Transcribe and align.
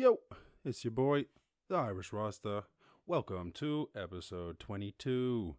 Yo, 0.00 0.18
it's 0.64 0.82
your 0.82 0.92
boy, 0.92 1.26
the 1.68 1.76
Irish 1.76 2.10
Rasta. 2.10 2.64
Welcome 3.06 3.52
to 3.56 3.90
episode 3.94 4.58
22. 4.58 5.56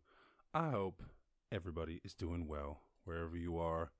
I 0.51 0.71
hope 0.71 1.03
everybody 1.51 2.01
is 2.03 2.15
doing 2.15 2.47
well 2.47 2.79
wherever 3.03 3.37
you 3.37 3.59
are, 3.59 3.91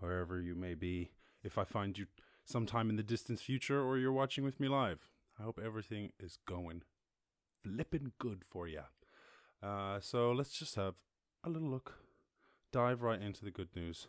wherever 0.00 0.40
you 0.40 0.54
may 0.54 0.72
be. 0.72 1.10
If 1.42 1.58
I 1.58 1.64
find 1.64 1.98
you 1.98 2.06
sometime 2.46 2.88
in 2.88 2.96
the 2.96 3.02
distant 3.02 3.40
future 3.40 3.78
or 3.78 3.98
you're 3.98 4.10
watching 4.10 4.42
with 4.42 4.58
me 4.58 4.68
live, 4.68 5.10
I 5.38 5.42
hope 5.42 5.60
everything 5.62 6.12
is 6.18 6.38
going 6.46 6.80
flippin' 7.62 8.12
good 8.18 8.42
for 8.42 8.66
you. 8.66 8.84
Uh, 9.62 10.00
so 10.00 10.32
let's 10.32 10.58
just 10.58 10.76
have 10.76 10.94
a 11.44 11.50
little 11.50 11.68
look, 11.68 11.98
dive 12.72 13.02
right 13.02 13.20
into 13.20 13.44
the 13.44 13.50
good 13.50 13.76
news. 13.76 14.06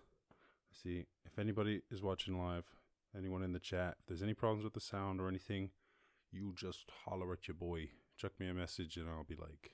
See 0.72 1.08
if 1.26 1.38
anybody 1.38 1.82
is 1.92 2.02
watching 2.02 2.40
live, 2.42 2.64
anyone 3.18 3.44
in 3.44 3.54
the 3.54 3.60
chat, 3.60 3.96
if 4.00 4.08
there's 4.08 4.24
any 4.24 4.34
problems 4.34 4.64
with 4.64 4.74
the 4.74 4.80
sound 4.80 5.20
or 5.20 5.28
anything, 5.28 5.72
you 6.32 6.54
just 6.56 6.92
holler 7.06 7.32
at 7.34 7.48
your 7.48 7.56
boy. 7.56 7.90
Chuck 8.18 8.34
me 8.40 8.48
a 8.48 8.54
message 8.54 8.98
and 8.98 9.10
I'll 9.10 9.24
be 9.24 9.36
like, 9.36 9.72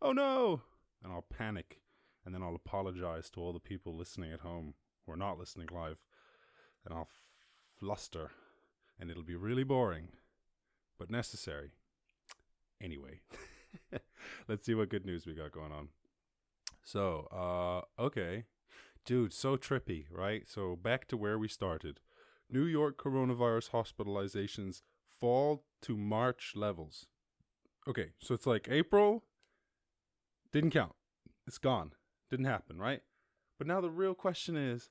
oh 0.00 0.12
no! 0.12 0.62
And 1.02 1.12
I'll 1.12 1.22
panic. 1.22 1.80
And 2.24 2.34
then 2.34 2.42
I'll 2.42 2.54
apologize 2.54 3.30
to 3.30 3.40
all 3.40 3.52
the 3.52 3.60
people 3.60 3.96
listening 3.96 4.32
at 4.32 4.40
home 4.40 4.74
who 5.04 5.12
are 5.12 5.16
not 5.16 5.38
listening 5.38 5.68
live. 5.72 5.98
And 6.84 6.94
I'll 6.94 7.08
fluster. 7.78 8.32
And 8.98 9.10
it'll 9.10 9.22
be 9.22 9.36
really 9.36 9.64
boring, 9.64 10.08
but 10.98 11.10
necessary. 11.10 11.72
Anyway, 12.82 13.20
let's 14.48 14.64
see 14.64 14.74
what 14.74 14.88
good 14.88 15.06
news 15.06 15.26
we 15.26 15.34
got 15.34 15.52
going 15.52 15.72
on. 15.72 15.88
So, 16.82 17.28
uh, 17.32 18.02
okay. 18.02 18.44
Dude, 19.04 19.32
so 19.32 19.56
trippy, 19.56 20.06
right? 20.10 20.48
So, 20.48 20.76
back 20.76 21.06
to 21.08 21.16
where 21.16 21.38
we 21.38 21.48
started. 21.48 22.00
New 22.50 22.64
York 22.64 22.96
coronavirus 22.96 23.70
hospitalizations 23.70 24.82
fall 25.04 25.64
to 25.82 25.96
March 25.96 26.52
levels. 26.54 27.06
Okay, 27.88 28.10
so 28.20 28.34
it's 28.34 28.46
like 28.46 28.68
April 28.70 29.24
didn't 30.52 30.70
count. 30.70 30.94
It's 31.46 31.58
gone. 31.58 31.92
Didn't 32.30 32.46
happen, 32.46 32.78
right? 32.78 33.02
But 33.58 33.66
now 33.66 33.80
the 33.80 33.90
real 33.90 34.14
question 34.14 34.56
is 34.56 34.90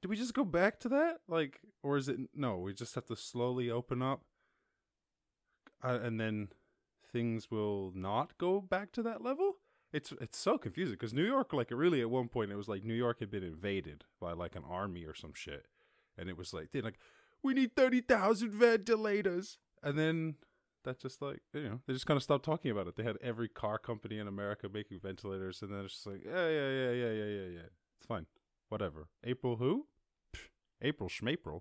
do 0.00 0.08
we 0.08 0.16
just 0.16 0.34
go 0.34 0.44
back 0.44 0.78
to 0.80 0.88
that? 0.90 1.20
Like, 1.28 1.60
or 1.82 1.96
is 1.96 2.08
it 2.08 2.18
no? 2.34 2.58
We 2.58 2.72
just 2.72 2.94
have 2.94 3.06
to 3.06 3.16
slowly 3.16 3.70
open 3.70 4.02
up 4.02 4.22
uh, 5.82 5.98
and 6.02 6.20
then 6.20 6.48
things 7.10 7.50
will 7.50 7.92
not 7.94 8.36
go 8.38 8.60
back 8.60 8.92
to 8.92 9.02
that 9.02 9.22
level? 9.22 9.56
It's 9.92 10.12
it's 10.20 10.38
so 10.38 10.58
confusing 10.58 10.94
because 10.94 11.14
New 11.14 11.24
York, 11.24 11.52
like, 11.52 11.70
really 11.70 12.00
at 12.00 12.10
one 12.10 12.28
point, 12.28 12.52
it 12.52 12.56
was 12.56 12.68
like 12.68 12.84
New 12.84 12.94
York 12.94 13.20
had 13.20 13.30
been 13.30 13.42
invaded 13.42 14.04
by 14.20 14.32
like 14.32 14.54
an 14.54 14.64
army 14.68 15.04
or 15.04 15.14
some 15.14 15.32
shit, 15.34 15.66
and 16.18 16.28
it 16.28 16.36
was 16.36 16.52
like 16.52 16.72
they're 16.72 16.82
like, 16.82 16.98
we 17.42 17.54
need 17.54 17.74
thirty 17.76 18.00
thousand 18.00 18.52
ventilators, 18.52 19.58
and 19.82 19.98
then 19.98 20.36
that 20.84 21.00
just 21.00 21.20
like 21.22 21.40
you 21.54 21.68
know 21.68 21.80
they 21.86 21.92
just 21.92 22.06
kind 22.06 22.16
of 22.16 22.22
stopped 22.22 22.44
talking 22.44 22.70
about 22.70 22.86
it. 22.86 22.96
They 22.96 23.02
had 23.02 23.16
every 23.22 23.48
car 23.48 23.78
company 23.78 24.18
in 24.18 24.26
America 24.26 24.68
making 24.72 25.00
ventilators, 25.00 25.62
and 25.62 25.72
then 25.72 25.84
it's 25.84 25.94
just 25.94 26.06
like 26.06 26.24
yeah 26.24 26.48
yeah 26.48 26.70
yeah 26.70 26.90
yeah 26.90 27.10
yeah 27.10 27.24
yeah 27.24 27.48
yeah, 27.54 27.68
it's 27.96 28.06
fine, 28.06 28.26
whatever. 28.68 29.08
April 29.24 29.56
who? 29.56 29.86
Pff, 30.34 30.48
April 30.82 31.08
Schmapril. 31.08 31.60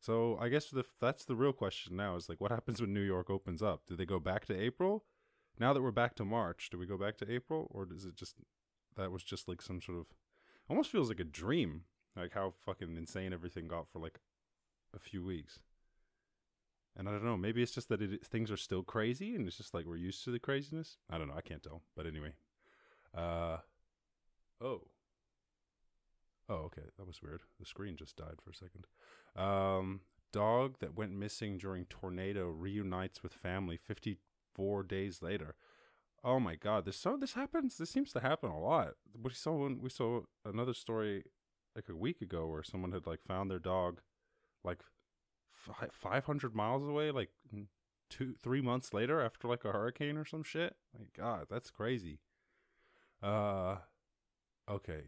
So 0.00 0.38
I 0.40 0.48
guess 0.48 0.70
the, 0.70 0.84
that's 1.00 1.24
the 1.24 1.34
real 1.34 1.52
question 1.52 1.96
now 1.96 2.14
is 2.16 2.28
like 2.28 2.40
what 2.40 2.52
happens 2.52 2.80
when 2.80 2.94
New 2.94 3.02
York 3.02 3.30
opens 3.30 3.62
up? 3.62 3.82
Do 3.86 3.96
they 3.96 4.06
go 4.06 4.20
back 4.20 4.46
to 4.46 4.58
April? 4.58 5.04
Now 5.58 5.72
that 5.72 5.82
we're 5.82 5.90
back 5.90 6.14
to 6.16 6.24
March, 6.24 6.68
do 6.70 6.78
we 6.78 6.86
go 6.86 6.96
back 6.96 7.16
to 7.18 7.30
April 7.30 7.66
or 7.70 7.84
does 7.84 8.04
it 8.04 8.14
just 8.14 8.36
that 8.96 9.10
was 9.10 9.24
just 9.24 9.48
like 9.48 9.60
some 9.60 9.80
sort 9.80 9.98
of 9.98 10.06
almost 10.68 10.90
feels 10.90 11.08
like 11.08 11.20
a 11.20 11.24
dream, 11.24 11.82
like 12.18 12.34
how 12.34 12.54
fucking 12.64 12.96
insane 12.96 13.32
everything 13.32 13.68
got 13.68 13.88
for 13.88 13.98
like 13.98 14.20
a 14.94 14.98
few 14.98 15.24
weeks. 15.24 15.60
And 16.96 17.08
I 17.08 17.12
don't 17.12 17.24
know, 17.24 17.36
maybe 17.36 17.62
it's 17.62 17.72
just 17.72 17.88
that 17.90 18.02
it, 18.02 18.26
things 18.26 18.50
are 18.50 18.56
still 18.56 18.82
crazy 18.82 19.34
and 19.34 19.46
it's 19.46 19.56
just 19.56 19.72
like 19.72 19.86
we're 19.86 19.96
used 19.96 20.24
to 20.24 20.30
the 20.30 20.38
craziness. 20.38 20.96
I 21.08 21.18
don't 21.18 21.28
know, 21.28 21.36
I 21.36 21.42
can't 21.42 21.62
tell. 21.62 21.82
But 21.96 22.06
anyway. 22.06 22.32
Uh 23.16 23.58
oh. 24.60 24.82
Oh, 26.50 26.54
okay. 26.54 26.82
That 26.96 27.06
was 27.06 27.22
weird. 27.22 27.42
The 27.60 27.66
screen 27.66 27.96
just 27.96 28.16
died 28.16 28.40
for 28.42 28.50
a 28.50 28.54
second. 28.54 28.86
Um, 29.36 30.00
dog 30.32 30.76
that 30.80 30.96
went 30.96 31.12
missing 31.12 31.58
during 31.58 31.84
tornado 31.84 32.48
reunites 32.48 33.22
with 33.22 33.32
family 33.32 33.76
54 33.76 34.82
days 34.84 35.22
later. 35.22 35.54
Oh 36.24 36.40
my 36.40 36.56
god, 36.56 36.84
this 36.84 36.96
so 36.96 37.16
this 37.16 37.34
happens. 37.34 37.78
This 37.78 37.90
seems 37.90 38.12
to 38.12 38.20
happen 38.20 38.50
a 38.50 38.58
lot. 38.58 38.94
We 39.22 39.32
saw 39.32 39.52
one, 39.52 39.78
we 39.80 39.88
saw 39.88 40.22
another 40.44 40.74
story 40.74 41.24
like 41.78 41.88
a 41.88 41.96
week 41.96 42.20
ago 42.20 42.48
where 42.48 42.64
someone 42.64 42.90
had 42.90 43.06
like 43.06 43.20
found 43.24 43.48
their 43.48 43.60
dog 43.60 44.00
like 44.64 44.80
fi- 45.52 45.88
500 45.92 46.52
miles 46.52 46.82
away 46.82 47.12
like 47.12 47.30
two 48.10 48.34
3 48.42 48.60
months 48.60 48.92
later 48.92 49.20
after 49.20 49.46
like 49.46 49.64
a 49.64 49.70
hurricane 49.70 50.16
or 50.16 50.24
some 50.24 50.42
shit. 50.42 50.74
My 50.98 51.06
god, 51.16 51.46
that's 51.48 51.70
crazy. 51.70 52.18
Uh 53.22 53.76
okay. 54.68 55.04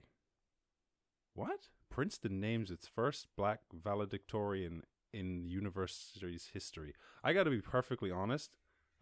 What? 1.34 1.68
Princeton 1.90 2.40
names 2.40 2.70
its 2.70 2.86
first 2.86 3.26
black 3.36 3.62
valedictorian 3.72 4.84
in 5.12 5.42
the 5.42 5.48
university's 5.48 6.50
history. 6.52 6.94
I 7.24 7.32
got 7.32 7.44
to 7.44 7.50
be 7.50 7.60
perfectly 7.60 8.12
honest. 8.12 8.50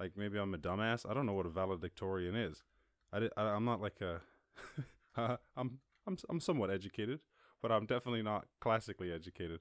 Like 0.01 0.13
maybe 0.17 0.39
I'm 0.39 0.55
a 0.55 0.59
dumbass. 0.59 1.09
I 1.09 1.13
don't 1.13 1.27
know 1.27 1.35
what 1.35 1.45
a 1.45 1.51
valedictorian 1.51 2.35
is. 2.35 2.63
I, 3.13 3.19
di- 3.21 3.31
I 3.37 3.55
am 3.55 3.67
not 3.67 3.83
like 3.83 4.01
a 4.01 4.23
I'm 5.57 5.81
I'm 6.07 6.17
I'm 6.31 6.41
somewhat 6.41 6.71
educated, 6.71 7.21
but 7.63 7.73
I'm 7.73 7.87
definitely 7.87 8.23
not 8.23 8.47
classically 8.61 9.13
educated. 9.13 9.61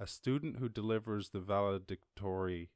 A 0.00 0.06
student 0.06 0.58
who 0.58 0.68
delivers 0.68 1.30
the 1.30 1.40
valedictory 1.40 2.70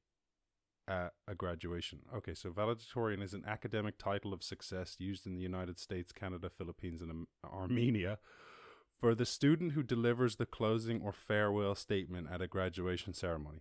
at 0.89 1.13
a 1.27 1.35
graduation. 1.35 2.01
Okay, 2.15 2.35
so 2.35 2.51
valedictorian 2.51 3.21
is 3.21 3.35
an 3.35 3.45
academic 3.47 3.99
title 3.99 4.33
of 4.33 4.43
success 4.43 4.97
used 4.99 5.27
in 5.27 5.35
the 5.35 5.43
United 5.43 5.79
States, 5.79 6.13
Canada, 6.13 6.49
Philippines, 6.49 7.03
and 7.03 7.27
Armenia 7.45 8.19
for 8.99 9.15
the 9.15 9.27
student 9.27 9.73
who 9.73 9.83
delivers 9.83 10.37
the 10.37 10.47
closing 10.47 11.01
or 11.03 11.13
farewell 11.13 11.75
statement 11.75 12.29
at 12.33 12.43
a 12.43 12.49
graduation 12.49 13.13
ceremony. 13.13 13.61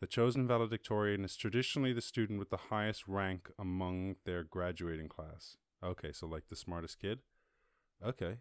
The 0.00 0.06
chosen 0.06 0.46
valedictorian 0.46 1.24
is 1.24 1.36
traditionally 1.36 1.92
the 1.92 2.00
student 2.00 2.38
with 2.38 2.50
the 2.50 2.56
highest 2.56 3.06
rank 3.06 3.50
among 3.58 4.16
their 4.24 4.42
graduating 4.42 5.08
class. 5.08 5.56
Okay, 5.84 6.12
so 6.12 6.26
like 6.26 6.48
the 6.48 6.56
smartest 6.56 6.98
kid? 6.98 7.20
Okay, 8.04 8.38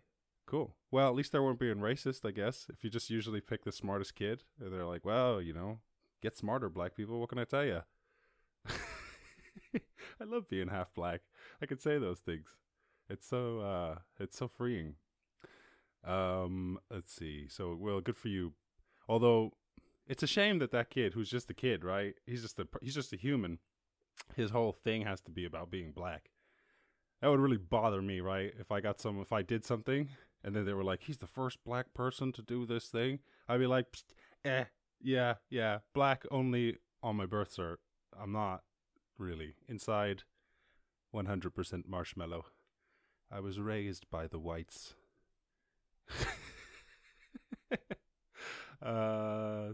cool. 0.50 0.76
Well, 0.92 1.08
at 1.08 1.16
least 1.16 1.32
they 1.32 1.40
weren't 1.40 1.60
being 1.60 1.78
racist, 1.78 2.28
I 2.28 2.32
guess. 2.32 2.66
If 2.74 2.84
you 2.84 2.90
just 2.90 3.10
usually 3.10 3.42
pick 3.42 3.64
the 3.64 3.72
smartest 3.72 4.16
kid, 4.16 4.44
they're 4.60 4.86
like, 4.86 5.06
well, 5.06 5.42
you 5.42 5.54
know, 5.54 5.80
get 6.22 6.36
smarter, 6.36 6.70
black 6.70 6.96
people. 6.96 7.20
What 7.20 7.30
can 7.30 7.38
I 7.38 7.44
tell 7.44 7.66
you? 7.66 7.82
I 10.22 10.24
love 10.26 10.50
being 10.50 10.70
half 10.70 10.94
black. 10.94 11.22
I 11.62 11.66
could 11.66 11.82
say 11.82 12.00
those 12.00 12.20
things. 12.20 12.48
It's 13.10 13.28
so 13.28 13.60
uh 13.60 14.00
it's 14.20 14.38
so 14.38 14.48
freeing. 14.48 14.96
Um, 16.06 16.80
let's 16.90 17.14
see. 17.14 17.48
So, 17.50 17.76
well, 17.78 18.00
good 18.02 18.18
for 18.18 18.30
you. 18.30 18.54
Although 19.08 19.52
it's 20.08 20.24
a 20.24 20.28
shame 20.28 20.60
that 20.60 20.72
that 20.72 20.90
kid, 20.90 21.14
who's 21.14 21.30
just 21.30 21.50
a 21.50 21.54
kid, 21.54 21.84
right? 21.84 22.16
He's 22.26 22.42
just 22.42 22.60
a 22.60 22.68
he's 22.82 22.96
just 22.96 23.14
a 23.14 23.18
human. 23.18 23.60
His 24.36 24.52
whole 24.52 24.74
thing 24.74 25.04
has 25.04 25.22
to 25.22 25.32
be 25.32 25.46
about 25.46 25.72
being 25.72 25.92
black. 25.92 26.30
That 27.22 27.30
would 27.30 27.40
really 27.40 27.58
bother 27.58 28.02
me, 28.02 28.22
right? 28.22 28.54
If 28.60 28.72
I 28.72 28.80
got 28.80 29.02
some, 29.02 29.20
if 29.20 29.34
I 29.34 29.42
did 29.42 29.66
something, 29.66 30.10
and 30.44 30.56
then 30.56 30.66
they 30.66 30.74
were 30.74 30.84
like, 30.84 31.04
"He's 31.04 31.18
the 31.18 31.28
first 31.28 31.64
black 31.64 31.94
person 31.94 32.32
to 32.34 32.42
do 32.42 32.66
this 32.66 32.88
thing," 32.88 33.20
I'd 33.48 33.60
be 33.60 33.68
like, 33.68 33.88
"Eh, 34.44 34.66
yeah, 35.02 35.36
yeah, 35.50 35.80
black 35.94 36.26
only 36.32 36.78
on 37.02 37.16
my 37.16 37.26
birth 37.26 37.56
cert. 37.56 37.78
I'm 38.18 38.32
not 38.32 38.64
really 39.18 39.56
inside, 39.68 40.24
100% 41.12 41.88
marshmallow. 41.88 42.46
I 43.32 43.40
was 43.40 43.60
raised 43.60 44.10
by 44.10 44.28
the 44.28 44.40
whites." 44.40 44.96
uh, 48.82 49.74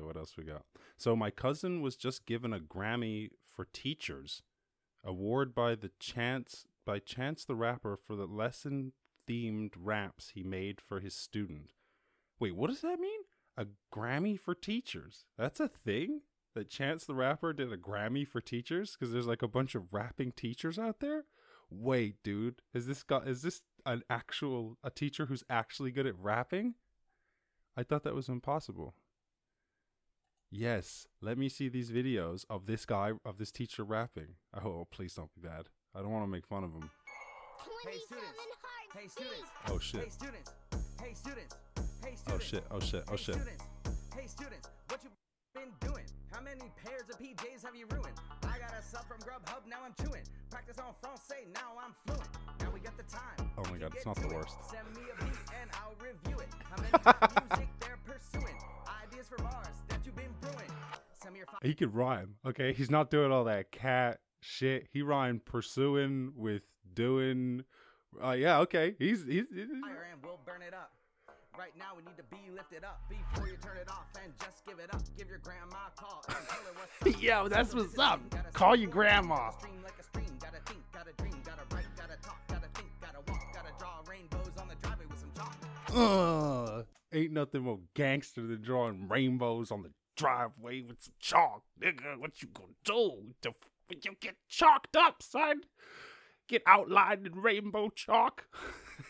what 0.00 0.16
else 0.16 0.36
we 0.36 0.44
got? 0.44 0.64
So 0.96 1.16
my 1.16 1.30
cousin 1.30 1.80
was 1.80 1.96
just 1.96 2.26
given 2.26 2.52
a 2.52 2.60
Grammy 2.60 3.30
for 3.46 3.66
Teachers 3.72 4.42
award 5.04 5.54
by 5.54 5.74
the 5.74 5.90
Chance 5.98 6.66
by 6.84 6.98
Chance 6.98 7.44
the 7.44 7.54
Rapper 7.54 7.96
for 7.96 8.16
the 8.16 8.26
lesson 8.26 8.92
themed 9.28 9.72
raps 9.78 10.30
he 10.34 10.42
made 10.42 10.80
for 10.80 11.00
his 11.00 11.14
student. 11.14 11.70
Wait, 12.38 12.56
what 12.56 12.70
does 12.70 12.80
that 12.80 13.00
mean? 13.00 13.20
A 13.56 13.66
Grammy 13.94 14.38
for 14.38 14.54
Teachers? 14.54 15.26
That's 15.38 15.60
a 15.60 15.68
thing? 15.68 16.22
That 16.54 16.68
Chance 16.68 17.06
the 17.06 17.14
Rapper 17.14 17.52
did 17.52 17.72
a 17.72 17.78
Grammy 17.78 18.28
for 18.28 18.40
teachers 18.42 18.94
because 18.94 19.12
there's 19.12 19.26
like 19.26 19.42
a 19.42 19.48
bunch 19.48 19.74
of 19.74 19.92
rapping 19.92 20.32
teachers 20.32 20.78
out 20.78 21.00
there. 21.00 21.24
Wait, 21.70 22.16
dude, 22.22 22.60
is 22.74 22.86
this 22.86 23.02
got 23.02 23.26
is 23.26 23.40
this 23.40 23.62
an 23.86 24.02
actual 24.10 24.76
a 24.84 24.90
teacher 24.90 25.26
who's 25.26 25.44
actually 25.48 25.90
good 25.90 26.06
at 26.06 26.18
rapping? 26.18 26.74
I 27.74 27.82
thought 27.82 28.04
that 28.04 28.14
was 28.14 28.28
impossible. 28.28 28.94
Yes, 30.50 31.06
let 31.22 31.38
me 31.38 31.48
see 31.48 31.70
these 31.70 31.90
videos 31.90 32.44
of 32.50 32.66
this 32.66 32.84
guy 32.84 33.12
of 33.24 33.38
this 33.38 33.50
teacher 33.50 33.84
rapping. 33.84 34.34
Oh, 34.52 34.86
please 34.90 35.14
don't 35.14 35.34
be 35.34 35.48
bad. 35.48 35.68
I 35.94 36.00
don't 36.00 36.10
want 36.10 36.24
to 36.24 36.30
make 36.30 36.46
fun 36.46 36.64
of 36.64 36.72
him. 36.72 36.90
Hey 37.84 37.98
students. 38.06 38.61
Hey 38.92 39.08
students. 39.08 39.48
Oh 39.70 39.78
shit. 39.78 40.04
Hey 40.04 40.10
students. 40.10 40.50
Hey 41.00 41.14
students. 41.14 41.56
Hey 42.04 42.12
oh, 42.12 42.36
students. 42.36 42.36
Oh 42.36 42.38
shit. 42.38 42.64
Oh 42.70 42.80
shit. 42.80 43.04
Oh 43.08 43.16
Hey 43.16 43.16
students. 43.16 43.64
Hey 44.14 44.26
students. 44.26 44.68
What 44.88 45.00
you 45.02 45.10
been 45.54 45.72
doing? 45.80 46.04
How 46.30 46.42
many 46.42 46.68
pairs 46.84 47.08
of 47.08 47.16
PJs 47.16 47.64
have 47.64 47.74
you 47.74 47.86
ruined? 47.88 48.12
I 48.44 48.58
got 48.58 48.76
a 48.78 48.82
sub 48.84 49.08
from 49.08 49.16
Grubhub, 49.20 49.64
now 49.66 49.78
I'm 49.84 49.94
chewing. 49.96 50.20
Practice 50.50 50.76
on 50.78 50.92
Francais, 51.00 51.48
now 51.54 51.72
I'm 51.80 51.94
fluent. 52.04 52.28
Now 52.60 52.68
we 52.72 52.80
got 52.80 52.96
the 52.98 53.04
time. 53.04 53.48
Oh 53.56 53.64
my 53.70 53.78
God, 53.78 53.94
it's 53.96 54.04
not 54.04 54.16
the 54.16 54.28
it. 54.28 54.34
worst. 54.34 54.56
Send 54.70 54.84
me 54.94 55.08
a 55.08 55.24
beat 55.24 55.40
and 55.60 55.70
I'll 55.80 55.96
review 55.96 56.38
it. 56.40 56.48
How 56.68 56.76
many 56.76 56.92
music 57.48 57.68
they're 57.80 58.00
pursuing? 58.04 58.56
Ideas 59.08 59.28
for 59.28 59.38
bars 59.42 59.76
that 59.88 60.04
you've 60.04 60.16
been 60.16 60.34
brewing. 60.42 60.68
Send 61.14 61.32
me 61.32 61.40
your 61.40 61.48
He 61.62 61.74
could 61.74 61.94
rhyme. 61.94 62.36
Okay, 62.46 62.74
he's 62.74 62.90
not 62.90 63.10
doing 63.10 63.32
all 63.32 63.44
that 63.44 63.72
cat 63.72 64.20
shit. 64.42 64.88
He 64.92 65.00
rhymed 65.00 65.46
pursuing 65.46 66.32
with 66.36 66.62
doing. 66.92 67.64
Uh, 68.22 68.32
yeah, 68.32 68.58
okay. 68.60 68.94
He's 68.98 69.24
he's. 69.24 69.46
he's 69.54 69.68
fire 69.80 70.06
and 70.12 70.22
we'll 70.22 70.40
burn 70.44 70.62
it 70.62 70.74
up. 70.74 70.92
Right 71.58 71.72
now 71.78 71.92
we 71.96 72.02
need 72.02 72.16
to 72.16 72.22
be 72.24 72.50
lifted 72.50 72.82
up 72.82 73.02
before 73.08 73.46
you 73.46 73.56
turn 73.62 73.76
it 73.76 73.88
off 73.88 74.06
and 74.22 74.32
just 74.40 74.64
give 74.66 74.78
it 74.78 74.92
up. 74.94 75.02
Give 75.18 75.28
your 75.28 75.38
grandma 75.38 75.76
a 75.88 76.00
call 76.00 76.24
and 76.28 76.36
tell 76.48 76.58
her 76.60 76.72
what's 76.74 77.16
up. 77.16 77.22
Yo, 77.22 77.48
that's 77.48 77.70
Social 77.70 77.84
what's 77.84 77.98
up. 77.98 78.20
gotta 78.30 78.50
Call 78.52 78.74
your 78.76 78.90
grandma. 78.90 79.36
gotta 79.50 79.58
Stream 79.58 79.82
like 79.82 79.98
a 80.00 80.02
stream, 80.02 80.38
gotta 80.40 80.60
think, 80.66 80.80
gotta 80.92 81.12
dream, 81.18 81.34
gotta 81.44 81.62
write, 81.74 81.84
gotta 81.96 82.16
talk, 82.22 82.38
gotta 82.48 82.68
think, 82.74 82.88
gotta 83.02 83.18
walk, 83.28 83.42
gotta 83.54 83.68
draw 83.78 84.00
rainbows 84.08 84.56
on 84.58 84.68
the 84.68 84.74
driveway 84.76 85.06
with 85.10 85.18
some 85.18 85.32
chalk. 85.36 85.56
Ugh. 85.94 86.86
Ain't 87.12 87.32
nothing 87.32 87.62
more 87.62 87.80
gangster 87.94 88.46
than 88.46 88.62
drawing 88.62 89.08
rainbows 89.08 89.70
on 89.70 89.82
the 89.82 89.90
driveway 90.16 90.80
with 90.80 91.02
some 91.02 91.14
chalk, 91.20 91.62
nigga. 91.82 92.18
What 92.18 92.40
you 92.40 92.48
gonna 92.54 92.72
do? 92.84 93.52
When 93.88 93.98
you 94.02 94.12
get 94.20 94.36
chalked 94.48 94.96
up, 94.96 95.22
son? 95.22 95.60
Get 96.52 96.62
outlined 96.66 97.26
in 97.26 97.32
rainbow 97.40 97.88
chalk. 97.88 98.44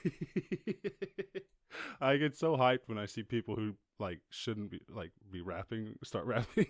I 2.01 2.17
get 2.17 2.37
so 2.37 2.57
hyped 2.57 2.87
when 2.87 2.99
I 2.99 3.07
see 3.07 3.25
people 3.25 3.57
who 3.57 3.75
like 3.99 4.21
shouldn't 4.31 4.71
be 4.71 4.81
like 4.89 5.11
be 5.29 5.41
rapping 5.41 5.97
start 6.05 6.25
rapping. 6.35 6.69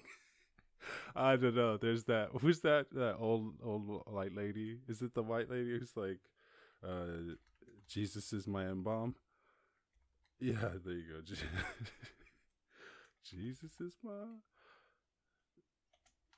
I 1.14 1.36
don't 1.36 1.54
know. 1.54 1.76
There's 1.76 2.04
that. 2.04 2.30
Who's 2.40 2.60
that? 2.60 2.86
That 2.92 3.16
old 3.20 3.52
old 3.62 4.02
white 4.06 4.34
lady? 4.34 4.78
Is 4.88 5.02
it 5.02 5.12
the 5.12 5.22
white 5.22 5.50
lady 5.50 5.78
who's 5.78 5.94
like, 5.94 6.20
uh, 6.82 7.34
Jesus 7.86 8.32
is 8.32 8.46
my 8.46 8.64
embalm? 8.64 9.16
Yeah, 10.40 10.70
there 10.82 10.94
you 10.94 11.04
go. 11.12 11.20
Jesus 13.30 13.78
is 13.78 13.92
my. 14.02 14.10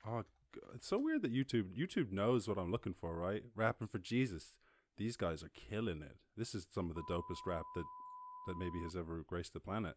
Oh, 0.05 0.25
it's 0.73 0.87
so 0.87 0.97
weird 0.97 1.21
that 1.23 1.33
YouTube 1.33 1.75
YouTube 1.77 2.11
knows 2.11 2.47
what 2.47 2.57
I'm 2.57 2.71
looking 2.71 2.93
for, 2.93 3.15
right? 3.15 3.43
Rapping 3.55 3.87
for 3.87 3.99
Jesus. 3.99 4.55
These 4.97 5.17
guys 5.17 5.43
are 5.43 5.49
killing 5.53 6.01
it. 6.01 6.17
This 6.37 6.55
is 6.55 6.67
some 6.73 6.89
of 6.89 6.95
the 6.95 7.03
dopest 7.09 7.45
rap 7.45 7.63
that 7.75 7.83
that 8.47 8.57
maybe 8.57 8.79
has 8.83 8.95
ever 8.95 9.23
graced 9.27 9.53
the 9.53 9.59
planet. 9.59 9.95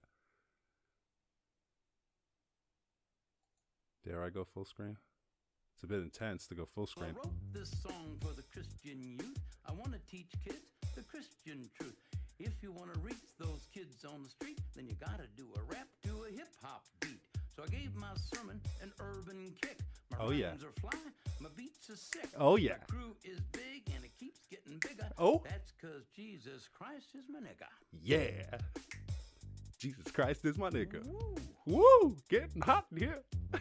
Dare 4.05 4.23
I 4.25 4.31
go 4.31 4.45
full 4.45 4.65
screen? 4.65 4.97
It's 5.75 5.85
a 5.85 5.87
bit 5.87 6.01
intense 6.01 6.47
to 6.49 6.55
go 6.55 6.65
full 6.65 6.89
Well, 6.97 7.05
I 7.07 7.11
screen. 7.11 7.15
wrote 7.23 7.53
this 7.53 7.71
song 7.83 8.17
for 8.21 8.33
the 8.35 8.43
Christian 8.43 9.03
youth. 9.03 9.39
I 9.69 9.73
want 9.73 9.93
to 9.93 10.01
teach 10.11 10.31
kids 10.45 10.65
the 10.97 11.03
Christian 11.03 11.69
truth. 11.79 11.95
If 12.41 12.63
you 12.63 12.73
want 12.73 12.93
to 12.95 13.01
reach 13.01 13.37
those 13.39 13.69
kids 13.73 14.05
on 14.05 14.23
the 14.23 14.29
street, 14.29 14.59
then 14.75 14.87
you 14.87 14.95
got 14.95 15.19
to 15.19 15.27
do 15.37 15.47
a 15.57 15.63
rap 15.73 15.89
to 16.05 16.25
a 16.29 16.33
hip 16.33 16.49
hop 16.63 16.85
beat. 17.01 17.21
So 17.59 17.65
I 17.65 17.71
gave 17.71 17.93
my 17.97 18.07
sermon 18.33 18.61
an 18.81 18.93
urban 19.01 19.53
kick. 19.61 19.79
My 20.13 20.19
Oh, 20.21 20.31
yeah. 20.31 20.51
are 20.51 20.71
fly, 20.81 20.93
my 21.41 21.49
beats 21.57 21.91
are 21.91 21.97
sick. 21.97 22.29
Oh, 22.39 22.55
yeah. 22.55 22.75
My 22.89 22.95
crew 22.95 23.17
is 23.25 23.41
big 23.51 23.83
and 23.93 24.05
it 24.05 24.13
keeps 24.17 24.47
getting 24.49 24.79
bigger. 24.79 25.09
Oh. 25.19 25.43
That's 25.45 25.73
because 25.73 26.05
Jesus 26.15 26.69
Christ 26.73 27.09
is 27.17 27.25
my 27.29 27.41
nigga. 27.41 27.67
Yeah. 28.01 28.59
Jesus 29.77 30.09
Christ 30.13 30.45
is 30.45 30.57
my 30.57 30.71
nigga. 30.71 31.05
Woo. 31.05 31.35
Woo! 31.67 32.17
Getting 32.29 32.63
hot 32.63 32.87
in 32.93 32.99
here. 32.99 33.25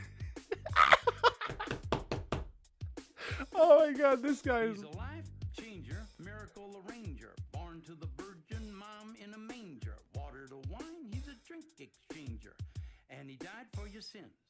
oh 3.55 3.87
my 3.87 3.93
god, 3.97 4.21
this 4.21 4.43
guy 4.43 4.59
is. 4.59 4.75
He's 4.75 4.83
a 4.83 4.89
life 4.89 5.25
changer, 5.59 6.05
miracle 6.19 6.83
arranger. 6.87 7.33
Born 7.51 7.81
to 7.87 7.95
the 7.95 8.07
virgin 8.15 8.71
mom 8.71 9.15
in 9.19 9.33
a 9.33 9.39
manger. 9.39 9.95
Water 10.13 10.45
to 10.49 10.57
wine, 10.69 11.09
he's 11.11 11.27
a 11.27 11.35
drink 11.47 11.65
exchanger. 11.81 12.53
And 13.09 13.29
he 13.29 13.37
died 13.37 13.71
your 13.97 14.03
sins. 14.03 14.43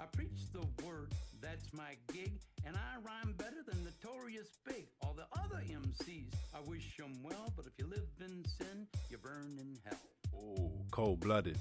I 0.00 0.04
preach 0.06 0.50
the 0.52 0.66
word, 0.84 1.12
that's 1.40 1.72
my 1.72 1.94
gig. 2.12 2.32
And 2.66 2.74
I 2.74 2.96
rhyme 3.06 3.32
better 3.38 3.62
than 3.64 3.84
Notorious 3.84 4.48
Big. 4.66 4.86
All 5.00 5.14
the 5.14 5.26
other 5.38 5.62
MCs, 5.64 6.34
I 6.52 6.58
wish 6.68 6.96
them 6.96 7.12
well. 7.22 7.52
But 7.56 7.66
if 7.66 7.72
you 7.78 7.86
live 7.86 8.08
in 8.18 8.44
sin, 8.58 8.88
you 9.10 9.18
burn 9.18 9.60
in 9.60 9.78
hell. 9.84 10.00
Oh, 10.36 10.72
cold 10.90 11.20
blooded. 11.20 11.56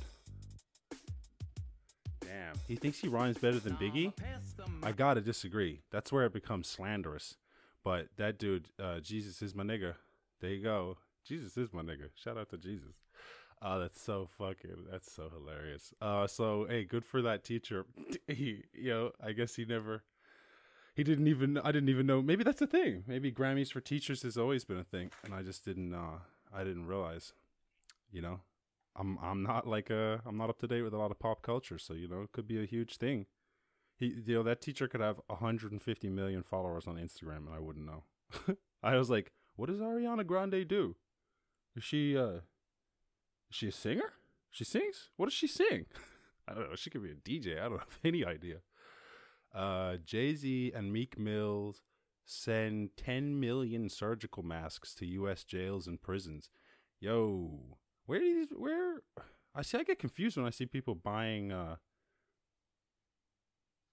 Damn. 2.20 2.56
He 2.68 2.78
thinks 2.78 2.98
he 2.98 3.10
rhymes 3.10 3.38
better 3.38 3.60
than 3.60 3.74
Biggie? 3.74 4.06
I'ma 4.06 4.32
pass 4.32 4.54
the 4.54 4.66
I 4.82 4.92
gotta 4.92 5.22
disagree. 5.22 5.82
That's 5.92 6.12
where 6.12 6.26
it 6.26 6.34
becomes 6.34 6.68
slanderous. 6.68 7.36
But 7.84 8.08
that 8.18 8.40
dude, 8.40 8.70
uh, 8.82 9.02
Jesus 9.02 9.44
is 9.44 9.54
my 9.54 9.64
nigga. 9.64 9.94
There 10.42 10.50
you 10.50 10.64
go. 10.64 10.98
Jesus 11.24 11.58
is 11.58 11.72
my 11.72 11.84
nigga. 11.84 12.10
Shout 12.16 12.40
out 12.40 12.50
to 12.50 12.58
Jesus. 12.58 13.03
Oh, 13.66 13.80
that's 13.80 14.02
so 14.02 14.28
fucking. 14.38 14.88
That's 14.92 15.10
so 15.10 15.30
hilarious. 15.34 15.94
Uh, 16.02 16.28
so 16.28 16.66
hey, 16.70 16.84
good 16.84 17.06
for 17.06 17.22
that 17.22 17.46
teacher. 17.46 17.86
he, 18.28 18.64
you 18.74 18.90
know, 18.90 19.12
I 19.24 19.32
guess 19.32 19.56
he 19.56 19.64
never. 19.64 20.04
He 20.96 21.04
didn't 21.04 21.28
even. 21.28 21.58
I 21.58 21.72
didn't 21.72 21.90
even 21.90 22.06
know. 22.06 22.22
Maybe 22.22 22.44
that's 22.44 22.62
a 22.62 22.68
thing. 22.68 23.04
Maybe 23.08 23.32
Grammys 23.32 23.72
for 23.72 23.80
teachers 23.80 24.24
has 24.24 24.38
always 24.38 24.66
been 24.66 24.78
a 24.78 24.84
thing, 24.84 25.12
and 25.24 25.34
I 25.34 25.44
just 25.44 25.64
didn't. 25.64 25.94
Uh, 25.94 26.20
I 26.54 26.66
didn't 26.66 26.88
realize. 26.88 27.32
You 28.12 28.22
know, 28.22 28.42
I'm. 28.98 29.18
I'm 29.22 29.44
not 29.44 29.66
like 29.66 29.90
a. 29.90 30.22
I'm 30.26 30.38
not 30.38 30.50
up 30.50 30.60
to 30.60 30.68
date 30.68 30.82
with 30.82 30.94
a 30.94 30.98
lot 30.98 31.12
of 31.12 31.20
pop 31.20 31.42
culture, 31.42 31.80
so 31.80 31.94
you 31.94 32.10
know, 32.10 32.22
it 32.22 32.34
could 32.34 32.48
be 32.48 32.62
a 32.62 32.66
huge 32.66 32.98
thing. 32.98 33.28
He, 33.98 34.08
you 34.26 34.36
know, 34.36 34.44
that 34.44 34.60
teacher 34.60 34.90
could 34.90 35.02
have 35.02 35.22
150 35.28 36.10
million 36.10 36.44
followers 36.44 36.86
on 36.86 36.96
Instagram, 36.96 37.48
and 37.48 37.56
I 37.56 37.60
wouldn't 37.60 37.86
know. 37.86 38.04
I 38.84 38.98
was 38.98 39.10
like, 39.10 39.32
what 39.56 39.70
does 39.70 39.80
Ariana 39.80 40.26
Grande 40.26 40.68
do? 40.68 40.96
Is 41.76 41.84
she, 41.84 42.18
uh, 42.18 42.40
is 43.54 43.58
she 43.58 43.68
a 43.68 43.72
singer? 43.72 44.14
She 44.50 44.64
sings? 44.64 45.10
What 45.16 45.28
does 45.28 45.34
she 45.34 45.48
sing? 45.48 45.86
I 46.48 46.54
don't 46.54 46.70
know. 46.70 46.76
She 46.76 46.90
could 46.90 47.04
be 47.04 47.12
a 47.12 47.16
DJ. 47.16 47.60
I 47.60 47.70
don't 47.70 47.80
have 47.80 48.00
any 48.04 48.26
idea. 48.26 48.58
Uh, 49.54 49.98
Jay 50.04 50.34
Z 50.34 50.72
and 50.76 50.92
Meek 50.92 51.18
Mills 51.20 51.84
send 52.26 52.90
10 52.98 53.40
million 53.40 53.90
surgical 53.90 54.42
masks 54.42 54.96
to 54.96 55.06
U.S. 55.06 55.44
jails 55.44 55.86
and 55.86 56.02
prisons. 56.02 56.50
Yo, 57.00 57.78
where 58.08 58.20
these, 58.20 58.48
where, 58.56 59.02
I 59.54 59.62
see, 59.62 59.78
I 59.78 59.84
get 59.84 60.00
confused 60.00 60.36
when 60.36 60.48
I 60.48 60.50
see 60.50 60.66
people 60.66 60.96
buying, 60.96 61.52
uh, 61.52 61.76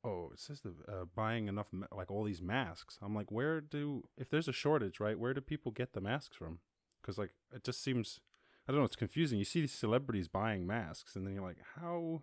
Oh, 0.02 0.30
it 0.32 0.40
says 0.40 0.62
the 0.62 0.70
uh, 0.90 1.04
buying 1.14 1.46
enough 1.46 1.68
ma- 1.72 1.86
like 1.94 2.10
all 2.10 2.24
these 2.24 2.40
masks. 2.40 2.98
I'm 3.02 3.14
like, 3.14 3.30
where 3.30 3.60
do 3.60 4.04
if 4.16 4.30
there's 4.30 4.48
a 4.48 4.52
shortage, 4.52 4.98
right? 4.98 5.18
Where 5.18 5.34
do 5.34 5.42
people 5.42 5.72
get 5.72 5.92
the 5.92 6.00
masks 6.00 6.34
from? 6.34 6.60
Because 7.02 7.18
like 7.18 7.34
it 7.54 7.64
just 7.64 7.84
seems, 7.84 8.18
I 8.70 8.72
don't 8.72 8.82
know. 8.82 8.86
It's 8.86 8.94
confusing. 8.94 9.40
You 9.40 9.44
see 9.44 9.62
these 9.62 9.72
celebrities 9.72 10.28
buying 10.28 10.64
masks, 10.64 11.16
and 11.16 11.26
then 11.26 11.34
you're 11.34 11.42
like, 11.42 11.58
how? 11.74 12.22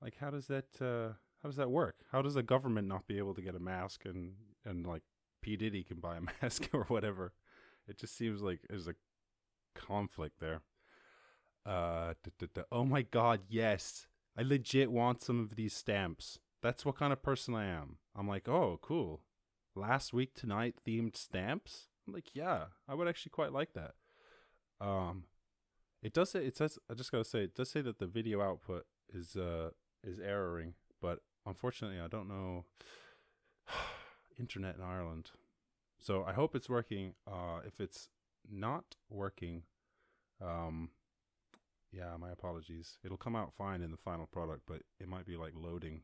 Like, 0.00 0.18
how 0.20 0.30
does 0.30 0.46
that? 0.46 0.66
Uh, 0.80 1.14
how 1.42 1.48
does 1.48 1.56
that 1.56 1.72
work? 1.72 1.96
How 2.12 2.22
does 2.22 2.34
the 2.34 2.44
government 2.44 2.86
not 2.86 3.08
be 3.08 3.18
able 3.18 3.34
to 3.34 3.42
get 3.42 3.56
a 3.56 3.58
mask, 3.58 4.04
and 4.04 4.34
and 4.64 4.86
like 4.86 5.02
P 5.42 5.56
Diddy 5.56 5.82
can 5.82 5.98
buy 5.98 6.18
a 6.18 6.20
mask 6.42 6.68
or 6.72 6.84
whatever? 6.84 7.32
It 7.88 7.98
just 7.98 8.16
seems 8.16 8.40
like 8.40 8.60
there's 8.68 8.86
a 8.86 8.94
conflict 9.74 10.38
there. 10.38 10.62
Uh, 11.66 12.14
duh, 12.22 12.30
duh, 12.38 12.46
duh. 12.54 12.62
oh 12.70 12.84
my 12.84 13.02
god, 13.02 13.40
yes. 13.48 14.06
I 14.38 14.42
legit 14.42 14.92
want 14.92 15.22
some 15.22 15.40
of 15.40 15.56
these 15.56 15.74
stamps. 15.74 16.38
That's 16.62 16.86
what 16.86 16.98
kind 16.98 17.12
of 17.12 17.20
person 17.20 17.52
I 17.52 17.64
am. 17.64 17.96
I'm 18.14 18.28
like, 18.28 18.48
oh, 18.48 18.78
cool. 18.80 19.22
Last 19.74 20.12
week 20.12 20.34
tonight 20.34 20.76
themed 20.86 21.16
stamps. 21.16 21.88
I'm 22.06 22.14
like, 22.14 22.32
yeah, 22.32 22.66
I 22.88 22.94
would 22.94 23.08
actually 23.08 23.30
quite 23.30 23.52
like 23.52 23.72
that. 23.72 23.94
Um, 24.84 25.24
it 26.02 26.12
does 26.12 26.30
say 26.30 26.44
it 26.44 26.56
says. 26.56 26.78
I 26.90 26.94
just 26.94 27.10
gotta 27.10 27.24
say 27.24 27.44
it 27.44 27.54
does 27.54 27.70
say 27.70 27.80
that 27.80 27.98
the 27.98 28.06
video 28.06 28.42
output 28.42 28.84
is 29.12 29.36
uh 29.36 29.70
is 30.02 30.18
erroring, 30.18 30.74
but 31.00 31.20
unfortunately, 31.46 32.00
I 32.00 32.08
don't 32.08 32.28
know 32.28 32.64
internet 34.38 34.76
in 34.76 34.82
Ireland. 34.82 35.30
So 36.00 36.24
I 36.24 36.34
hope 36.34 36.54
it's 36.54 36.68
working. 36.68 37.14
Uh, 37.26 37.60
if 37.66 37.80
it's 37.80 38.08
not 38.50 38.96
working, 39.08 39.62
um, 40.44 40.90
yeah, 41.90 42.14
my 42.18 42.30
apologies. 42.30 42.98
It'll 43.02 43.16
come 43.16 43.36
out 43.36 43.54
fine 43.56 43.80
in 43.80 43.90
the 43.90 43.96
final 43.96 44.26
product, 44.26 44.62
but 44.66 44.82
it 45.00 45.08
might 45.08 45.24
be 45.24 45.36
like 45.36 45.52
loading 45.56 46.02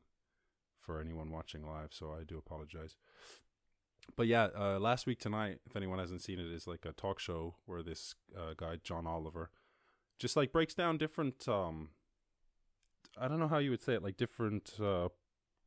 for 0.81 1.01
anyone 1.01 1.31
watching 1.31 1.67
live, 1.67 1.91
so 1.93 2.17
I 2.19 2.25
do 2.25 2.39
apologize. 2.39 2.97
But 4.17 4.27
yeah, 4.27 4.49
uh, 4.59 4.79
last 4.79 5.07
week 5.07 5.19
tonight, 5.19 5.59
if 5.67 5.77
anyone 5.77 5.99
hasn't 5.99 6.23
seen 6.23 6.39
it, 6.39 6.47
is 6.47 6.67
like 6.67 6.85
a 6.85 6.93
talk 6.93 7.19
show 7.19 7.57
where 7.67 7.83
this 7.83 8.15
uh, 8.37 8.55
guy 8.57 8.77
John 8.83 9.07
Oliver 9.07 9.51
just 10.19 10.37
like 10.37 10.53
breaks 10.53 10.75
down 10.75 10.99
different. 10.99 11.49
Um, 11.49 11.91
I 13.19 13.29
don't 13.29 13.41
know 13.41 13.49
how 13.49 13.59
you 13.59 13.71
would 13.71 13.83
say 13.83 13.95
it, 13.95 14.03
like 14.03 14.17
different 14.17 14.73
uh, 14.81 15.09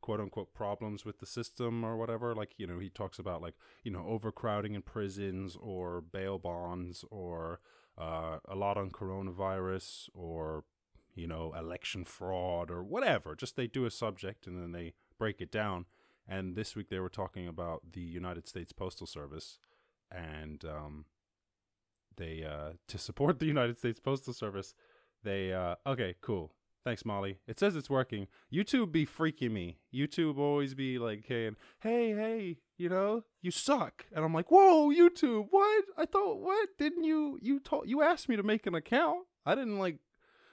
quote 0.00 0.20
unquote 0.20 0.54
problems 0.54 1.04
with 1.04 1.18
the 1.18 1.26
system 1.26 1.84
or 1.84 1.96
whatever. 1.96 2.34
Like 2.34 2.52
you 2.56 2.66
know, 2.66 2.78
he 2.78 2.90
talks 2.90 3.18
about 3.18 3.42
like 3.42 3.54
you 3.82 3.90
know 3.90 4.04
overcrowding 4.06 4.74
in 4.74 4.82
prisons 4.82 5.56
or 5.60 6.00
bail 6.00 6.38
bonds 6.38 7.04
or 7.10 7.60
uh, 7.98 8.38
a 8.48 8.54
lot 8.54 8.76
on 8.76 8.90
coronavirus 8.90 10.08
or 10.14 10.64
you 11.14 11.26
know, 11.26 11.54
election 11.58 12.04
fraud 12.04 12.70
or 12.70 12.82
whatever. 12.82 13.34
Just 13.34 13.56
they 13.56 13.66
do 13.66 13.86
a 13.86 13.90
subject 13.90 14.46
and 14.46 14.60
then 14.60 14.72
they 14.72 14.94
break 15.18 15.40
it 15.40 15.50
down. 15.50 15.86
And 16.26 16.56
this 16.56 16.74
week 16.74 16.88
they 16.88 17.00
were 17.00 17.08
talking 17.08 17.46
about 17.46 17.92
the 17.92 18.00
United 18.00 18.48
States 18.48 18.72
Postal 18.72 19.06
Service 19.06 19.58
and 20.10 20.64
um, 20.64 21.04
they 22.16 22.44
uh, 22.44 22.72
to 22.88 22.98
support 22.98 23.38
the 23.38 23.46
United 23.46 23.78
States 23.78 24.00
Postal 24.00 24.32
Service. 24.32 24.74
They 25.22 25.52
uh, 25.52 25.76
okay, 25.86 26.14
cool. 26.20 26.52
Thanks, 26.84 27.06
Molly. 27.06 27.38
It 27.46 27.58
says 27.58 27.76
it's 27.76 27.88
working. 27.88 28.26
YouTube 28.52 28.92
be 28.92 29.06
freaking 29.06 29.52
me. 29.52 29.78
YouTube 29.92 30.36
always 30.36 30.74
be 30.74 30.98
like 30.98 31.24
saying, 31.26 31.56
"Hey, 31.80 32.10
hey, 32.10 32.58
you 32.76 32.90
know, 32.90 33.24
you 33.40 33.50
suck," 33.50 34.04
and 34.14 34.22
I'm 34.22 34.34
like, 34.34 34.50
"Whoa, 34.50 34.90
YouTube, 34.90 35.46
what? 35.50 35.84
I 35.96 36.04
thought 36.04 36.40
what? 36.40 36.68
Didn't 36.78 37.04
you 37.04 37.38
you 37.40 37.58
told 37.58 37.88
you 37.88 38.02
asked 38.02 38.28
me 38.28 38.36
to 38.36 38.42
make 38.42 38.66
an 38.66 38.74
account? 38.74 39.20
I 39.46 39.54
didn't 39.54 39.78
like, 39.78 39.96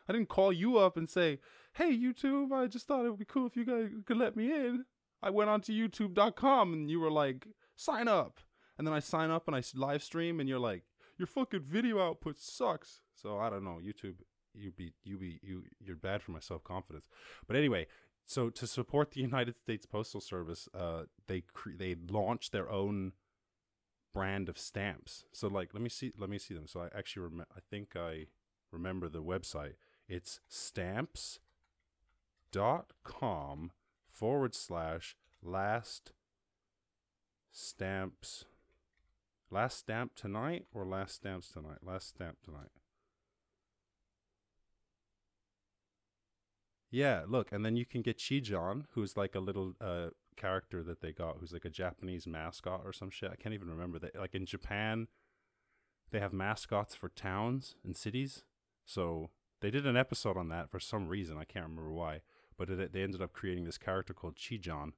I 0.08 0.14
didn't 0.14 0.30
call 0.30 0.54
you 0.54 0.78
up 0.78 0.96
and 0.96 1.10
say, 1.10 1.40
"Hey, 1.74 1.92
YouTube, 1.98 2.54
I 2.54 2.68
just 2.68 2.88
thought 2.88 3.06
it 3.06 3.10
would 3.10 3.20
be 3.20 3.26
cool 3.26 3.48
if 3.48 3.58
you 3.58 3.66
guys 3.66 3.90
could 4.06 4.18
let 4.18 4.38
me 4.38 4.54
in." 4.54 4.86
I 5.22 5.30
went 5.30 5.50
onto 5.50 5.74
YouTube.com 5.74 6.74
and 6.74 6.90
you 6.90 7.00
were 7.00 7.12
like, 7.12 7.48
"Sign 7.76 8.08
up," 8.08 8.40
and 8.78 8.86
then 8.88 8.94
I 8.94 9.00
sign 9.00 9.30
up 9.32 9.48
and 9.48 9.56
I 9.56 9.64
live 9.76 10.04
stream, 10.04 10.40
and 10.40 10.48
you're 10.50 10.60
like, 10.60 10.84
"Your 11.18 11.28
fucking 11.28 11.62
video 11.62 12.00
output 12.02 12.38
sucks." 12.38 13.02
So 13.14 13.38
I 13.38 13.50
don't 13.50 13.64
know, 13.64 13.80
YouTube 13.84 14.16
you 14.54 14.72
be 14.72 14.94
you 15.04 15.18
be 15.18 15.40
you 15.42 15.64
you're 15.80 15.96
bad 15.96 16.22
for 16.22 16.32
my 16.32 16.40
self 16.40 16.64
confidence. 16.64 17.06
But 17.48 17.56
anyway, 17.56 17.88
so 18.26 18.50
to 18.50 18.68
support 18.68 19.12
the 19.12 19.22
United 19.22 19.56
States 19.56 19.86
Postal 19.86 20.22
Service, 20.22 20.68
uh, 20.74 21.04
they 21.28 21.42
cre- 21.54 21.78
they 21.78 21.96
launched 21.96 22.52
their 22.52 22.70
own 22.70 23.14
brand 24.14 24.50
of 24.50 24.58
stamps. 24.58 25.26
So 25.32 25.48
like, 25.48 25.74
let 25.74 25.82
me 25.82 25.90
see, 25.90 26.12
let 26.18 26.30
me 26.30 26.38
see 26.38 26.54
them. 26.54 26.68
So 26.68 26.82
I 26.82 26.98
actually 26.98 27.24
rem- 27.24 27.46
I 27.56 27.60
think 27.70 27.96
I 27.96 28.28
remember 28.72 29.10
the 29.10 29.24
website. 29.24 29.74
It's 30.08 30.42
stamps 30.50 31.40
dot 32.52 32.92
com 33.04 33.72
forward 34.22 34.54
slash 34.54 35.16
last 35.42 36.12
stamps 37.52 38.46
last 39.50 39.80
stamp 39.80 40.12
tonight 40.16 40.66
or 40.76 40.86
last 40.86 41.16
stamps 41.16 41.52
tonight 41.52 41.80
last 41.84 42.10
stamp 42.10 42.38
tonight 42.46 42.70
Yeah, 46.94 47.24
look, 47.26 47.54
and 47.54 47.66
then 47.66 47.78
you 47.78 47.86
can 47.86 48.02
get 48.02 48.18
Chiijohn, 48.18 48.84
who's 48.92 49.16
like 49.16 49.34
a 49.34 49.40
little 49.40 49.76
uh, 49.80 50.08
character 50.36 50.84
that 50.84 51.00
they 51.00 51.14
got, 51.14 51.38
who's 51.40 51.54
like 51.54 51.64
a 51.64 51.70
Japanese 51.70 52.28
mascot 52.28 52.82
or 52.84 52.92
some 52.92 53.10
shit. 53.10 53.32
I 53.32 53.38
can't 53.38 53.56
even 53.56 53.70
remember 53.70 53.98
that. 54.00 54.14
Like 54.14 54.36
in 54.36 54.46
Japan, 54.46 55.08
they 56.12 56.20
have 56.20 56.34
mascots 56.34 56.94
for 56.94 57.08
towns 57.08 57.76
and 57.86 57.96
cities. 57.96 58.44
So 58.86 59.30
they 59.62 59.72
did 59.72 59.88
an 59.88 59.96
episode 59.96 60.36
on 60.36 60.50
that 60.50 60.70
for 60.70 60.82
some 60.82 61.08
reason. 61.08 61.38
I 61.38 61.46
can't 61.46 61.64
remember 61.64 61.94
why, 61.94 62.20
but 62.62 62.70
it, 62.70 62.94
they 62.94 63.02
ended 63.02 63.24
up 63.24 63.34
creating 63.34 63.64
this 63.64 63.80
character 63.80 64.14
called 64.14 64.36
Chiijohn, 64.36 64.92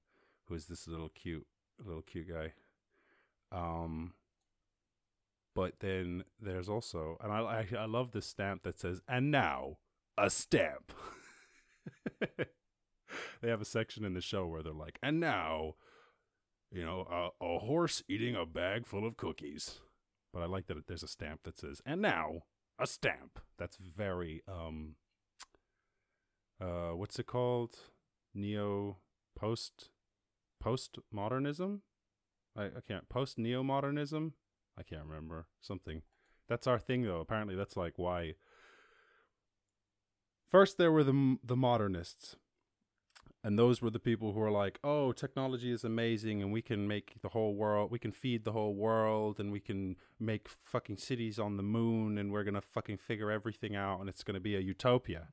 who 0.48 0.54
is 0.54 0.66
this 0.66 0.86
little 0.86 1.08
cute, 1.08 1.48
little 1.82 2.02
cute 2.02 2.28
guy. 2.28 2.52
Um, 3.54 4.16
but 5.56 5.80
then 5.80 6.26
there's 6.42 6.68
also, 6.68 7.16
and 7.24 7.32
I, 7.32 7.38
I, 7.38 7.68
I 7.80 7.86
love 7.86 8.12
this 8.12 8.26
stamp 8.26 8.64
that 8.64 8.78
says, 8.78 9.02
"And 9.08 9.32
now 9.32 9.78
a 10.18 10.30
stamp." 10.30 10.92
they 12.20 13.48
have 13.50 13.62
a 13.62 13.66
section 13.66 14.04
in 14.04 14.14
the 14.14 14.20
show 14.20 14.46
where 14.46 14.62
they're 14.62 14.74
like, 14.74 15.00
and 15.02 15.22
now, 15.22 15.76
you 16.70 16.84
know, 16.84 17.08
a, 17.10 17.46
a 17.46 17.60
horse 17.60 18.04
eating 18.10 18.36
a 18.36 18.46
bag 18.46 18.86
full 18.86 19.08
of 19.08 19.16
cookies. 19.16 19.80
But 20.34 20.42
I 20.42 20.48
like 20.48 20.68
that 20.68 20.86
there's 20.88 21.02
a 21.02 21.08
stamp 21.08 21.44
that 21.44 21.58
says, 21.58 21.82
and 21.86 22.02
now 22.02 22.42
a 22.78 22.88
stamp. 22.88 23.40
That's 23.58 23.78
very, 23.78 24.44
um, 24.50 24.96
uh, 26.62 26.92
what's 26.92 27.20
it 27.20 27.28
called? 27.28 27.76
Neo 28.34 28.98
post 29.38 29.90
post 30.60 30.98
modernism. 31.12 31.82
I, 32.56 32.66
I 32.66 32.82
can't 32.88 33.10
post 33.10 33.38
neo 33.38 33.64
modernism. 33.64 34.34
I 34.78 34.84
can't 34.84 35.06
remember 35.06 35.48
something. 35.62 36.02
That's 36.48 36.68
our 36.68 36.80
thing 36.80 37.04
though. 37.04 37.20
Apparently, 37.20 37.56
that's 37.56 37.78
like 37.78 37.94
why 37.98 38.34
First, 40.54 40.78
there 40.78 40.92
were 40.92 41.04
the 41.04 41.38
the 41.44 41.56
modernists, 41.56 42.36
and 43.44 43.58
those 43.58 43.82
were 43.82 43.90
the 43.90 43.98
people 43.98 44.34
who 44.34 44.40
were 44.40 44.52
like, 44.52 44.80
"Oh, 44.84 45.12
technology 45.12 45.72
is 45.72 45.84
amazing, 45.84 46.44
and 46.44 46.54
we 46.54 46.62
can 46.62 46.88
make 46.88 47.16
the 47.24 47.30
whole 47.30 47.56
world, 47.56 47.90
we 47.90 47.98
can 47.98 48.12
feed 48.12 48.44
the 48.44 48.52
whole 48.52 48.76
world, 48.76 49.40
and 49.40 49.52
we 49.52 49.60
can 49.60 49.96
make 50.20 50.48
fucking 50.48 50.98
cities 50.98 51.40
on 51.40 51.58
the 51.58 51.64
moon, 51.64 52.20
and 52.20 52.32
we're 52.32 52.44
gonna 52.44 52.62
fucking 52.62 52.98
figure 52.98 53.32
everything 53.32 53.76
out, 53.76 54.00
and 54.00 54.08
it's 54.08 54.24
gonna 54.24 54.40
be 54.40 54.56
a 54.56 54.60
utopia." 54.60 55.30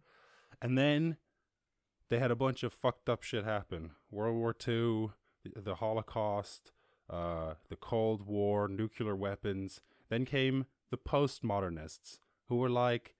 And 0.63 0.77
then 0.77 1.17
they 2.09 2.19
had 2.19 2.31
a 2.31 2.37
bunch 2.37 2.63
of 2.63 2.73
fucked 2.73 3.09
up 3.09 3.23
shit 3.23 3.45
happen: 3.45 3.93
World 4.11 4.37
War 4.37 4.55
II, 4.55 5.11
the, 5.45 5.61
the 5.61 5.75
Holocaust, 5.77 6.73
uh, 7.09 7.55
the 7.69 7.77
Cold 7.77 8.27
War, 8.27 8.69
nuclear 8.69 9.17
weapons. 9.17 9.81
Then 10.09 10.25
came 10.25 10.67
the 10.91 10.99
postmodernists, 10.99 12.19
who 12.49 12.57
were 12.57 12.69
like, 12.69 13.15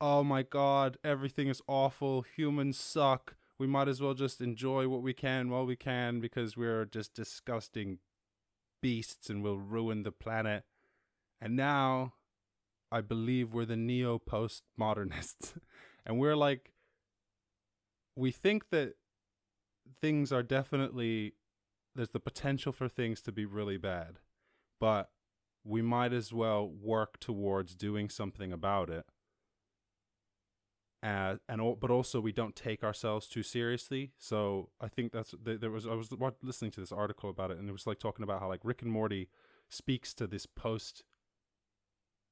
oh 0.00 0.24
my 0.24 0.42
god, 0.42 0.98
everything 1.04 1.48
is 1.48 1.62
awful, 1.66 2.22
humans 2.22 2.78
suck. 2.78 3.36
We 3.58 3.66
might 3.66 3.88
as 3.88 4.00
well 4.00 4.14
just 4.14 4.40
enjoy 4.40 4.88
what 4.88 5.02
we 5.02 5.14
can 5.14 5.48
while 5.48 5.64
we 5.64 5.76
can 5.76 6.20
because 6.20 6.56
we're 6.56 6.84
just 6.84 7.14
disgusting 7.14 7.98
beasts 8.82 9.30
and 9.30 9.42
we'll 9.42 9.58
ruin 9.58 10.02
the 10.02 10.12
planet. 10.12 10.64
And 11.40 11.56
now 11.56 12.14
I 12.92 13.00
believe 13.00 13.52
we're 13.52 13.64
the 13.64 13.76
neo 13.76 14.18
postmodernists. 14.18 15.54
and 16.06 16.18
we're 16.18 16.36
like 16.36 16.72
we 18.14 18.30
think 18.30 18.70
that 18.70 18.94
things 20.00 20.32
are 20.32 20.42
definitely 20.42 21.34
there's 21.94 22.10
the 22.10 22.20
potential 22.20 22.72
for 22.72 22.88
things 22.88 23.20
to 23.22 23.32
be 23.32 23.44
really 23.44 23.76
bad. 23.76 24.18
But 24.78 25.10
we 25.64 25.82
might 25.82 26.12
as 26.12 26.32
well 26.32 26.68
work 26.68 27.18
towards 27.18 27.74
doing 27.74 28.08
something 28.08 28.52
about 28.52 28.88
it 28.88 29.06
uh, 31.06 31.36
and 31.48 31.60
but 31.80 31.90
also 31.90 32.20
we 32.20 32.32
don't 32.32 32.56
take 32.56 32.82
ourselves 32.82 33.28
too 33.28 33.42
seriously. 33.42 34.12
So 34.18 34.70
I 34.80 34.88
think 34.88 35.12
that's 35.12 35.34
there 35.40 35.70
was 35.70 35.86
I 35.86 35.94
was 35.94 36.10
listening 36.42 36.72
to 36.72 36.80
this 36.80 36.90
article 36.90 37.30
about 37.30 37.52
it, 37.52 37.58
and 37.58 37.68
it 37.68 37.72
was 37.72 37.86
like 37.86 38.00
talking 38.00 38.24
about 38.24 38.40
how 38.40 38.48
like 38.48 38.64
Rick 38.64 38.82
and 38.82 38.90
Morty 38.90 39.28
speaks 39.68 40.12
to 40.14 40.26
this 40.26 40.46
post 40.46 41.04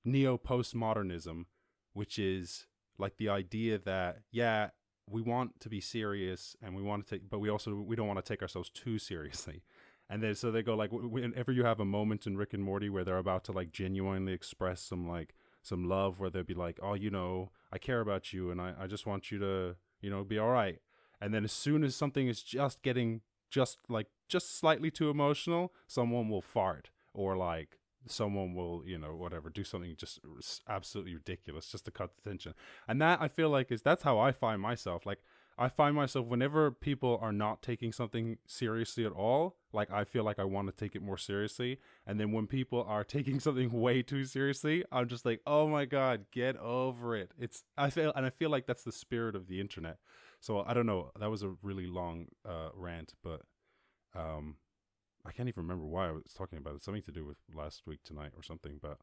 neo 0.04 0.36
postmodernism, 0.36 1.44
which 1.92 2.18
is 2.18 2.66
like 2.98 3.16
the 3.16 3.28
idea 3.28 3.78
that 3.78 4.18
yeah 4.30 4.70
we 5.10 5.20
want 5.20 5.60
to 5.60 5.68
be 5.68 5.80
serious 5.80 6.56
and 6.62 6.74
we 6.74 6.82
want 6.82 7.06
to 7.06 7.14
take, 7.14 7.28
but 7.28 7.38
we 7.38 7.50
also 7.50 7.74
we 7.74 7.96
don't 7.96 8.06
want 8.06 8.24
to 8.24 8.32
take 8.32 8.42
ourselves 8.42 8.70
too 8.70 8.98
seriously. 8.98 9.62
And 10.08 10.22
then 10.22 10.34
so 10.34 10.50
they 10.50 10.62
go 10.62 10.74
like 10.74 10.90
whenever 10.92 11.52
you 11.52 11.64
have 11.64 11.80
a 11.80 11.84
moment 11.84 12.26
in 12.26 12.36
Rick 12.36 12.52
and 12.52 12.62
Morty 12.62 12.88
where 12.88 13.04
they're 13.04 13.18
about 13.18 13.44
to 13.44 13.52
like 13.52 13.72
genuinely 13.72 14.32
express 14.32 14.80
some 14.80 15.08
like 15.08 15.34
some 15.62 15.88
love 15.88 16.20
where 16.20 16.28
they'll 16.28 16.42
be 16.42 16.54
like, 16.54 16.78
oh, 16.82 16.94
you 16.94 17.10
know, 17.10 17.50
I 17.72 17.78
care 17.78 18.00
about 18.00 18.32
you 18.32 18.50
and 18.50 18.60
I, 18.60 18.74
I 18.78 18.86
just 18.86 19.06
want 19.06 19.30
you 19.30 19.38
to, 19.38 19.76
you 20.02 20.10
know, 20.10 20.22
be 20.22 20.38
all 20.38 20.50
right. 20.50 20.78
And 21.20 21.32
then 21.32 21.42
as 21.42 21.52
soon 21.52 21.84
as 21.84 21.96
something 21.96 22.28
is 22.28 22.42
just 22.42 22.82
getting 22.82 23.22
just 23.50 23.78
like 23.88 24.08
just 24.28 24.58
slightly 24.58 24.90
too 24.90 25.08
emotional, 25.10 25.72
someone 25.86 26.28
will 26.28 26.42
fart 26.42 26.90
or 27.14 27.36
like 27.36 27.78
someone 28.06 28.54
will, 28.54 28.82
you 28.86 28.98
know, 28.98 29.14
whatever, 29.14 29.50
do 29.50 29.64
something 29.64 29.94
just 29.96 30.20
absolutely 30.68 31.14
ridiculous 31.14 31.68
just 31.68 31.84
to 31.86 31.90
cut 31.90 32.10
the 32.14 32.28
tension. 32.28 32.54
And 32.86 33.00
that 33.00 33.20
I 33.20 33.28
feel 33.28 33.50
like 33.50 33.70
is 33.70 33.82
that's 33.82 34.02
how 34.02 34.18
I 34.18 34.32
find 34.32 34.60
myself. 34.60 35.06
Like 35.06 35.20
I 35.56 35.68
find 35.68 35.94
myself 35.94 36.26
whenever 36.26 36.70
people 36.72 37.18
are 37.22 37.32
not 37.32 37.62
taking 37.62 37.92
something 37.92 38.38
seriously 38.46 39.04
at 39.04 39.12
all, 39.12 39.56
like 39.72 39.90
I 39.90 40.04
feel 40.04 40.24
like 40.24 40.38
I 40.38 40.44
want 40.44 40.68
to 40.68 40.74
take 40.74 40.96
it 40.96 41.02
more 41.02 41.16
seriously. 41.16 41.78
And 42.06 42.18
then 42.18 42.32
when 42.32 42.46
people 42.46 42.84
are 42.88 43.04
taking 43.04 43.38
something 43.40 43.70
way 43.70 44.02
too 44.02 44.24
seriously, 44.24 44.84
I'm 44.90 45.08
just 45.08 45.24
like, 45.24 45.40
oh 45.46 45.68
my 45.68 45.84
God, 45.84 46.26
get 46.32 46.56
over 46.56 47.16
it. 47.16 47.32
It's, 47.38 47.62
I 47.76 47.90
feel, 47.90 48.12
and 48.16 48.26
I 48.26 48.30
feel 48.30 48.50
like 48.50 48.66
that's 48.66 48.84
the 48.84 48.92
spirit 48.92 49.36
of 49.36 49.46
the 49.46 49.60
internet. 49.60 49.98
So 50.40 50.60
I 50.60 50.74
don't 50.74 50.86
know. 50.86 51.10
That 51.18 51.30
was 51.30 51.42
a 51.42 51.54
really 51.62 51.86
long 51.86 52.26
uh, 52.46 52.70
rant, 52.74 53.14
but 53.22 53.42
um, 54.14 54.56
I 55.26 55.32
can't 55.32 55.48
even 55.48 55.62
remember 55.62 55.86
why 55.86 56.08
I 56.08 56.12
was 56.12 56.34
talking 56.36 56.58
about 56.58 56.74
it. 56.74 56.82
Something 56.82 57.02
to 57.02 57.12
do 57.12 57.24
with 57.24 57.38
last 57.54 57.86
week 57.86 58.00
tonight 58.04 58.32
or 58.36 58.42
something, 58.42 58.78
but 58.80 58.98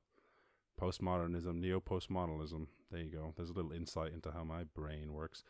postmodernism, 0.79 1.55
neo 1.55 1.79
postmodernism. 1.79 2.67
There 2.91 3.01
you 3.01 3.11
go. 3.11 3.33
There's 3.35 3.49
a 3.49 3.53
little 3.53 3.71
insight 3.71 4.13
into 4.13 4.31
how 4.31 4.43
my 4.43 4.63
brain 4.63 5.13
works. 5.13 5.43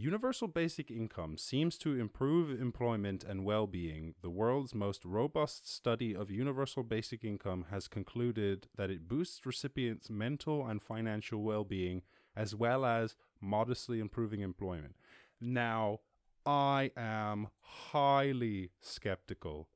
Universal 0.00 0.48
basic 0.48 0.90
income 0.92 1.36
seems 1.36 1.76
to 1.78 1.98
improve 1.98 2.60
employment 2.60 3.24
and 3.24 3.44
well 3.44 3.66
being. 3.66 4.14
The 4.22 4.30
world's 4.30 4.74
most 4.74 5.04
robust 5.04 5.68
study 5.68 6.14
of 6.14 6.30
universal 6.30 6.84
basic 6.84 7.24
income 7.24 7.66
has 7.70 7.88
concluded 7.88 8.68
that 8.76 8.90
it 8.90 9.08
boosts 9.08 9.44
recipients' 9.44 10.08
mental 10.08 10.66
and 10.66 10.80
financial 10.80 11.42
well 11.42 11.64
being, 11.64 12.02
as 12.36 12.54
well 12.54 12.84
as 12.84 13.16
modestly 13.40 13.98
improving 13.98 14.40
employment. 14.40 14.94
Now, 15.40 16.00
I 16.46 16.92
am 16.96 17.48
highly 17.60 18.70
skeptical. 18.80 19.68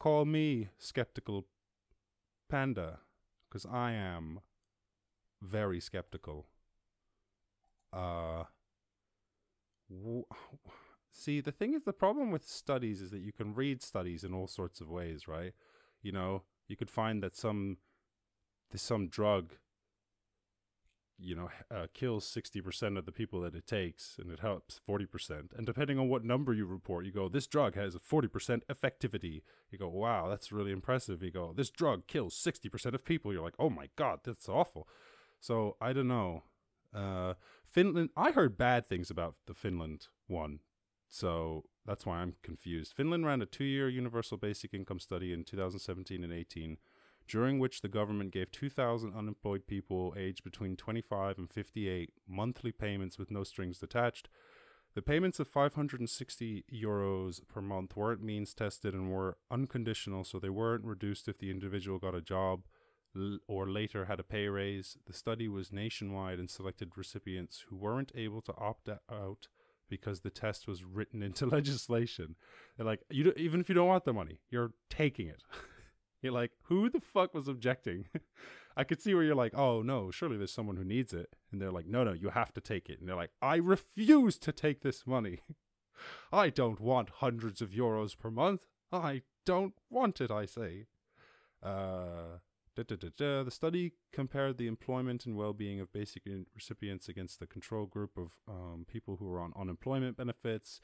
Call 0.00 0.24
me 0.24 0.70
skeptical 0.78 1.46
panda, 2.48 3.00
because 3.48 3.66
I 3.66 3.92
am 3.92 4.40
very 5.42 5.78
skeptical. 5.78 6.46
Uh, 7.92 8.44
w- 9.90 10.24
see 11.12 11.40
the 11.40 11.52
thing 11.52 11.74
is 11.74 11.84
the 11.84 11.92
problem 11.92 12.30
with 12.30 12.48
studies 12.48 13.00
is 13.00 13.10
that 13.10 13.20
you 13.20 13.32
can 13.32 13.54
read 13.54 13.82
studies 13.82 14.24
in 14.24 14.32
all 14.32 14.46
sorts 14.46 14.80
of 14.80 14.88
ways 14.88 15.26
right 15.26 15.52
you 16.02 16.12
know 16.12 16.42
you 16.68 16.76
could 16.76 16.90
find 16.90 17.22
that 17.22 17.34
some 17.34 17.78
there's 18.70 18.80
some 18.80 19.08
drug 19.08 19.54
you 21.22 21.34
know 21.34 21.50
uh, 21.70 21.86
kills 21.92 22.24
60% 22.24 22.98
of 22.98 23.06
the 23.06 23.12
people 23.12 23.40
that 23.42 23.54
it 23.54 23.66
takes 23.66 24.16
and 24.18 24.30
it 24.30 24.40
helps 24.40 24.80
40% 24.88 25.56
and 25.56 25.66
depending 25.66 25.98
on 25.98 26.08
what 26.08 26.24
number 26.24 26.52
you 26.52 26.66
report 26.66 27.04
you 27.04 27.12
go 27.12 27.28
this 27.28 27.46
drug 27.46 27.74
has 27.74 27.94
a 27.94 27.98
40% 27.98 28.62
effectivity. 28.70 29.42
You 29.70 29.78
go 29.78 29.88
wow 29.88 30.28
that's 30.28 30.52
really 30.52 30.72
impressive. 30.72 31.22
You 31.22 31.30
go 31.30 31.52
this 31.54 31.70
drug 31.70 32.06
kills 32.06 32.34
60% 32.34 32.94
of 32.94 33.04
people. 33.04 33.32
You're 33.32 33.44
like 33.44 33.54
oh 33.58 33.70
my 33.70 33.88
god 33.96 34.20
that's 34.24 34.48
awful. 34.48 34.88
So 35.40 35.76
i 35.80 35.92
don't 35.92 36.08
know. 36.08 36.44
Uh 36.94 37.34
finland 37.64 38.10
i 38.16 38.32
heard 38.32 38.58
bad 38.58 38.84
things 38.84 39.10
about 39.10 39.36
the 39.46 39.54
finland 39.54 40.08
one 40.26 40.58
so 41.08 41.64
that's 41.86 42.04
why 42.06 42.18
i'm 42.18 42.34
confused. 42.42 42.92
Finland 42.94 43.26
ran 43.26 43.42
a 43.42 43.46
two-year 43.46 43.88
universal 43.88 44.36
basic 44.36 44.74
income 44.74 45.00
study 45.00 45.32
in 45.32 45.44
2017 45.44 46.24
and 46.24 46.32
18 46.32 46.78
during 47.30 47.60
which 47.60 47.80
the 47.80 47.88
government 47.88 48.32
gave 48.32 48.50
2,000 48.50 49.14
unemployed 49.14 49.64
people 49.68 50.12
aged 50.18 50.42
between 50.42 50.76
25 50.76 51.38
and 51.38 51.48
58 51.48 52.12
monthly 52.28 52.72
payments 52.72 53.18
with 53.18 53.30
no 53.30 53.44
strings 53.44 53.80
attached. 53.82 54.28
The 54.96 55.02
payments 55.02 55.38
of 55.38 55.46
560 55.46 56.64
euros 56.74 57.46
per 57.46 57.60
month 57.60 57.96
weren't 57.96 58.20
means 58.20 58.52
tested 58.52 58.94
and 58.94 59.12
were 59.12 59.38
unconditional, 59.48 60.24
so 60.24 60.40
they 60.40 60.50
weren't 60.50 60.84
reduced 60.84 61.28
if 61.28 61.38
the 61.38 61.52
individual 61.52 62.00
got 62.00 62.16
a 62.16 62.20
job 62.20 62.62
or 63.46 63.68
later 63.68 64.06
had 64.06 64.18
a 64.18 64.24
pay 64.24 64.48
raise. 64.48 64.96
The 65.06 65.12
study 65.12 65.46
was 65.46 65.72
nationwide 65.72 66.40
and 66.40 66.50
selected 66.50 66.90
recipients 66.96 67.64
who 67.68 67.76
weren't 67.76 68.10
able 68.16 68.42
to 68.42 68.54
opt 68.56 68.88
out 68.88 69.46
because 69.88 70.20
the 70.20 70.30
test 70.30 70.66
was 70.66 70.82
written 70.82 71.22
into 71.28 71.46
legislation. 71.46 72.34
They're 72.76 72.86
like, 72.86 73.02
you 73.08 73.22
don't, 73.22 73.38
even 73.38 73.60
if 73.60 73.68
you 73.68 73.76
don't 73.76 73.86
want 73.86 74.04
the 74.04 74.12
money, 74.12 74.40
you're 74.50 74.72
taking 74.88 75.28
it. 75.28 75.44
You're 76.22 76.32
like, 76.32 76.52
who 76.64 76.90
the 76.90 77.00
fuck 77.00 77.34
was 77.34 77.48
objecting? 77.48 78.06
I 78.76 78.84
could 78.84 79.02
see 79.02 79.14
where 79.14 79.24
you're 79.24 79.34
like, 79.34 79.54
oh 79.56 79.82
no, 79.82 80.10
surely 80.10 80.36
there's 80.36 80.52
someone 80.52 80.76
who 80.76 80.84
needs 80.84 81.12
it. 81.12 81.34
And 81.50 81.60
they're 81.60 81.72
like, 81.72 81.86
no, 81.86 82.04
no, 82.04 82.12
you 82.12 82.30
have 82.30 82.52
to 82.54 82.60
take 82.60 82.88
it. 82.88 83.00
And 83.00 83.08
they're 83.08 83.16
like, 83.16 83.32
I 83.42 83.56
refuse 83.56 84.38
to 84.38 84.52
take 84.52 84.82
this 84.82 85.06
money. 85.06 85.40
I 86.32 86.50
don't 86.50 86.80
want 86.80 87.10
hundreds 87.16 87.60
of 87.60 87.70
euros 87.70 88.16
per 88.16 88.30
month. 88.30 88.62
I 88.92 89.22
don't 89.44 89.74
want 89.90 90.20
it, 90.20 90.30
I 90.30 90.46
say. 90.46 90.86
Uh, 91.62 92.38
da, 92.76 92.82
da, 92.82 93.08
da. 93.16 93.42
The 93.42 93.50
study 93.50 93.92
compared 94.12 94.56
the 94.56 94.66
employment 94.66 95.26
and 95.26 95.36
well 95.36 95.52
being 95.52 95.80
of 95.80 95.92
basic 95.92 96.22
recipients 96.54 97.08
against 97.08 97.38
the 97.38 97.46
control 97.46 97.86
group 97.86 98.16
of 98.16 98.32
um, 98.48 98.86
people 98.90 99.16
who 99.16 99.26
were 99.26 99.40
on 99.40 99.52
unemployment 99.58 100.16
benefits. 100.16 100.80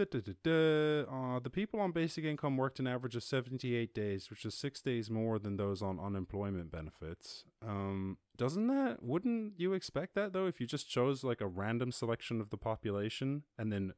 Da, 0.00 0.18
da, 0.18 0.32
da. 0.42 1.02
Uh, 1.02 1.40
the 1.40 1.50
people 1.50 1.78
on 1.78 1.92
basic 1.92 2.24
income 2.24 2.56
worked 2.56 2.78
an 2.80 2.86
average 2.86 3.16
of 3.16 3.22
78 3.22 3.92
days, 3.92 4.30
which 4.30 4.46
is 4.46 4.54
six 4.54 4.80
days 4.80 5.10
more 5.10 5.38
than 5.38 5.58
those 5.58 5.82
on 5.82 6.00
unemployment 6.00 6.72
benefits. 6.72 7.44
Um, 7.60 8.16
doesn't 8.34 8.66
that, 8.68 9.02
wouldn't 9.02 9.60
you 9.60 9.74
expect 9.74 10.14
that 10.14 10.32
though, 10.32 10.46
if 10.46 10.58
you 10.58 10.66
just 10.66 10.88
chose 10.88 11.22
like 11.22 11.42
a 11.42 11.46
random 11.46 11.92
selection 11.92 12.40
of 12.40 12.48
the 12.48 12.56
population 12.56 13.42
and 13.58 13.70
then 13.70 13.92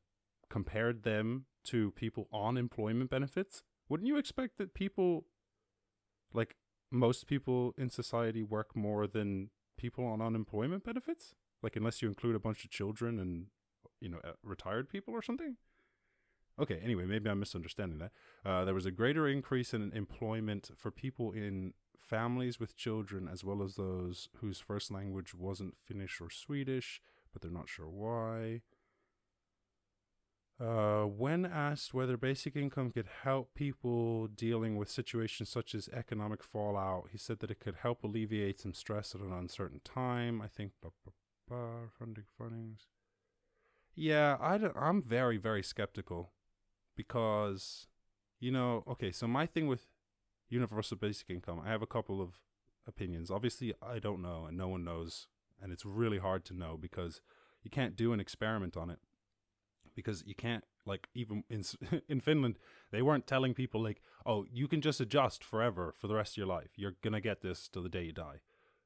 compared 0.50 1.04
them 1.04 1.44
to 1.66 1.92
people 1.92 2.26
on 2.32 2.56
employment 2.56 3.08
benefits? 3.08 3.62
Wouldn't 3.88 4.08
you 4.08 4.16
expect 4.16 4.58
that 4.58 4.74
people, 4.74 5.26
like 6.34 6.56
most 6.90 7.28
people 7.28 7.74
in 7.78 7.90
society, 7.90 8.42
work 8.42 8.74
more 8.74 9.06
than 9.06 9.50
people 9.78 10.04
on 10.04 10.20
unemployment 10.20 10.82
benefits? 10.82 11.32
Like, 11.62 11.76
unless 11.76 12.02
you 12.02 12.08
include 12.08 12.34
a 12.34 12.40
bunch 12.40 12.64
of 12.64 12.72
children 12.72 13.20
and, 13.20 13.46
you 14.00 14.08
know, 14.08 14.18
uh, 14.24 14.32
retired 14.42 14.88
people 14.88 15.14
or 15.14 15.22
something? 15.22 15.58
Okay, 16.62 16.78
anyway, 16.80 17.04
maybe 17.06 17.28
I'm 17.28 17.40
misunderstanding 17.40 17.98
that. 17.98 18.12
Uh, 18.48 18.64
there 18.64 18.74
was 18.74 18.86
a 18.86 18.92
greater 18.92 19.26
increase 19.26 19.74
in 19.74 19.90
employment 19.92 20.70
for 20.76 20.92
people 20.92 21.32
in 21.32 21.74
families 21.98 22.60
with 22.60 22.76
children, 22.76 23.28
as 23.30 23.42
well 23.42 23.64
as 23.64 23.74
those 23.74 24.28
whose 24.36 24.60
first 24.60 24.92
language 24.92 25.34
wasn't 25.34 25.76
Finnish 25.76 26.20
or 26.20 26.30
Swedish, 26.30 27.02
but 27.32 27.42
they're 27.42 27.50
not 27.50 27.68
sure 27.68 27.88
why. 27.88 28.60
Uh, 30.60 31.02
when 31.02 31.44
asked 31.44 31.92
whether 31.92 32.16
basic 32.16 32.54
income 32.54 32.92
could 32.92 33.08
help 33.24 33.52
people 33.54 34.28
dealing 34.28 34.76
with 34.76 34.88
situations 34.88 35.48
such 35.48 35.74
as 35.74 35.88
economic 35.88 36.44
fallout, 36.44 37.08
he 37.10 37.18
said 37.18 37.40
that 37.40 37.50
it 37.50 37.58
could 37.58 37.74
help 37.82 38.04
alleviate 38.04 38.60
some 38.60 38.72
stress 38.72 39.16
at 39.16 39.20
an 39.20 39.32
uncertain 39.32 39.80
time. 39.82 40.40
I 40.40 40.46
think 40.46 40.70
blah, 40.80 41.88
funding 41.98 42.26
fundings. 42.40 42.86
Yeah, 43.96 44.36
I 44.40 44.58
don't, 44.58 44.76
I'm 44.76 45.02
very, 45.02 45.38
very 45.38 45.64
skeptical 45.64 46.30
because, 46.96 47.86
you 48.40 48.50
know, 48.50 48.84
okay, 48.88 49.12
so 49.12 49.26
my 49.26 49.46
thing 49.46 49.66
with 49.66 49.86
universal 50.48 50.96
basic 50.96 51.30
income, 51.30 51.60
I 51.64 51.70
have 51.70 51.82
a 51.82 51.86
couple 51.86 52.20
of 52.20 52.40
opinions. 52.86 53.30
Obviously, 53.30 53.74
I 53.82 53.98
don't 53.98 54.22
know, 54.22 54.44
and 54.46 54.56
no 54.56 54.68
one 54.68 54.84
knows, 54.84 55.26
and 55.60 55.72
it's 55.72 55.86
really 55.86 56.18
hard 56.18 56.44
to 56.46 56.54
know 56.54 56.76
because 56.80 57.20
you 57.62 57.70
can't 57.70 57.96
do 57.96 58.12
an 58.12 58.20
experiment 58.20 58.76
on 58.76 58.90
it 58.90 58.98
because 59.94 60.24
you 60.26 60.34
can't 60.34 60.64
like 60.86 61.08
even 61.14 61.44
in 61.50 61.62
in 62.08 62.18
Finland 62.18 62.58
they 62.90 63.02
weren't 63.02 63.26
telling 63.26 63.52
people 63.52 63.80
like 63.82 64.00
oh 64.24 64.46
you 64.50 64.66
can 64.66 64.80
just 64.80 65.00
adjust 65.00 65.44
forever 65.44 65.94
for 65.96 66.06
the 66.08 66.14
rest 66.14 66.32
of 66.32 66.38
your 66.38 66.46
life. 66.46 66.70
You're 66.76 66.96
gonna 67.02 67.20
get 67.20 67.42
this 67.42 67.68
till 67.68 67.82
the 67.82 67.90
day 67.90 68.04
you 68.04 68.12
die 68.12 68.40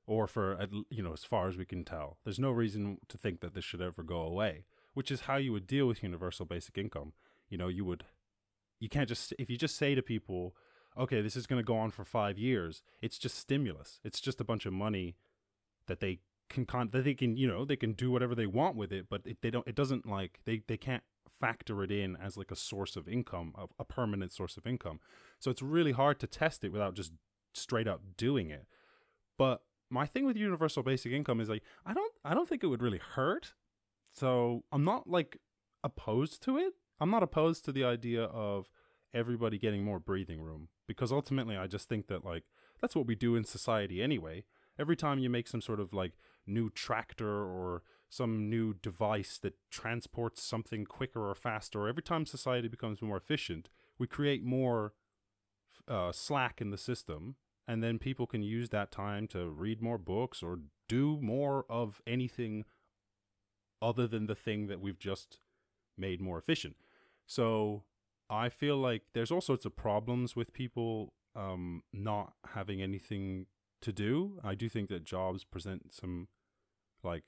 or 0.04 0.26
for 0.26 0.58
you 0.90 1.02
know 1.02 1.12
as 1.12 1.24
far 1.24 1.48
as 1.48 1.56
we 1.56 1.64
can 1.64 1.84
tell. 1.84 2.18
There's 2.24 2.40
no 2.40 2.50
reason 2.50 2.98
to 3.08 3.16
think 3.16 3.40
that 3.40 3.54
this 3.54 3.64
should 3.64 3.80
ever 3.80 4.02
go 4.02 4.20
away 4.20 4.64
which 4.96 5.10
is 5.10 5.20
how 5.22 5.36
you 5.36 5.52
would 5.52 5.66
deal 5.66 5.86
with 5.86 6.02
universal 6.02 6.46
basic 6.46 6.78
income 6.78 7.12
you 7.48 7.58
know 7.58 7.68
you 7.68 7.84
would 7.84 8.04
you 8.80 8.88
can't 8.88 9.08
just 9.08 9.32
if 9.38 9.48
you 9.50 9.56
just 9.56 9.76
say 9.76 9.94
to 9.94 10.02
people 10.02 10.54
okay 10.98 11.20
this 11.20 11.36
is 11.36 11.46
going 11.46 11.60
to 11.60 11.66
go 11.66 11.76
on 11.76 11.90
for 11.90 12.04
5 12.04 12.38
years 12.38 12.82
it's 13.02 13.18
just 13.18 13.38
stimulus. 13.38 14.00
It's 14.04 14.20
just 14.20 14.40
a 14.40 14.44
bunch 14.44 14.66
of 14.66 14.72
money 14.72 15.16
that 15.86 16.00
they 16.00 16.20
can 16.48 16.64
con- 16.64 16.90
that 16.92 17.04
they 17.04 17.14
can 17.14 17.36
you 17.36 17.46
know 17.46 17.64
they 17.64 17.76
can 17.76 17.92
do 17.92 18.10
whatever 18.10 18.34
they 18.34 18.46
want 18.46 18.76
with 18.76 18.92
it 18.92 19.06
but 19.08 19.22
it, 19.24 19.38
they 19.42 19.50
don't 19.50 19.66
it 19.66 19.74
doesn't 19.74 20.06
like 20.06 20.40
they 20.44 20.62
they 20.68 20.76
can't 20.76 21.02
factor 21.28 21.82
it 21.82 21.90
in 21.90 22.16
as 22.16 22.36
like 22.36 22.50
a 22.50 22.56
source 22.56 22.96
of 22.96 23.08
income 23.08 23.52
a, 23.56 23.66
a 23.80 23.84
permanent 23.84 24.32
source 24.32 24.56
of 24.56 24.66
income. 24.66 25.00
So 25.38 25.50
it's 25.50 25.62
really 25.62 25.92
hard 25.92 26.18
to 26.20 26.26
test 26.26 26.64
it 26.64 26.72
without 26.72 26.94
just 26.94 27.12
straight 27.54 27.88
up 27.88 28.00
doing 28.16 28.50
it. 28.50 28.66
But 29.38 29.62
my 29.90 30.06
thing 30.06 30.24
with 30.24 30.36
universal 30.36 30.82
basic 30.82 31.12
income 31.12 31.40
is 31.40 31.48
like 31.48 31.62
i 31.84 31.94
don't 31.94 32.12
i 32.24 32.34
don't 32.34 32.48
think 32.48 32.64
it 32.64 32.68
would 32.68 32.82
really 32.82 33.00
hurt. 33.14 33.54
So 34.12 34.64
i'm 34.72 34.84
not 34.84 35.08
like 35.08 35.38
opposed 35.84 36.42
to 36.44 36.58
it 36.58 36.72
i'm 37.00 37.10
not 37.10 37.22
opposed 37.22 37.64
to 37.64 37.72
the 37.72 37.84
idea 37.84 38.24
of 38.24 38.68
everybody 39.14 39.58
getting 39.58 39.84
more 39.84 39.98
breathing 39.98 40.40
room 40.40 40.68
because 40.86 41.12
ultimately 41.12 41.56
i 41.56 41.66
just 41.66 41.88
think 41.88 42.06
that 42.06 42.24
like 42.24 42.44
that's 42.80 42.94
what 42.94 43.06
we 43.06 43.14
do 43.14 43.36
in 43.36 43.44
society 43.44 44.02
anyway 44.02 44.44
every 44.78 44.96
time 44.96 45.18
you 45.18 45.30
make 45.30 45.48
some 45.48 45.60
sort 45.60 45.80
of 45.80 45.92
like 45.92 46.12
new 46.46 46.70
tractor 46.70 47.44
or 47.44 47.82
some 48.08 48.48
new 48.48 48.74
device 48.74 49.38
that 49.38 49.54
transports 49.70 50.42
something 50.42 50.84
quicker 50.84 51.28
or 51.28 51.34
faster, 51.34 51.88
every 51.88 52.02
time 52.02 52.24
society 52.24 52.68
becomes 52.68 53.02
more 53.02 53.16
efficient, 53.16 53.68
we 53.98 54.06
create 54.06 54.44
more 54.44 54.94
uh, 55.88 56.12
slack 56.12 56.60
in 56.60 56.70
the 56.70 56.78
system, 56.78 57.36
and 57.66 57.82
then 57.82 57.98
people 57.98 58.26
can 58.26 58.42
use 58.42 58.70
that 58.70 58.92
time 58.92 59.26
to 59.26 59.48
read 59.48 59.82
more 59.82 59.98
books 59.98 60.42
or 60.42 60.60
do 60.88 61.18
more 61.20 61.64
of 61.68 62.00
anything 62.06 62.64
other 63.82 64.06
than 64.06 64.26
the 64.26 64.34
thing 64.34 64.68
that 64.68 64.80
we've 64.80 64.98
just 64.98 65.38
made 65.98 66.20
more 66.20 66.38
efficient. 66.38 66.76
So 67.26 67.84
I 68.30 68.48
feel 68.48 68.76
like 68.76 69.02
there's 69.14 69.30
all 69.30 69.40
sorts 69.40 69.64
of 69.64 69.76
problems 69.76 70.34
with 70.36 70.52
people 70.52 71.12
um, 71.34 71.82
not 71.92 72.32
having 72.54 72.80
anything 72.80 73.46
to 73.82 73.92
do. 73.92 74.40
I 74.42 74.54
do 74.54 74.68
think 74.68 74.88
that 74.88 75.04
jobs 75.04 75.44
present 75.44 75.92
some, 75.92 76.28
like, 77.02 77.24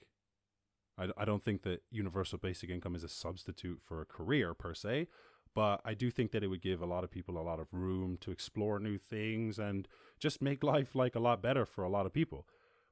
I, 0.99 1.09
I 1.17 1.25
don't 1.25 1.43
think 1.43 1.63
that 1.63 1.83
universal 1.91 2.39
basic 2.39 2.71
income 2.71 2.95
is 2.95 3.05
a 3.05 3.09
substitute 3.09 3.81
for 3.85 4.01
a 4.01 4.07
career 4.07 4.55
per 4.55 4.75
se, 4.75 5.09
but 5.55 5.81
I 5.85 5.95
do 5.95 6.11
think 6.11 6.33
that 6.33 6.43
it 6.43 6.49
would 6.49 6.63
give 6.63 6.81
a 6.81 6.87
lot 6.87 7.05
of 7.05 7.11
people 7.11 7.39
a 7.39 7.43
lot 7.43 7.61
of 7.61 7.69
room 7.73 8.17
to 8.21 8.31
explore 8.31 8.79
new 8.79 8.99
things 8.99 9.59
and 9.59 9.87
just 10.19 10.43
make 10.43 10.63
life 10.75 10.95
like 10.95 11.15
a 11.15 11.21
lot 11.21 11.43
better 11.43 11.67
for 11.67 11.85
a 11.85 11.91
lot 11.91 12.07
of 12.07 12.13
people. 12.13 12.47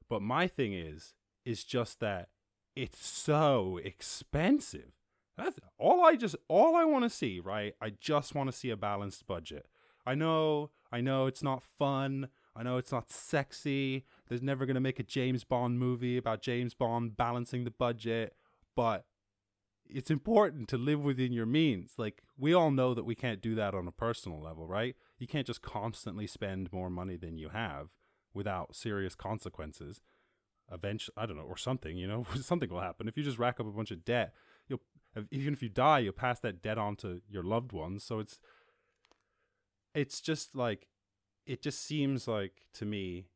But 0.09 0.21
my 0.21 0.47
thing 0.47 0.73
is, 0.73 1.13
is 1.45 1.63
just 1.63 1.99
that 1.99 2.29
it's 2.75 3.05
so 3.05 3.79
expensive. 3.83 4.96
That's 5.37 5.59
all 5.77 6.03
I 6.03 6.15
just 6.15 6.35
all 6.47 6.75
I 6.75 6.83
want 6.83 7.03
to 7.03 7.09
see, 7.09 7.39
right? 7.39 7.75
I 7.81 7.91
just 7.91 8.33
want 8.33 8.51
to 8.51 8.57
see 8.57 8.69
a 8.69 8.77
balanced 8.77 9.27
budget. 9.27 9.67
I 10.05 10.15
know, 10.15 10.71
I 10.91 11.01
know 11.01 11.27
it's 11.27 11.43
not 11.43 11.61
fun. 11.61 12.29
I 12.55 12.63
know 12.63 12.77
it's 12.77 12.91
not 12.91 13.11
sexy. 13.11 14.05
There's 14.27 14.41
never 14.41 14.65
going 14.65 14.75
to 14.75 14.81
make 14.81 14.99
a 14.99 15.03
James 15.03 15.43
Bond 15.43 15.79
movie 15.79 16.17
about 16.17 16.41
James 16.41 16.73
Bond 16.73 17.15
balancing 17.15 17.65
the 17.65 17.71
budget, 17.71 18.33
but 18.75 19.05
it's 19.89 20.09
important 20.09 20.67
to 20.69 20.77
live 20.77 21.01
within 21.01 21.33
your 21.33 21.45
means. 21.45 21.93
Like 21.97 22.23
we 22.37 22.53
all 22.53 22.71
know 22.71 22.93
that 22.93 23.05
we 23.05 23.15
can't 23.15 23.41
do 23.41 23.53
that 23.55 23.75
on 23.75 23.87
a 23.87 23.91
personal 23.91 24.41
level, 24.41 24.65
right? 24.65 24.95
You 25.19 25.27
can't 25.27 25.45
just 25.45 25.61
constantly 25.61 26.25
spend 26.25 26.71
more 26.71 26.89
money 26.89 27.17
than 27.17 27.37
you 27.37 27.49
have 27.49 27.89
without 28.33 28.75
serious 28.75 29.13
consequences. 29.13 30.01
Eventually, 30.71 31.13
I 31.15 31.25
don't 31.25 31.37
know, 31.37 31.43
or 31.43 31.57
something, 31.57 31.95
you 31.95 32.07
know, 32.07 32.25
something 32.41 32.69
will 32.69 32.81
happen. 32.81 33.07
If 33.07 33.17
you 33.17 33.23
just 33.23 33.39
rack 33.39 33.59
up 33.59 33.67
a 33.67 33.71
bunch 33.71 33.91
of 33.91 34.03
debt, 34.03 34.33
Even 35.31 35.53
if 35.53 35.63
you 35.63 35.69
die, 35.69 35.99
you 35.99 36.11
pass 36.11 36.39
that 36.41 36.61
debt 36.61 36.77
on 36.77 36.95
to 36.97 37.21
your 37.29 37.43
loved 37.43 37.71
ones. 37.71 38.03
So 38.03 38.19
it's 38.19 38.39
it's 39.93 40.21
just 40.21 40.55
like 40.55 40.87
it 41.45 41.61
just 41.61 41.83
seems 41.83 42.27
like 42.27 42.65
to 42.73 42.85
me 42.85 43.27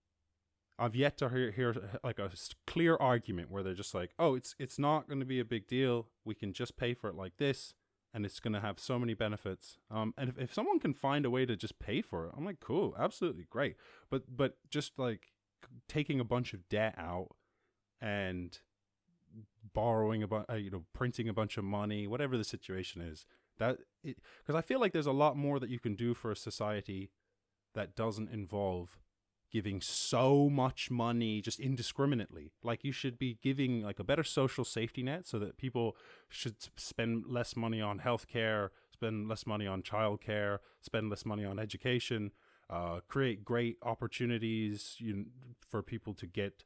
I've 0.82 0.96
yet 0.96 1.18
to 1.20 1.30
hear, 1.30 1.52
hear 1.52 1.76
like 2.04 2.18
a 2.18 2.32
clear 2.66 2.96
argument 2.96 3.52
where 3.52 3.62
they're 3.62 3.76
just 3.76 3.94
like, 3.94 4.12
"Oh, 4.18 4.34
it's 4.34 4.56
it's 4.58 4.80
not 4.80 5.08
going 5.08 5.20
to 5.20 5.26
be 5.26 5.40
a 5.40 5.46
big 5.46 5.68
deal. 5.68 6.08
We 6.26 6.34
can 6.34 6.54
just 6.54 6.76
pay 6.76 6.96
for 6.96 7.08
it 7.08 7.16
like 7.16 7.38
this, 7.38 7.76
and 8.14 8.26
it's 8.26 8.40
going 8.40 8.54
to 8.54 8.62
have 8.62 8.80
so 8.80 8.98
many 8.98 9.14
benefits." 9.14 9.78
Um, 9.92 10.16
and 10.18 10.30
if, 10.30 10.40
if 10.40 10.54
someone 10.54 10.80
can 10.80 10.96
find 10.96 11.24
a 11.24 11.30
way 11.30 11.46
to 11.46 11.56
just 11.56 11.78
pay 11.78 12.02
for 12.02 12.26
it, 12.26 12.34
I'm 12.36 12.46
like, 12.46 12.60
"Cool, 12.60 12.96
absolutely 12.98 13.46
great." 13.48 13.76
But 14.10 14.36
but 14.36 14.58
just 14.72 14.98
like 14.98 15.28
taking 15.88 16.20
a 16.20 16.26
bunch 16.26 16.54
of 16.54 16.68
debt 16.68 16.96
out 16.98 17.36
and 18.02 18.58
borrowing 19.74 20.24
a 20.24 20.28
bunch, 20.28 20.46
uh, 20.50 20.56
you 20.56 20.70
know, 20.70 20.84
printing 20.94 21.30
a 21.30 21.34
bunch 21.34 21.58
of 21.58 21.64
money, 21.64 22.08
whatever 22.08 22.38
the 22.38 22.44
situation 22.44 23.02
is, 23.02 23.26
that 23.58 23.78
because 24.04 24.56
I 24.56 24.62
feel 24.62 24.80
like 24.80 24.94
there's 24.94 25.06
a 25.06 25.12
lot 25.12 25.38
more 25.38 25.60
that 25.60 25.70
you 25.70 25.80
can 25.80 25.96
do 25.96 26.14
for 26.14 26.32
a 26.32 26.36
society 26.36 27.12
that 27.74 27.96
doesn't 27.96 28.30
involve 28.30 29.00
giving 29.52 29.82
so 29.82 30.50
much 30.50 30.90
money 30.90 31.42
just 31.42 31.60
indiscriminately. 31.60 32.52
Like 32.64 32.84
you 32.84 32.92
should 32.92 33.20
be 33.20 33.38
giving 33.42 33.82
like 33.82 34.00
a 34.00 34.04
better 34.04 34.24
social 34.24 34.64
safety 34.64 35.04
net 35.04 35.28
so 35.28 35.38
that 35.40 35.58
people 35.58 35.98
should 36.30 36.56
spend 36.78 37.26
less 37.28 37.56
money 37.56 37.82
on 37.82 38.00
healthcare, 38.00 38.70
spend 38.94 39.28
less 39.28 39.46
money 39.46 39.68
on 39.68 39.82
childcare, 39.82 40.60
spend 40.80 41.10
less 41.10 41.26
money 41.26 41.44
on 41.44 41.60
education, 41.60 42.32
uh, 42.70 43.02
create 43.08 43.44
great 43.44 43.78
opportunities 43.84 44.96
you 45.00 45.14
kn- 45.14 45.32
for 45.68 45.84
people 45.84 46.14
to 46.14 46.26
get 46.26 46.64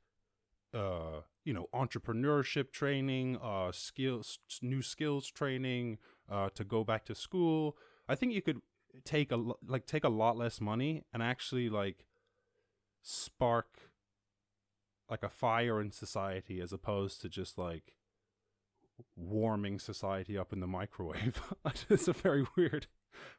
uh, 0.75 1.21
you 1.43 1.53
know, 1.53 1.67
entrepreneurship 1.73 2.71
training, 2.71 3.37
uh, 3.41 3.71
skills, 3.71 4.39
new 4.61 4.81
skills 4.81 5.27
training, 5.31 5.97
uh, 6.29 6.49
to 6.55 6.63
go 6.63 6.83
back 6.83 7.05
to 7.05 7.15
school. 7.15 7.77
I 8.09 8.15
think 8.15 8.33
you 8.33 8.41
could 8.41 8.61
take 9.03 9.31
a 9.31 9.43
like 9.65 9.85
take 9.85 10.03
a 10.03 10.09
lot 10.09 10.37
less 10.37 10.61
money 10.61 11.03
and 11.13 11.21
actually 11.21 11.69
like 11.69 12.05
spark 13.01 13.91
like 15.09 15.21
a 15.23 15.29
fire 15.29 15.79
in 15.79 15.91
society 15.91 16.59
as 16.59 16.73
opposed 16.73 17.21
to 17.21 17.29
just 17.29 17.57
like 17.57 17.95
warming 19.15 19.79
society 19.79 20.37
up 20.37 20.51
in 20.53 20.59
the 20.59 20.67
microwave. 20.67 21.41
it's 21.89 22.07
a 22.07 22.13
very 22.13 22.45
weird 22.57 22.87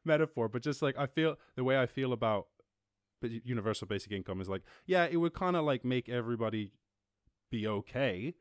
metaphor, 0.05 0.49
but 0.49 0.63
just 0.63 0.83
like 0.83 0.97
I 0.97 1.07
feel 1.07 1.37
the 1.57 1.65
way 1.65 1.79
I 1.79 1.87
feel 1.87 2.13
about 2.13 2.47
universal 3.23 3.87
basic 3.87 4.13
income 4.13 4.41
is 4.41 4.49
like, 4.49 4.63
yeah, 4.87 5.07
it 5.11 5.17
would 5.17 5.35
kind 5.35 5.57
of 5.57 5.65
like 5.65 5.85
make 5.85 6.09
everybody 6.09 6.73
be 7.51 7.67
okay, 7.67 8.35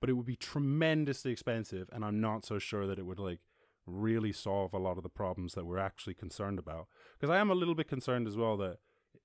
but 0.00 0.10
it 0.10 0.14
would 0.14 0.26
be 0.26 0.36
tremendously 0.36 1.32
expensive, 1.32 1.88
and 1.92 2.04
I'm 2.04 2.20
not 2.20 2.44
so 2.44 2.58
sure 2.58 2.86
that 2.86 2.98
it 2.98 3.06
would 3.06 3.18
like 3.18 3.40
really 3.86 4.32
solve 4.32 4.74
a 4.74 4.78
lot 4.78 4.96
of 4.96 5.02
the 5.02 5.08
problems 5.08 5.54
that 5.54 5.64
we're 5.64 5.78
actually 5.78 6.14
concerned 6.14 6.58
about. 6.58 6.88
Because 7.18 7.32
I 7.32 7.38
am 7.38 7.50
a 7.50 7.54
little 7.54 7.74
bit 7.74 7.88
concerned 7.88 8.26
as 8.26 8.36
well 8.36 8.56
that 8.58 8.78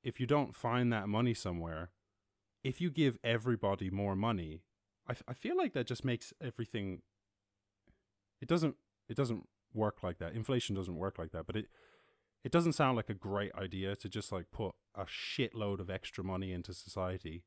if 0.03 0.19
you 0.19 0.27
don't 0.27 0.55
find 0.55 0.91
that 0.93 1.09
money 1.09 1.33
somewhere, 1.33 1.89
if 2.63 2.79
you 2.79 2.89
give 2.89 3.17
everybody 3.23 3.89
more 3.89 4.15
money, 4.15 4.61
I, 5.07 5.11
f- 5.11 5.23
I 5.27 5.33
feel 5.33 5.57
like 5.57 5.73
that 5.73 5.87
just 5.87 6.05
makes 6.05 6.33
everything. 6.41 7.01
It 8.39 8.47
doesn't. 8.47 8.75
It 9.09 9.17
doesn't 9.17 9.47
work 9.73 10.03
like 10.03 10.19
that. 10.19 10.33
Inflation 10.33 10.75
doesn't 10.75 10.95
work 10.95 11.17
like 11.17 11.31
that. 11.31 11.45
But 11.45 11.55
it. 11.55 11.65
It 12.43 12.51
doesn't 12.51 12.73
sound 12.73 12.97
like 12.97 13.09
a 13.09 13.13
great 13.13 13.53
idea 13.53 13.95
to 13.95 14.09
just 14.09 14.31
like 14.31 14.49
put 14.51 14.73
a 14.95 15.05
shitload 15.05 15.79
of 15.79 15.91
extra 15.91 16.23
money 16.23 16.51
into 16.51 16.73
society. 16.73 17.43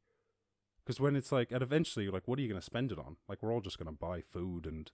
Because 0.85 1.01
when 1.01 1.17
it's 1.17 1.33
like, 1.33 1.51
and 1.51 1.63
eventually, 1.63 2.09
like, 2.09 2.29
what 2.29 2.39
are 2.39 2.43
you 2.43 2.49
going 2.49 2.61
to 2.61 2.65
spend 2.65 2.93
it 2.93 2.99
on? 2.99 3.17
Like, 3.27 3.43
we're 3.43 3.53
all 3.53 3.63
just 3.63 3.79
going 3.79 3.87
to 3.87 3.99
buy 3.99 4.21
food 4.21 4.67
and, 4.67 4.91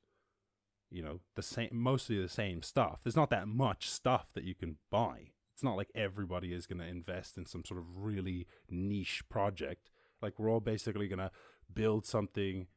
you 0.89 1.03
know, 1.03 1.19
the 1.35 1.43
same, 1.43 1.71
mostly 1.73 2.21
the 2.21 2.29
same 2.29 2.63
stuff. 2.63 3.01
There's 3.03 3.17
not 3.17 3.31
that 3.31 3.49
much 3.49 3.91
stuff 3.91 4.29
that 4.35 4.45
you 4.45 4.55
can 4.55 4.77
buy. 4.91 5.33
It's 5.53 5.65
not 5.65 5.77
like 5.77 5.91
everybody 5.95 6.53
is 6.53 6.67
going 6.67 6.79
to 6.79 6.87
invest 6.87 7.37
in 7.37 7.45
some 7.45 7.65
sort 7.65 7.81
of 7.81 7.87
really 7.97 8.47
niche 8.69 9.25
project. 9.29 9.91
Like, 10.23 10.39
we're 10.39 10.51
all 10.51 10.61
basically 10.61 11.09
going 11.09 11.19
to 11.19 11.33
build 11.73 12.07
something, 12.07 12.69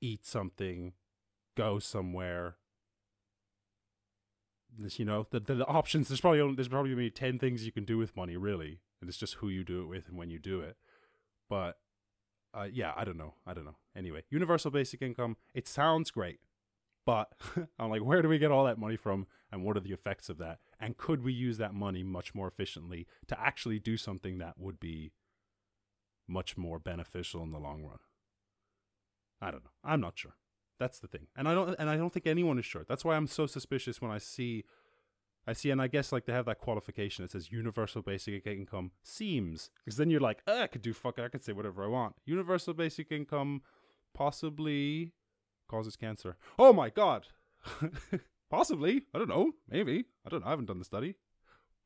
eat 0.00 0.26
something, 0.26 0.94
go 1.56 1.78
somewhere. 1.78 2.56
This, 4.76 4.98
you 4.98 5.04
know, 5.04 5.28
the, 5.30 5.38
the, 5.38 5.54
the 5.54 5.66
options. 5.66 6.08
There's 6.08 6.20
probably 6.20 6.40
only, 6.40 6.56
there's 6.56 6.66
probably 6.66 6.94
maybe 6.94 7.10
ten 7.10 7.38
things 7.38 7.64
you 7.64 7.72
can 7.72 7.84
do 7.84 7.96
with 7.96 8.16
money, 8.16 8.36
really, 8.36 8.80
and 9.00 9.08
it's 9.08 9.18
just 9.18 9.34
who 9.34 9.48
you 9.48 9.62
do 9.62 9.82
it 9.82 9.86
with 9.86 10.08
and 10.08 10.16
when 10.16 10.30
you 10.30 10.40
do 10.40 10.60
it. 10.60 10.76
But 11.48 11.76
uh, 12.54 12.68
yeah, 12.70 12.92
I 12.96 13.04
don't 13.04 13.16
know. 13.16 13.34
I 13.46 13.54
don't 13.54 13.64
know. 13.64 13.76
Anyway, 13.96 14.22
universal 14.30 14.70
basic 14.70 15.02
income. 15.02 15.36
It 15.54 15.66
sounds 15.66 16.10
great, 16.10 16.40
but 17.06 17.32
I'm 17.78 17.90
like, 17.90 18.04
where 18.04 18.22
do 18.22 18.28
we 18.28 18.38
get 18.38 18.50
all 18.50 18.64
that 18.64 18.78
money 18.78 18.96
from, 18.96 19.26
and 19.50 19.64
what 19.64 19.76
are 19.76 19.80
the 19.80 19.92
effects 19.92 20.28
of 20.28 20.38
that? 20.38 20.58
And 20.78 20.96
could 20.96 21.22
we 21.22 21.32
use 21.32 21.58
that 21.58 21.74
money 21.74 22.02
much 22.02 22.34
more 22.34 22.48
efficiently 22.48 23.06
to 23.28 23.40
actually 23.40 23.78
do 23.78 23.96
something 23.96 24.38
that 24.38 24.58
would 24.58 24.78
be 24.78 25.12
much 26.28 26.56
more 26.56 26.78
beneficial 26.78 27.42
in 27.42 27.52
the 27.52 27.58
long 27.58 27.82
run? 27.84 27.98
I 29.40 29.50
don't 29.50 29.64
know. 29.64 29.70
I'm 29.82 30.00
not 30.00 30.18
sure. 30.18 30.36
That's 30.78 30.98
the 30.98 31.08
thing, 31.08 31.28
and 31.36 31.48
I 31.48 31.54
don't, 31.54 31.76
and 31.78 31.88
I 31.88 31.96
don't 31.96 32.12
think 32.12 32.26
anyone 32.26 32.58
is 32.58 32.64
sure. 32.66 32.84
That's 32.88 33.04
why 33.04 33.14
I'm 33.14 33.28
so 33.28 33.46
suspicious 33.46 34.02
when 34.02 34.10
I 34.10 34.18
see, 34.18 34.64
I 35.46 35.52
see, 35.52 35.70
and 35.70 35.82
I 35.82 35.88
guess 35.88 36.12
like 36.12 36.26
they 36.26 36.32
have 36.32 36.46
that 36.46 36.58
qualification. 36.58 37.24
It 37.24 37.32
says 37.32 37.50
universal 37.50 38.02
basic 38.02 38.46
income 38.46 38.92
seems, 39.02 39.70
because 39.84 39.96
then 39.96 40.10
you're 40.10 40.20
like, 40.20 40.42
"Uh, 40.46 40.60
I 40.62 40.66
could 40.66 40.82
do 40.82 40.92
fuck, 40.92 41.18
I 41.18 41.28
could 41.28 41.44
say 41.44 41.52
whatever 41.52 41.84
I 41.84 41.88
want. 41.88 42.16
Universal 42.24 42.74
basic 42.74 43.10
income 43.10 43.62
possibly 44.14 45.12
causes 45.68 45.96
cancer. 45.96 46.36
Oh 46.58 46.72
my 46.72 46.90
god, 46.90 47.26
possibly. 48.50 49.06
I 49.14 49.18
don't 49.18 49.28
know. 49.28 49.52
Maybe 49.68 50.04
I 50.24 50.28
don't 50.28 50.40
know. 50.40 50.46
I 50.46 50.50
haven't 50.50 50.66
done 50.66 50.78
the 50.78 50.84
study, 50.84 51.16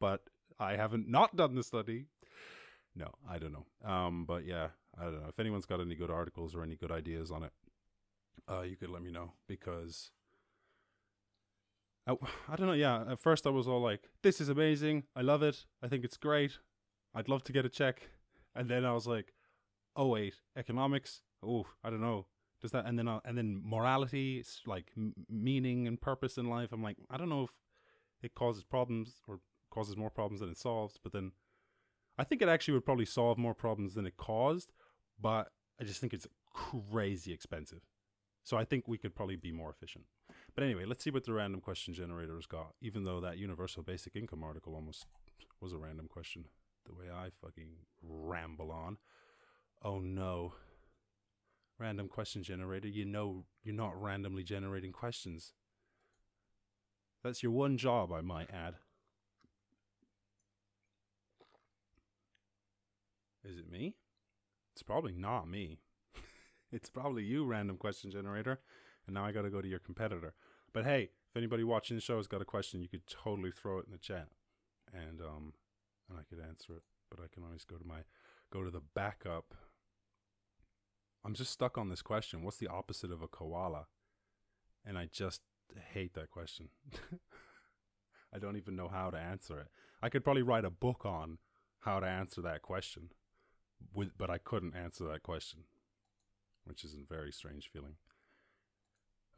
but 0.01 0.23
I 0.59 0.77
haven't 0.77 1.09
not 1.09 1.37
done 1.37 1.55
the 1.55 1.63
study. 1.63 2.07
No, 2.95 3.13
I 3.29 3.39
don't 3.39 3.53
know. 3.53 3.67
Um, 3.91 4.25
but 4.27 4.45
yeah, 4.47 4.69
I 4.99 5.05
don't 5.05 5.23
know 5.23 5.29
if 5.29 5.39
anyone's 5.39 5.67
got 5.67 5.81
any 5.81 5.95
good 5.95 6.11
articles 6.11 6.55
or 6.55 6.63
any 6.63 6.77
good 6.77 6.91
ideas 6.91 7.31
on 7.31 7.43
it 7.43 7.53
uh, 8.49 8.63
you 8.63 8.77
could 8.77 8.91
let 8.91 9.03
me 9.03 9.11
know 9.11 9.33
because 9.47 10.11
I, 12.07 12.15
I 12.49 12.57
don't 12.57 12.67
know. 12.67 12.73
Yeah, 12.73 13.05
at 13.11 13.19
first 13.19 13.47
I 13.47 13.51
was 13.51 13.67
all 13.67 13.81
like, 13.81 14.09
"This 14.23 14.41
is 14.41 14.49
amazing. 14.49 15.05
I 15.15 15.23
love 15.23 15.43
it. 15.43 15.67
I 15.83 15.89
think 15.89 16.05
it's 16.05 16.17
great. 16.17 16.59
I'd 17.15 17.29
love 17.29 17.43
to 17.45 17.53
get 17.53 17.65
a 17.65 17.69
check." 17.69 18.11
And 18.55 18.69
then 18.69 18.85
I 18.85 18.93
was 18.93 19.07
like, 19.07 19.33
"Oh 19.97 20.07
wait, 20.09 20.35
economics. 20.57 21.23
Oh, 21.43 21.67
I 21.83 21.91
don't 21.91 22.01
know. 22.01 22.27
Does 22.61 22.71
that?" 22.73 22.87
And 22.87 22.99
then 22.99 23.09
uh, 23.09 23.21
and 23.25 23.37
then 23.37 23.61
morality, 23.65 24.45
like 24.67 24.93
m- 24.97 25.15
meaning 25.29 25.87
and 25.87 26.01
purpose 26.01 26.39
in 26.39 26.49
life. 26.49 26.73
I'm 26.73 26.83
like, 26.83 26.99
I 27.11 27.17
don't 27.17 27.29
know 27.29 27.45
if 27.45 27.55
it 28.23 28.35
causes 28.35 28.65
problems 28.65 29.21
or 29.27 29.41
causes 29.71 29.97
more 29.97 30.11
problems 30.11 30.41
than 30.41 30.51
it 30.51 30.59
solves. 30.59 30.99
But 31.03 31.13
then 31.13 31.33
I 32.19 32.25
think 32.25 32.41
it 32.41 32.49
actually 32.49 32.75
would 32.75 32.85
probably 32.85 33.05
solve 33.05 33.37
more 33.39 33.55
problems 33.55 33.95
than 33.95 34.07
it 34.07 34.17
caused. 34.17 34.73
But 35.21 35.51
I 35.81 35.85
just 35.85 36.01
think 36.01 36.15
it's 36.15 36.27
crazy 36.53 37.33
expensive. 37.33 37.83
So 38.45 38.57
I 38.57 38.65
think 38.65 38.87
we 38.87 38.97
could 38.99 39.15
probably 39.15 39.37
be 39.37 39.51
more 39.51 39.71
efficient. 39.71 40.05
But 40.57 40.65
anyway, 40.65 40.87
let's 40.87 41.05
see 41.05 41.11
what 41.11 41.25
the 41.25 41.35
random 41.35 41.61
question 41.61 41.93
generator 41.93 42.35
has 42.35 42.47
got. 42.47 42.73
Even 42.81 43.05
though 43.05 43.21
that 43.21 43.37
universal 43.37 43.83
basic 43.83 44.17
income 44.17 44.43
article 44.43 44.75
almost 44.75 45.05
was 45.61 45.75
a 45.75 45.79
random 45.79 46.09
question, 46.09 46.47
the 46.87 46.95
way 46.95 47.13
I 47.13 47.29
fucking 47.43 47.69
ramble 48.03 48.73
on. 48.73 48.97
Oh 49.85 49.99
no. 49.99 50.55
Random 51.79 52.09
question 52.09 52.43
generator, 52.43 52.89
you 52.89 53.05
know 53.05 53.45
you're 53.63 53.75
not 53.75 54.01
randomly 54.01 54.43
generating 54.43 54.93
questions. 54.93 55.53
That's 57.23 57.43
your 57.43 57.53
one 57.53 57.77
job, 57.77 58.11
I 58.11 58.23
might 58.23 58.51
add. 58.51 58.77
Is 63.45 63.59
it 63.59 63.71
me? 63.71 63.97
It's 64.73 64.83
probably 64.83 65.13
not 65.13 65.49
me. 65.49 65.81
it's 66.73 66.89
probably 66.89 67.25
you, 67.25 67.45
random 67.45 67.77
question 67.77 68.11
generator. 68.11 68.61
And 69.07 69.15
now 69.15 69.25
I 69.25 69.33
got 69.33 69.43
to 69.43 69.51
go 69.51 69.61
to 69.61 69.69
your 69.69 69.79
competitor. 69.79 70.35
But 70.73 70.85
hey, 70.85 71.11
if 71.31 71.37
anybody 71.37 71.65
watching 71.65 71.97
the 71.97 72.01
show 72.01 72.17
has 72.17 72.27
got 72.27 72.43
a 72.43 72.47
question, 72.47 72.83
you 72.83 72.89
could 72.89 73.07
totally 73.07 73.51
throw 73.51 73.79
it 73.79 73.87
in 73.87 73.93
the 73.93 73.99
chat, 73.99 74.29
and 74.93 75.21
um, 75.21 75.53
and 76.09 76.19
I 76.19 76.23
could 76.29 76.45
answer 76.45 76.75
it. 76.75 76.83
But 77.11 77.21
I 77.21 77.33
can 77.33 77.45
always 77.45 77.65
go 77.65 77.77
to 77.77 77.87
my 77.87 78.01
go 78.53 78.65
to 78.65 78.71
the 78.71 78.83
backup. 78.95 79.55
I'm 81.25 81.35
just 81.35 81.53
stuck 81.53 81.77
on 81.77 81.89
this 81.89 82.03
question. 82.03 82.43
What's 82.43 82.59
the 82.59 82.69
opposite 82.69 83.11
of 83.11 83.23
a 83.23 83.27
koala? 83.27 83.87
And 84.85 84.97
I 84.97 85.09
just 85.11 85.41
hate 85.93 86.15
that 86.15 86.31
question. 86.31 86.69
I 88.35 88.39
don't 88.39 88.57
even 88.57 88.77
know 88.77 88.89
how 88.89 89.11
to 89.11 89.19
answer 89.19 89.59
it. 89.61 89.69
I 90.03 90.09
could 90.09 90.25
probably 90.25 90.43
write 90.43 90.65
a 90.65 90.71
book 90.71 91.05
on 91.05 91.39
how 91.81 92.01
to 92.01 92.07
answer 92.07 92.41
that 92.43 92.63
question, 92.63 93.11
with, 93.95 94.11
but 94.19 94.31
I 94.31 94.39
couldn't 94.39 94.77
answer 94.77 95.05
that 95.09 95.23
question, 95.23 95.61
which 96.65 96.85
is 96.85 96.95
a 96.95 97.13
very 97.13 97.33
strange 97.33 97.71
feeling. 97.73 97.95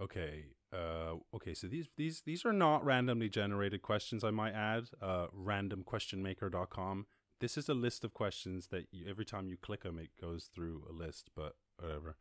Okay, 0.00 0.44
uh, 0.72 1.14
okay. 1.34 1.54
So 1.54 1.66
these 1.66 1.88
these 1.96 2.22
these 2.24 2.44
are 2.44 2.52
not 2.52 2.84
randomly 2.84 3.28
generated 3.28 3.82
questions. 3.82 4.22
I 4.22 4.30
might 4.30 4.54
add. 4.54 4.90
Uh, 5.02 5.26
randomquestionmaker.com. 5.36 7.06
This 7.40 7.56
is 7.56 7.68
a 7.68 7.74
list 7.74 8.04
of 8.04 8.14
questions 8.14 8.68
that 8.68 8.86
you, 8.90 9.06
every 9.08 9.24
time 9.24 9.48
you 9.48 9.56
click 9.56 9.82
them, 9.82 9.98
it 9.98 10.10
goes 10.20 10.50
through 10.54 10.84
a 10.88 10.92
list. 10.92 11.30
But 11.34 11.56
whatever. 11.78 12.16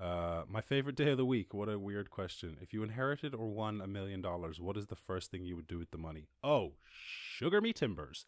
Uh, 0.00 0.42
my 0.48 0.60
favorite 0.60 0.96
day 0.96 1.10
of 1.10 1.16
the 1.18 1.24
week. 1.24 1.54
What 1.54 1.68
a 1.68 1.78
weird 1.78 2.10
question. 2.10 2.56
If 2.60 2.72
you 2.72 2.82
inherited 2.82 3.34
or 3.34 3.46
won 3.46 3.80
a 3.80 3.86
million 3.86 4.20
dollars, 4.20 4.60
what 4.60 4.76
is 4.76 4.88
the 4.88 4.96
first 4.96 5.30
thing 5.30 5.44
you 5.44 5.54
would 5.56 5.68
do 5.68 5.78
with 5.78 5.92
the 5.92 5.98
money? 5.98 6.28
Oh, 6.42 6.72
sugar 6.90 7.60
me 7.60 7.72
timbers. 7.72 8.26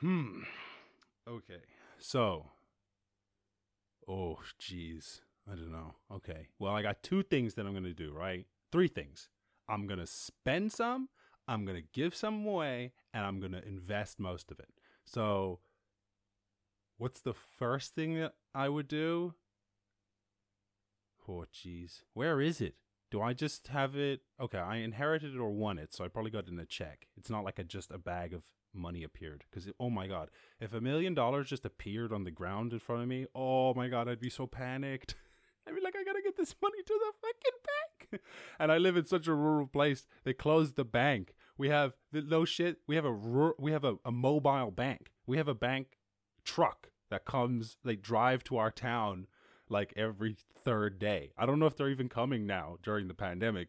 Hmm. 0.00 0.42
Okay. 1.28 1.62
So. 1.98 2.50
Oh, 4.08 4.38
jeez. 4.60 5.20
I 5.50 5.54
don't 5.54 5.72
know. 5.72 5.94
Okay. 6.12 6.48
Well, 6.58 6.74
I 6.74 6.82
got 6.82 7.02
two 7.02 7.22
things 7.22 7.54
that 7.54 7.66
I'm 7.66 7.72
going 7.72 7.84
to 7.84 7.94
do, 7.94 8.12
right? 8.12 8.46
Three 8.70 8.88
things. 8.88 9.28
I'm 9.68 9.86
going 9.86 10.00
to 10.00 10.06
spend 10.06 10.72
some, 10.72 11.08
I'm 11.46 11.64
going 11.64 11.80
to 11.80 11.88
give 11.92 12.14
some 12.14 12.46
away, 12.46 12.92
and 13.12 13.24
I'm 13.24 13.40
going 13.40 13.52
to 13.52 13.66
invest 13.66 14.18
most 14.18 14.50
of 14.50 14.58
it. 14.58 14.68
So, 15.04 15.60
what's 16.96 17.20
the 17.20 17.34
first 17.34 17.94
thing 17.94 18.14
that 18.20 18.34
I 18.54 18.68
would 18.68 18.88
do? 18.88 19.34
Oh, 21.28 21.44
jeez. 21.54 22.02
Where 22.14 22.40
is 22.40 22.60
it? 22.60 22.76
Do 23.10 23.22
I 23.22 23.32
just 23.32 23.68
have 23.68 23.96
it? 23.96 24.20
Okay, 24.40 24.58
I 24.58 24.76
inherited 24.76 25.34
it 25.34 25.38
or 25.38 25.50
won 25.50 25.78
it, 25.78 25.94
so 25.94 26.04
I 26.04 26.08
probably 26.08 26.30
got 26.30 26.44
it 26.44 26.50
in 26.50 26.58
a 26.58 26.66
check. 26.66 27.06
It's 27.16 27.30
not 27.30 27.44
like 27.44 27.58
a, 27.58 27.64
just 27.64 27.90
a 27.90 27.98
bag 27.98 28.34
of 28.34 28.44
money 28.74 29.02
appeared. 29.02 29.44
Because, 29.50 29.70
oh 29.80 29.90
my 29.90 30.06
god, 30.06 30.30
if 30.60 30.72
a 30.74 30.80
million 30.80 31.14
dollars 31.14 31.48
just 31.48 31.64
appeared 31.64 32.12
on 32.12 32.24
the 32.24 32.30
ground 32.30 32.72
in 32.72 32.78
front 32.78 33.02
of 33.02 33.08
me, 33.08 33.26
oh 33.34 33.72
my 33.74 33.88
god, 33.88 34.08
I'd 34.08 34.20
be 34.20 34.30
so 34.30 34.46
panicked. 34.46 35.14
I'd 35.66 35.74
be 35.74 35.80
like, 35.80 35.96
I 35.96 36.04
gotta 36.04 36.22
get 36.22 36.27
this 36.38 36.54
money 36.62 36.82
to 36.84 37.00
the 37.00 37.12
fucking 37.20 38.10
bank. 38.10 38.22
and 38.58 38.72
I 38.72 38.78
live 38.78 38.96
in 38.96 39.04
such 39.04 39.26
a 39.26 39.34
rural 39.34 39.66
place. 39.66 40.06
They 40.24 40.32
closed 40.32 40.76
the 40.76 40.84
bank. 40.84 41.34
We 41.56 41.68
have 41.68 41.94
the, 42.12 42.22
no 42.22 42.44
shit. 42.44 42.78
We 42.86 42.96
have 42.96 43.04
a 43.04 43.52
we 43.58 43.72
have 43.72 43.84
a, 43.84 43.96
a 44.04 44.12
mobile 44.12 44.70
bank. 44.70 45.10
We 45.26 45.36
have 45.36 45.48
a 45.48 45.54
bank 45.54 45.98
truck 46.44 46.90
that 47.10 47.24
comes. 47.24 47.76
They 47.84 47.96
drive 47.96 48.44
to 48.44 48.56
our 48.56 48.70
town 48.70 49.26
like 49.68 49.92
every 49.96 50.36
third 50.62 50.98
day. 50.98 51.32
I 51.36 51.46
don't 51.46 51.58
know 51.58 51.66
if 51.66 51.76
they're 51.76 51.90
even 51.90 52.08
coming 52.08 52.46
now 52.46 52.78
during 52.82 53.08
the 53.08 53.14
pandemic. 53.14 53.68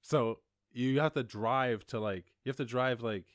So 0.00 0.40
you 0.72 1.00
have 1.00 1.14
to 1.14 1.22
drive 1.22 1.86
to 1.88 2.00
like 2.00 2.32
you 2.44 2.50
have 2.50 2.56
to 2.56 2.64
drive 2.64 3.02
like 3.02 3.26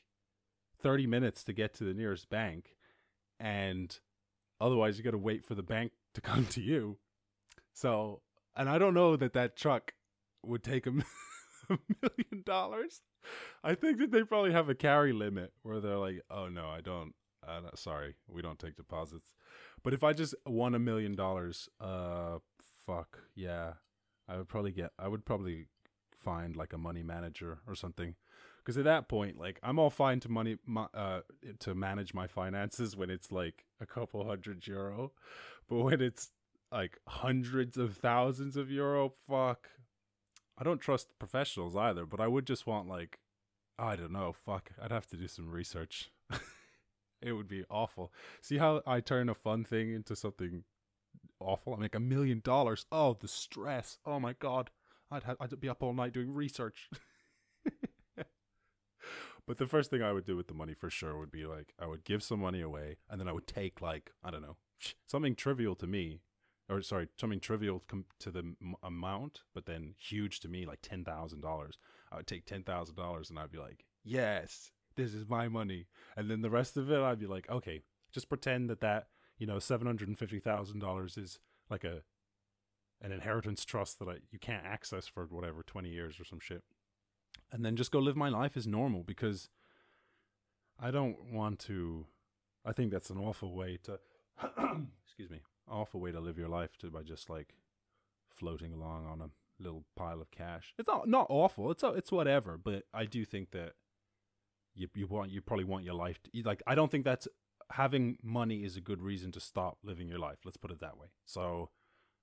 30 0.82 1.06
minutes 1.06 1.44
to 1.44 1.52
get 1.52 1.72
to 1.74 1.84
the 1.84 1.94
nearest 1.94 2.28
bank 2.28 2.76
and 3.40 3.98
otherwise 4.60 4.98
you 4.98 5.04
got 5.04 5.12
to 5.12 5.18
wait 5.18 5.44
for 5.44 5.54
the 5.54 5.62
bank 5.62 5.92
to 6.14 6.20
come 6.20 6.46
to 6.46 6.60
you. 6.60 6.98
So, 7.72 8.20
and 8.56 8.68
I 8.68 8.78
don't 8.78 8.94
know 8.94 9.16
that 9.16 9.32
that 9.32 9.56
truck 9.56 9.94
would 10.42 10.62
take 10.62 10.86
a 10.86 10.90
million 10.90 12.42
dollars. 12.44 13.02
I 13.62 13.74
think 13.74 13.98
that 13.98 14.10
they 14.10 14.22
probably 14.22 14.52
have 14.52 14.68
a 14.68 14.74
carry 14.74 15.12
limit 15.12 15.52
where 15.62 15.80
they're 15.80 15.96
like, 15.96 16.22
"Oh 16.30 16.48
no, 16.48 16.68
I 16.68 16.80
don't. 16.80 17.14
Sorry, 17.74 18.16
we 18.28 18.42
don't 18.42 18.58
take 18.58 18.76
deposits." 18.76 19.30
But 19.82 19.94
if 19.94 20.04
I 20.04 20.12
just 20.12 20.34
won 20.46 20.74
a 20.74 20.78
million 20.78 21.14
dollars, 21.14 21.68
uh, 21.80 22.38
fuck 22.86 23.18
yeah, 23.34 23.74
I 24.28 24.36
would 24.36 24.48
probably 24.48 24.72
get. 24.72 24.90
I 24.98 25.08
would 25.08 25.24
probably 25.24 25.66
find 26.16 26.56
like 26.56 26.72
a 26.72 26.78
money 26.78 27.02
manager 27.02 27.58
or 27.66 27.74
something, 27.74 28.14
because 28.58 28.76
at 28.78 28.84
that 28.84 29.08
point, 29.08 29.38
like 29.38 29.58
I'm 29.62 29.78
all 29.78 29.90
fine 29.90 30.20
to 30.20 30.28
money, 30.30 30.58
my, 30.66 30.86
uh, 30.94 31.20
to 31.60 31.74
manage 31.74 32.14
my 32.14 32.26
finances 32.26 32.96
when 32.96 33.10
it's 33.10 33.32
like 33.32 33.64
a 33.80 33.86
couple 33.86 34.26
hundred 34.26 34.66
euro, 34.66 35.12
but 35.68 35.76
when 35.76 36.00
it's 36.00 36.30
like 36.74 36.98
hundreds 37.06 37.76
of 37.76 37.96
thousands 37.96 38.56
of 38.56 38.68
euro, 38.68 39.08
fuck. 39.08 39.68
I 40.58 40.64
don't 40.64 40.80
trust 40.80 41.18
professionals 41.20 41.76
either, 41.76 42.04
but 42.04 42.20
I 42.20 42.26
would 42.26 42.46
just 42.46 42.66
want 42.66 42.88
like, 42.88 43.20
I 43.78 43.94
don't 43.94 44.12
know, 44.12 44.32
fuck. 44.32 44.70
I'd 44.82 44.90
have 44.90 45.06
to 45.08 45.16
do 45.16 45.28
some 45.28 45.48
research. 45.48 46.10
it 47.22 47.32
would 47.32 47.46
be 47.46 47.64
awful. 47.70 48.12
See 48.40 48.58
how 48.58 48.82
I 48.86 49.00
turn 49.00 49.28
a 49.28 49.34
fun 49.34 49.64
thing 49.64 49.94
into 49.94 50.16
something 50.16 50.64
awful? 51.38 51.74
I 51.74 51.78
make 51.78 51.94
a 51.94 52.00
million 52.00 52.40
dollars. 52.42 52.86
Oh, 52.90 53.16
the 53.18 53.28
stress. 53.28 53.98
Oh 54.04 54.18
my 54.18 54.32
god. 54.32 54.70
I'd 55.12 55.22
ha- 55.22 55.36
I'd 55.38 55.60
be 55.60 55.68
up 55.68 55.82
all 55.82 55.94
night 55.94 56.12
doing 56.12 56.34
research. 56.34 56.90
but 59.46 59.58
the 59.58 59.66
first 59.66 59.90
thing 59.90 60.02
I 60.02 60.12
would 60.12 60.26
do 60.26 60.36
with 60.36 60.48
the 60.48 60.54
money 60.54 60.74
for 60.74 60.90
sure 60.90 61.16
would 61.16 61.30
be 61.30 61.46
like 61.46 61.72
I 61.80 61.86
would 61.86 62.04
give 62.04 62.24
some 62.24 62.40
money 62.40 62.62
away 62.62 62.96
and 63.08 63.20
then 63.20 63.28
I 63.28 63.32
would 63.32 63.46
take 63.46 63.80
like 63.80 64.10
I 64.24 64.32
don't 64.32 64.42
know 64.42 64.56
something 65.06 65.36
trivial 65.36 65.76
to 65.76 65.86
me 65.86 66.20
or 66.68 66.80
sorry 66.82 67.08
something 67.18 67.40
trivial 67.40 67.82
to 68.18 68.30
the 68.30 68.54
amount 68.82 69.42
but 69.54 69.66
then 69.66 69.94
huge 69.98 70.40
to 70.40 70.48
me 70.48 70.64
like 70.66 70.82
$10,000 70.82 71.70
I 72.12 72.16
would 72.16 72.26
take 72.26 72.46
$10,000 72.46 73.30
and 73.30 73.38
I'd 73.38 73.52
be 73.52 73.58
like 73.58 73.84
yes 74.02 74.70
this 74.96 75.14
is 75.14 75.28
my 75.28 75.48
money. 75.48 75.86
And 76.16 76.30
then 76.30 76.42
the 76.42 76.50
rest 76.50 76.76
of 76.76 76.90
it, 76.90 77.00
I'd 77.00 77.18
be 77.18 77.26
like, 77.26 77.48
okay, 77.50 77.82
just 78.12 78.28
pretend 78.28 78.70
that 78.70 78.80
that, 78.80 79.08
you 79.38 79.46
know, 79.46 79.56
$750,000 79.56 81.18
is 81.18 81.38
like 81.70 81.84
a, 81.84 82.02
an 83.00 83.12
inheritance 83.12 83.64
trust 83.64 83.98
that 83.98 84.08
I, 84.08 84.16
you 84.30 84.38
can't 84.38 84.64
access 84.64 85.06
for 85.06 85.24
whatever, 85.26 85.62
20 85.62 85.88
years 85.88 86.20
or 86.20 86.24
some 86.24 86.40
shit. 86.40 86.62
And 87.52 87.64
then 87.64 87.76
just 87.76 87.90
go 87.90 87.98
live 87.98 88.16
my 88.16 88.28
life 88.28 88.56
as 88.56 88.66
normal 88.66 89.02
because 89.02 89.48
I 90.78 90.90
don't 90.90 91.32
want 91.32 91.58
to, 91.60 92.06
I 92.64 92.72
think 92.72 92.90
that's 92.90 93.10
an 93.10 93.18
awful 93.18 93.54
way 93.54 93.78
to, 93.84 93.98
excuse 95.04 95.30
me, 95.30 95.40
awful 95.70 96.00
way 96.00 96.12
to 96.12 96.20
live 96.20 96.38
your 96.38 96.48
life 96.48 96.76
to 96.78 96.90
by 96.90 97.02
just 97.02 97.30
like 97.30 97.54
floating 98.30 98.72
along 98.72 99.06
on 99.06 99.20
a 99.20 99.30
little 99.62 99.84
pile 99.96 100.20
of 100.20 100.30
cash. 100.30 100.74
It's 100.78 100.88
not 100.88 101.08
not 101.08 101.26
awful. 101.28 101.70
It's 101.70 101.82
it's 101.82 102.12
whatever, 102.12 102.58
but 102.58 102.84
I 102.92 103.04
do 103.06 103.24
think 103.24 103.50
that 103.52 103.72
you 104.74 104.88
you 104.94 105.06
want 105.06 105.30
you 105.30 105.40
probably 105.40 105.64
want 105.64 105.84
your 105.84 105.94
life 105.94 106.20
to, 106.24 106.42
like 106.42 106.62
I 106.66 106.74
don't 106.74 106.90
think 106.90 107.04
that's 107.04 107.28
having 107.72 108.18
money 108.22 108.64
is 108.64 108.76
a 108.76 108.80
good 108.80 109.00
reason 109.00 109.32
to 109.32 109.40
stop 109.40 109.78
living 109.82 110.08
your 110.08 110.18
life. 110.18 110.38
Let's 110.44 110.56
put 110.56 110.70
it 110.70 110.80
that 110.80 110.98
way. 110.98 111.08
So, 111.24 111.70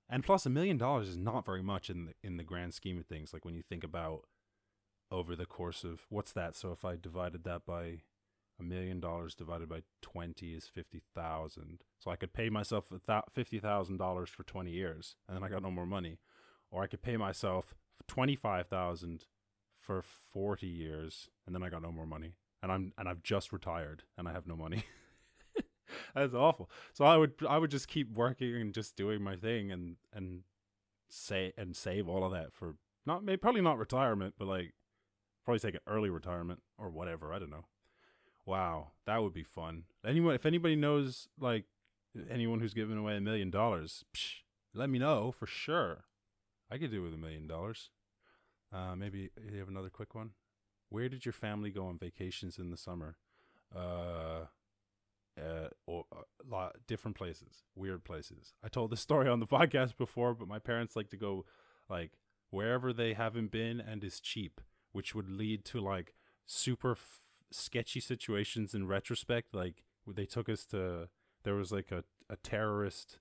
and 0.08 0.22
plus 0.22 0.46
a 0.46 0.50
million 0.50 0.78
dollars 0.78 1.08
is 1.08 1.16
not 1.16 1.44
very 1.44 1.62
much 1.62 1.90
in 1.90 2.06
the 2.06 2.14
in 2.22 2.36
the 2.36 2.44
grand 2.44 2.74
scheme 2.74 2.98
of 2.98 3.06
things. 3.06 3.32
Like 3.32 3.44
when 3.44 3.54
you 3.54 3.62
think 3.62 3.84
about 3.84 4.24
over 5.10 5.36
the 5.36 5.46
course 5.46 5.84
of 5.84 6.02
what's 6.08 6.32
that? 6.32 6.56
So 6.56 6.72
if 6.72 6.84
I 6.84 6.96
divided 6.96 7.44
that 7.44 7.66
by 7.66 7.98
a 8.62 8.64
million 8.68 9.00
dollars 9.00 9.34
divided 9.34 9.68
by 9.68 9.82
20 10.00 10.54
is 10.54 10.66
50,000. 10.66 11.82
So 11.98 12.10
I 12.10 12.16
could 12.16 12.32
pay 12.32 12.48
myself 12.48 12.88
$50,000 12.90 14.28
for 14.28 14.42
20 14.42 14.70
years 14.70 15.16
and 15.28 15.36
then 15.36 15.44
I 15.44 15.48
got 15.48 15.62
no 15.62 15.70
more 15.70 15.86
money. 15.86 16.18
Or 16.70 16.82
I 16.82 16.86
could 16.86 17.02
pay 17.02 17.16
myself 17.16 17.74
25,000 18.08 19.26
for 19.78 20.02
40 20.02 20.66
years 20.66 21.28
and 21.46 21.54
then 21.54 21.62
I 21.62 21.68
got 21.68 21.82
no 21.82 21.92
more 21.92 22.06
money 22.06 22.34
and 22.62 22.70
I'm 22.70 22.92
and 22.96 23.08
I've 23.08 23.22
just 23.22 23.52
retired 23.52 24.04
and 24.16 24.28
I 24.28 24.32
have 24.32 24.46
no 24.46 24.56
money. 24.56 24.84
That's 26.14 26.34
awful. 26.34 26.70
So 26.92 27.04
I 27.04 27.16
would 27.16 27.32
I 27.48 27.58
would 27.58 27.70
just 27.70 27.88
keep 27.88 28.12
working 28.12 28.54
and 28.54 28.72
just 28.72 28.96
doing 28.96 29.22
my 29.22 29.36
thing 29.36 29.70
and 29.72 29.96
and 30.12 30.42
say 31.08 31.52
and 31.58 31.76
save 31.76 32.08
all 32.08 32.24
of 32.24 32.32
that 32.32 32.52
for 32.52 32.76
not 33.04 33.24
maybe 33.24 33.36
probably 33.38 33.60
not 33.60 33.78
retirement, 33.78 34.34
but 34.38 34.46
like 34.46 34.72
probably 35.44 35.58
take 35.58 35.74
an 35.74 35.80
early 35.86 36.10
retirement 36.10 36.60
or 36.78 36.88
whatever. 36.90 37.32
I 37.32 37.38
don't 37.38 37.50
know. 37.50 37.66
Wow, 38.44 38.88
that 39.06 39.22
would 39.22 39.32
be 39.32 39.44
fun. 39.44 39.84
Anyone, 40.04 40.34
if 40.34 40.46
anybody 40.46 40.76
knows 40.76 41.28
like 41.38 41.64
anyone 42.30 42.60
who's 42.60 42.74
giving 42.74 42.98
away 42.98 43.16
a 43.16 43.20
million 43.20 43.50
dollars, 43.50 44.04
let 44.74 44.90
me 44.90 44.98
know 44.98 45.32
for 45.32 45.46
sure. 45.46 46.04
I 46.70 46.78
could 46.78 46.90
do 46.90 47.02
with 47.02 47.14
a 47.14 47.18
million 47.18 47.46
dollars. 47.46 47.90
Uh, 48.72 48.96
maybe 48.96 49.30
you 49.50 49.58
have 49.58 49.68
another 49.68 49.90
quick 49.90 50.14
one. 50.14 50.30
Where 50.88 51.08
did 51.08 51.24
your 51.24 51.32
family 51.32 51.70
go 51.70 51.86
on 51.86 51.98
vacations 51.98 52.58
in 52.58 52.70
the 52.70 52.76
summer? 52.76 53.16
Uh, 53.74 54.46
uh, 55.40 55.68
or 55.86 56.04
uh, 56.14 56.22
lot 56.46 56.76
different 56.86 57.16
places, 57.16 57.62
weird 57.74 58.04
places. 58.04 58.54
I 58.62 58.68
told 58.68 58.90
this 58.90 59.00
story 59.08 59.28
on 59.28 59.40
the 59.40 59.46
podcast 59.46 59.96
before, 59.96 60.34
but 60.34 60.48
my 60.48 60.58
parents 60.58 60.96
like 60.96 61.10
to 61.10 61.16
go 61.16 61.44
like 61.88 62.12
wherever 62.50 62.92
they 62.92 63.14
haven't 63.14 63.50
been 63.50 63.80
and 63.80 64.02
is 64.04 64.20
cheap, 64.20 64.60
which 64.92 65.14
would 65.14 65.30
lead 65.30 65.64
to 65.66 65.80
like 65.80 66.14
super 66.44 66.96
sketchy 67.52 68.00
situations 68.00 68.74
in 68.74 68.86
retrospect. 68.86 69.54
Like 69.54 69.84
they 70.06 70.26
took 70.26 70.48
us 70.48 70.64
to 70.66 71.08
there 71.44 71.54
was 71.54 71.72
like 71.72 71.90
a 71.90 72.04
a 72.30 72.36
terrorist 72.36 73.18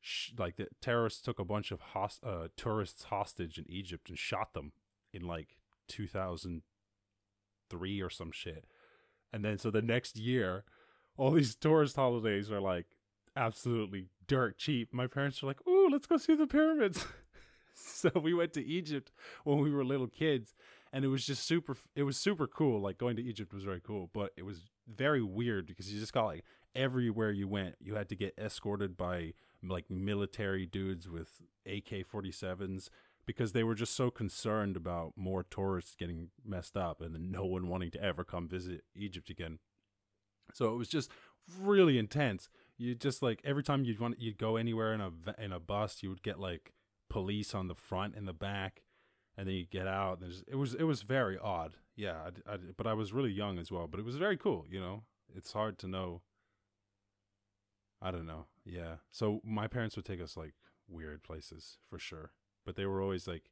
sh- 0.00 0.32
like 0.38 0.56
the 0.56 0.68
terrorists 0.80 1.20
took 1.20 1.38
a 1.38 1.44
bunch 1.44 1.70
of 1.70 1.80
host- 1.80 2.24
uh, 2.24 2.48
tourists 2.56 3.04
hostage 3.04 3.58
in 3.58 3.66
Egypt 3.68 4.08
and 4.08 4.18
shot 4.18 4.54
them 4.54 4.72
in 5.12 5.22
like 5.22 5.58
2003 5.88 8.00
or 8.00 8.10
some 8.10 8.32
shit. 8.32 8.64
And 9.32 9.44
then 9.44 9.58
so 9.58 9.70
the 9.70 9.82
next 9.82 10.16
year, 10.16 10.64
all 11.16 11.32
these 11.32 11.54
tourist 11.54 11.96
holidays 11.96 12.50
are 12.50 12.60
like 12.60 12.86
absolutely 13.36 14.06
dirt 14.26 14.58
cheap. 14.58 14.92
My 14.92 15.06
parents 15.06 15.42
were 15.42 15.48
like, 15.48 15.66
"Ooh, 15.66 15.88
let's 15.90 16.06
go 16.06 16.16
see 16.16 16.34
the 16.34 16.46
pyramids." 16.46 17.06
so 17.74 18.10
we 18.14 18.34
went 18.34 18.52
to 18.54 18.64
Egypt 18.64 19.12
when 19.44 19.58
we 19.58 19.70
were 19.70 19.84
little 19.84 20.08
kids, 20.08 20.54
and 20.92 21.04
it 21.04 21.08
was 21.08 21.24
just 21.26 21.46
super. 21.46 21.76
It 21.94 22.04
was 22.04 22.16
super 22.16 22.46
cool. 22.46 22.80
Like 22.80 22.98
going 22.98 23.16
to 23.16 23.22
Egypt 23.22 23.52
was 23.52 23.64
very 23.64 23.80
cool, 23.80 24.10
but 24.12 24.32
it 24.36 24.44
was 24.44 24.62
very 24.86 25.22
weird 25.22 25.66
because 25.66 25.92
you 25.92 26.00
just 26.00 26.12
got 26.12 26.26
like 26.26 26.44
everywhere 26.74 27.30
you 27.30 27.48
went, 27.48 27.76
you 27.80 27.94
had 27.94 28.08
to 28.08 28.16
get 28.16 28.34
escorted 28.38 28.96
by 28.96 29.32
like 29.62 29.90
military 29.90 30.66
dudes 30.66 31.08
with 31.08 31.42
AK 31.66 32.06
47s 32.06 32.88
because 33.26 33.52
they 33.52 33.62
were 33.64 33.74
just 33.74 33.94
so 33.94 34.10
concerned 34.10 34.76
about 34.76 35.12
more 35.16 35.42
tourists 35.42 35.94
getting 35.94 36.30
messed 36.44 36.76
up 36.76 37.00
and 37.02 37.30
no 37.30 37.44
one 37.44 37.68
wanting 37.68 37.90
to 37.90 38.02
ever 38.02 38.24
come 38.24 38.48
visit 38.48 38.84
Egypt 38.94 39.28
again. 39.28 39.58
So 40.54 40.72
it 40.72 40.76
was 40.76 40.88
just 40.88 41.10
really 41.60 41.98
intense. 41.98 42.48
you 42.78 42.94
just 42.94 43.22
like 43.22 43.40
every 43.44 43.62
time 43.62 43.84
you'd 43.84 44.00
want 44.00 44.20
you'd 44.20 44.38
go 44.38 44.56
anywhere 44.56 44.94
in 44.94 45.00
a 45.00 45.10
in 45.38 45.52
a 45.52 45.60
bus, 45.60 46.02
you 46.02 46.08
would 46.08 46.22
get 46.22 46.38
like 46.38 46.72
police 47.10 47.54
on 47.54 47.68
the 47.68 47.74
front 47.74 48.14
and 48.14 48.26
the 48.26 48.32
back, 48.32 48.82
and 49.38 49.48
then 49.48 49.56
you 49.56 49.66
get 49.66 49.88
out. 49.88 50.20
And 50.20 50.34
it 50.48 50.56
was 50.56 50.74
it 50.74 50.84
was 50.84 51.02
very 51.04 51.38
odd. 51.38 51.76
Yeah, 51.96 52.30
I 52.48 52.54
I 52.54 52.58
but 52.76 52.88
I 52.88 52.94
was 52.94 53.14
really 53.14 53.32
young 53.32 53.58
as 53.58 53.72
well. 53.72 53.88
But 53.88 54.00
it 54.00 54.06
was 54.06 54.16
very 54.16 54.38
cool. 54.38 54.66
You 54.70 54.80
know, 54.80 55.04
it's 55.34 55.54
hard 55.54 55.78
to 55.80 55.88
know. 55.88 56.22
I 58.00 58.10
don't 58.10 58.26
know. 58.26 58.46
Yeah. 58.64 58.96
So 59.10 59.40
my 59.44 59.66
parents 59.66 59.96
would 59.96 60.04
take 60.04 60.20
us 60.20 60.36
like 60.36 60.54
weird 60.88 61.22
places 61.22 61.78
for 61.88 61.98
sure, 61.98 62.32
but 62.64 62.76
they 62.76 62.86
were 62.86 63.02
always 63.02 63.26
like. 63.26 63.50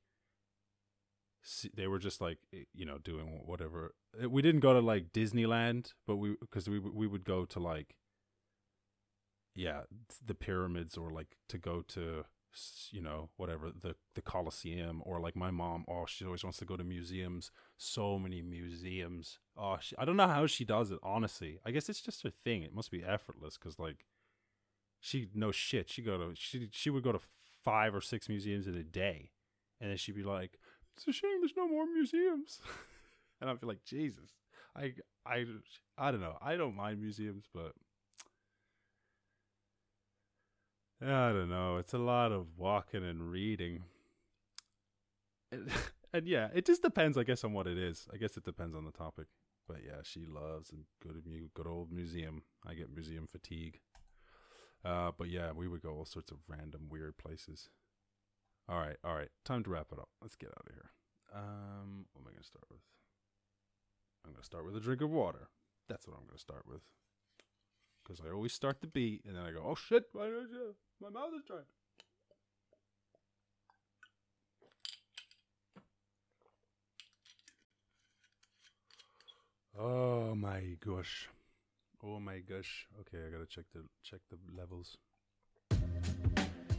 They 1.74 1.86
were 1.86 2.00
just 2.00 2.20
like 2.20 2.38
eh, 2.52 2.64
you 2.74 2.84
know 2.84 2.98
doing 2.98 3.40
whatever. 3.46 3.94
Eh, 4.20 4.26
We 4.26 4.42
didn't 4.42 4.60
go 4.60 4.72
to 4.72 4.80
like 4.80 5.12
Disneyland, 5.12 5.92
but 6.06 6.16
we 6.16 6.36
because 6.40 6.68
we 6.68 6.78
we 6.80 7.06
would 7.06 7.24
go 7.24 7.44
to 7.44 7.60
like 7.60 7.96
yeah 9.54 9.82
the 10.24 10.34
pyramids 10.34 10.96
or 10.96 11.10
like 11.10 11.36
to 11.48 11.58
go 11.58 11.82
to 11.82 12.24
you 12.90 13.02
know 13.02 13.28
whatever 13.36 13.70
the 13.70 13.94
the 14.14 14.22
Colosseum 14.22 15.02
or 15.04 15.20
like 15.20 15.36
my 15.36 15.50
mom 15.50 15.84
oh 15.88 16.06
she 16.06 16.24
always 16.24 16.42
wants 16.42 16.58
to 16.58 16.64
go 16.64 16.76
to 16.76 16.84
museums 16.84 17.50
so 17.76 18.18
many 18.18 18.42
museums. 18.42 19.38
Oh 19.56 19.76
she, 19.80 19.94
I 19.98 20.04
don't 20.04 20.16
know 20.16 20.26
how 20.28 20.46
she 20.46 20.64
does 20.64 20.90
it 20.90 20.98
honestly. 21.02 21.58
I 21.64 21.70
guess 21.70 21.88
it's 21.88 22.00
just 22.00 22.22
her 22.22 22.30
thing 22.30 22.62
it 22.62 22.74
must 22.74 22.90
be 22.90 23.04
effortless 23.04 23.58
because 23.58 23.78
like 23.78 24.06
she 25.00 25.28
knows 25.34 25.54
shit 25.54 25.90
she 25.90 26.02
go 26.02 26.16
to 26.18 26.30
she 26.34 26.68
she 26.72 26.90
would 26.90 27.02
go 27.04 27.12
to 27.12 27.20
five 27.64 27.94
or 27.94 28.00
six 28.00 28.28
museums 28.28 28.66
in 28.66 28.76
a 28.76 28.82
day 28.82 29.30
and 29.80 29.90
then 29.90 29.96
she'd 29.96 30.14
be 30.14 30.22
like 30.22 30.58
it's 30.96 31.06
a 31.06 31.12
shame 31.12 31.40
there's 31.40 31.52
no 31.56 31.68
more 31.68 31.86
museums. 31.86 32.60
And 33.38 33.50
I'd 33.50 33.60
be 33.60 33.66
like 33.66 33.84
Jesus. 33.84 34.30
I 34.74 34.94
I 35.26 35.44
I 35.98 36.10
don't 36.10 36.22
know 36.22 36.38
I 36.40 36.56
don't 36.56 36.74
mind 36.74 37.00
museums 37.02 37.44
but 37.52 37.72
I 41.02 41.28
don't 41.30 41.50
know. 41.50 41.76
It's 41.76 41.92
a 41.92 41.98
lot 41.98 42.32
of 42.32 42.46
walking 42.56 43.04
and 43.04 43.30
reading. 43.30 43.84
And, 45.52 45.70
and 46.12 46.26
yeah, 46.26 46.48
it 46.54 46.64
just 46.64 46.82
depends, 46.82 47.18
I 47.18 47.22
guess, 47.22 47.44
on 47.44 47.52
what 47.52 47.66
it 47.66 47.78
is. 47.78 48.08
I 48.12 48.16
guess 48.16 48.36
it 48.36 48.44
depends 48.44 48.74
on 48.74 48.84
the 48.84 48.92
topic. 48.92 49.26
But 49.68 49.78
yeah, 49.84 50.02
she 50.02 50.26
loves 50.26 50.72
a 50.72 50.76
good, 51.06 51.22
good 51.54 51.66
old 51.66 51.92
museum. 51.92 52.42
I 52.66 52.74
get 52.74 52.94
museum 52.94 53.26
fatigue. 53.26 53.80
Uh, 54.84 55.10
but 55.18 55.28
yeah, 55.28 55.50
we 55.52 55.66
would 55.66 55.82
go 55.82 55.90
all 55.90 56.04
sorts 56.04 56.30
of 56.30 56.38
random, 56.48 56.88
weird 56.88 57.18
places. 57.18 57.68
All 58.68 58.78
right, 58.78 58.96
all 59.04 59.14
right. 59.14 59.28
Time 59.44 59.64
to 59.64 59.70
wrap 59.70 59.88
it 59.92 59.98
up. 59.98 60.08
Let's 60.22 60.36
get 60.36 60.50
out 60.50 60.66
of 60.66 60.74
here. 60.74 60.90
Um, 61.34 62.06
what 62.12 62.22
am 62.22 62.28
I 62.28 62.30
going 62.30 62.42
to 62.42 62.46
start 62.46 62.64
with? 62.70 62.80
I'm 64.24 64.32
going 64.32 64.42
to 64.42 64.46
start 64.46 64.64
with 64.64 64.76
a 64.76 64.80
drink 64.80 65.02
of 65.02 65.10
water. 65.10 65.48
That's 65.88 66.06
what 66.06 66.14
I'm 66.14 66.26
going 66.26 66.36
to 66.36 66.40
start 66.40 66.62
with 66.66 66.82
because 68.06 68.22
I 68.24 68.32
always 68.32 68.52
start 68.52 68.80
the 68.80 68.86
beat 68.86 69.22
and 69.26 69.36
then 69.36 69.42
I 69.42 69.50
go, 69.50 69.62
oh 69.66 69.74
shit, 69.74 70.04
my, 70.14 70.28
my 71.00 71.08
mouth 71.08 71.30
is 71.36 71.42
dry. 71.46 71.58
Oh 79.78 80.34
my 80.34 80.76
gosh. 80.84 81.28
Oh 82.02 82.18
my 82.20 82.38
gosh. 82.38 82.86
Okay, 83.00 83.18
I 83.26 83.30
gotta 83.30 83.46
check 83.46 83.64
the 83.74 83.82
check 84.02 84.20
the 84.30 84.38
levels. 84.56 84.96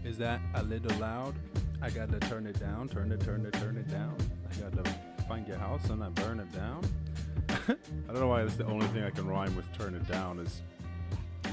Is 0.04 0.18
that 0.18 0.40
a 0.56 0.64
little 0.64 0.98
loud? 0.98 1.36
I 1.82 1.92
gotta 1.92 2.20
turn 2.22 2.48
it 2.48 2.60
down, 2.60 2.88
turn 2.88 3.12
it, 3.12 3.22
turn 3.22 3.46
it, 3.46 3.54
turn 3.54 3.78
it 3.78 3.88
down. 3.92 4.16
I 4.50 4.56
gotta 4.56 4.90
find 5.28 5.48
your 5.48 5.58
house 5.58 5.90
and 5.90 6.04
I 6.04 6.10
burn 6.10 6.40
it 6.40 6.52
down. 6.54 6.82
I 7.50 7.76
don't 8.08 8.20
know 8.20 8.28
why 8.28 8.44
that's 8.44 8.56
the 8.56 8.66
only 8.66 8.88
thing 8.88 9.04
I 9.04 9.12
can 9.12 9.28
rhyme 9.28 9.56
with 9.56 9.72
turn 9.78 9.94
it 9.94 10.08
down 10.08 10.40
is 10.40 10.64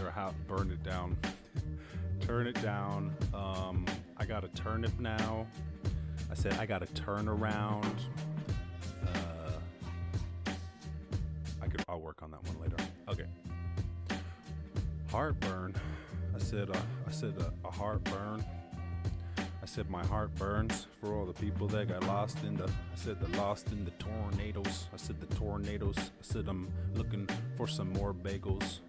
your 0.05 0.13
house 0.13 0.35
burn 0.47 0.71
it 0.71 0.83
down. 0.83 1.17
turn 2.21 2.47
it 2.47 2.61
down. 2.61 3.17
Um 3.33 3.87
I 4.19 4.27
got 4.27 4.45
a 4.45 4.49
turnip 4.49 4.93
now. 5.01 5.47
I 6.31 6.35
said 6.35 6.53
I 6.55 6.67
got 6.67 6.83
a 6.83 6.87
turn 6.93 7.27
around. 7.27 7.97
Uh 9.07 9.59
I 11.63 11.69
could 11.69 11.83
I'll 11.89 12.01
work 12.01 12.23
on 12.23 12.31
that 12.33 12.45
one 12.47 12.61
later. 12.61 12.77
Okay. 13.09 13.25
Heartburn. 15.11 15.75
I 16.35 16.39
said 16.39 16.69
uh, 16.69 16.79
I 17.09 17.11
said 17.11 17.35
uh, 17.41 17.69
a 17.69 17.71
heartburn. 17.71 18.45
I 19.39 19.67
said 19.67 19.89
my 19.89 20.05
heart 20.05 20.35
burns 20.35 20.87
for 21.01 21.15
all 21.15 21.25
the 21.25 21.33
people 21.33 21.67
that 21.69 21.89
got 21.89 22.07
lost 22.07 22.45
in 22.45 22.57
the. 22.57 22.65
I 22.65 22.97
said 22.97 23.21
the 23.21 23.39
lost 23.39 23.69
in 23.69 23.87
the 23.87 23.93
tornadoes. 23.93 24.89
I 24.93 24.99
said 24.99 25.19
the 25.19 25.35
tornadoes. 25.35 25.97
I 25.97 26.23
said 26.23 26.47
I'm 26.47 26.69
looking 26.95 27.27
for 27.57 27.67
some 27.67 27.91
more 27.95 28.13
bagels. 28.13 28.81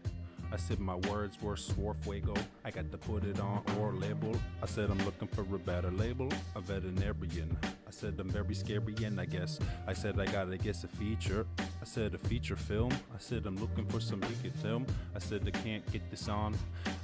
I 0.55 0.57
said 0.57 0.79
my 0.79 0.95
words 1.11 1.37
were 1.41 1.55
swarfuego. 1.57 2.33
I 2.63 2.71
got 2.71 2.89
to 2.89 2.97
put 2.97 3.25
it 3.25 3.41
on 3.41 3.61
or 3.77 3.91
label. 3.91 4.33
I 4.63 4.65
said 4.67 4.89
I'm 4.89 5.03
looking 5.03 5.27
for 5.27 5.41
a 5.41 5.59
better 5.59 5.91
label, 5.91 6.29
a 6.55 6.61
veterinarian. 6.61 7.57
I 7.61 7.91
said 7.91 8.15
I'm 8.19 8.29
very 8.29 8.55
scary 8.55 8.95
and 9.03 9.19
I 9.19 9.25
guess 9.25 9.59
I 9.85 9.91
said 9.91 10.17
I 10.17 10.25
gotta 10.27 10.57
guess 10.57 10.85
a 10.85 10.87
feature. 10.87 11.45
I 11.59 11.83
said 11.83 12.13
a 12.13 12.17
feature 12.17 12.55
film. 12.55 12.93
I 13.13 13.19
said 13.19 13.45
I'm 13.45 13.57
looking 13.57 13.85
for 13.85 13.99
some 13.99 14.21
wicked 14.21 14.53
film. 14.61 14.85
I 15.13 15.19
said 15.19 15.41
I 15.45 15.51
can't 15.51 15.85
get 15.91 16.09
this 16.09 16.29
on. 16.29 16.55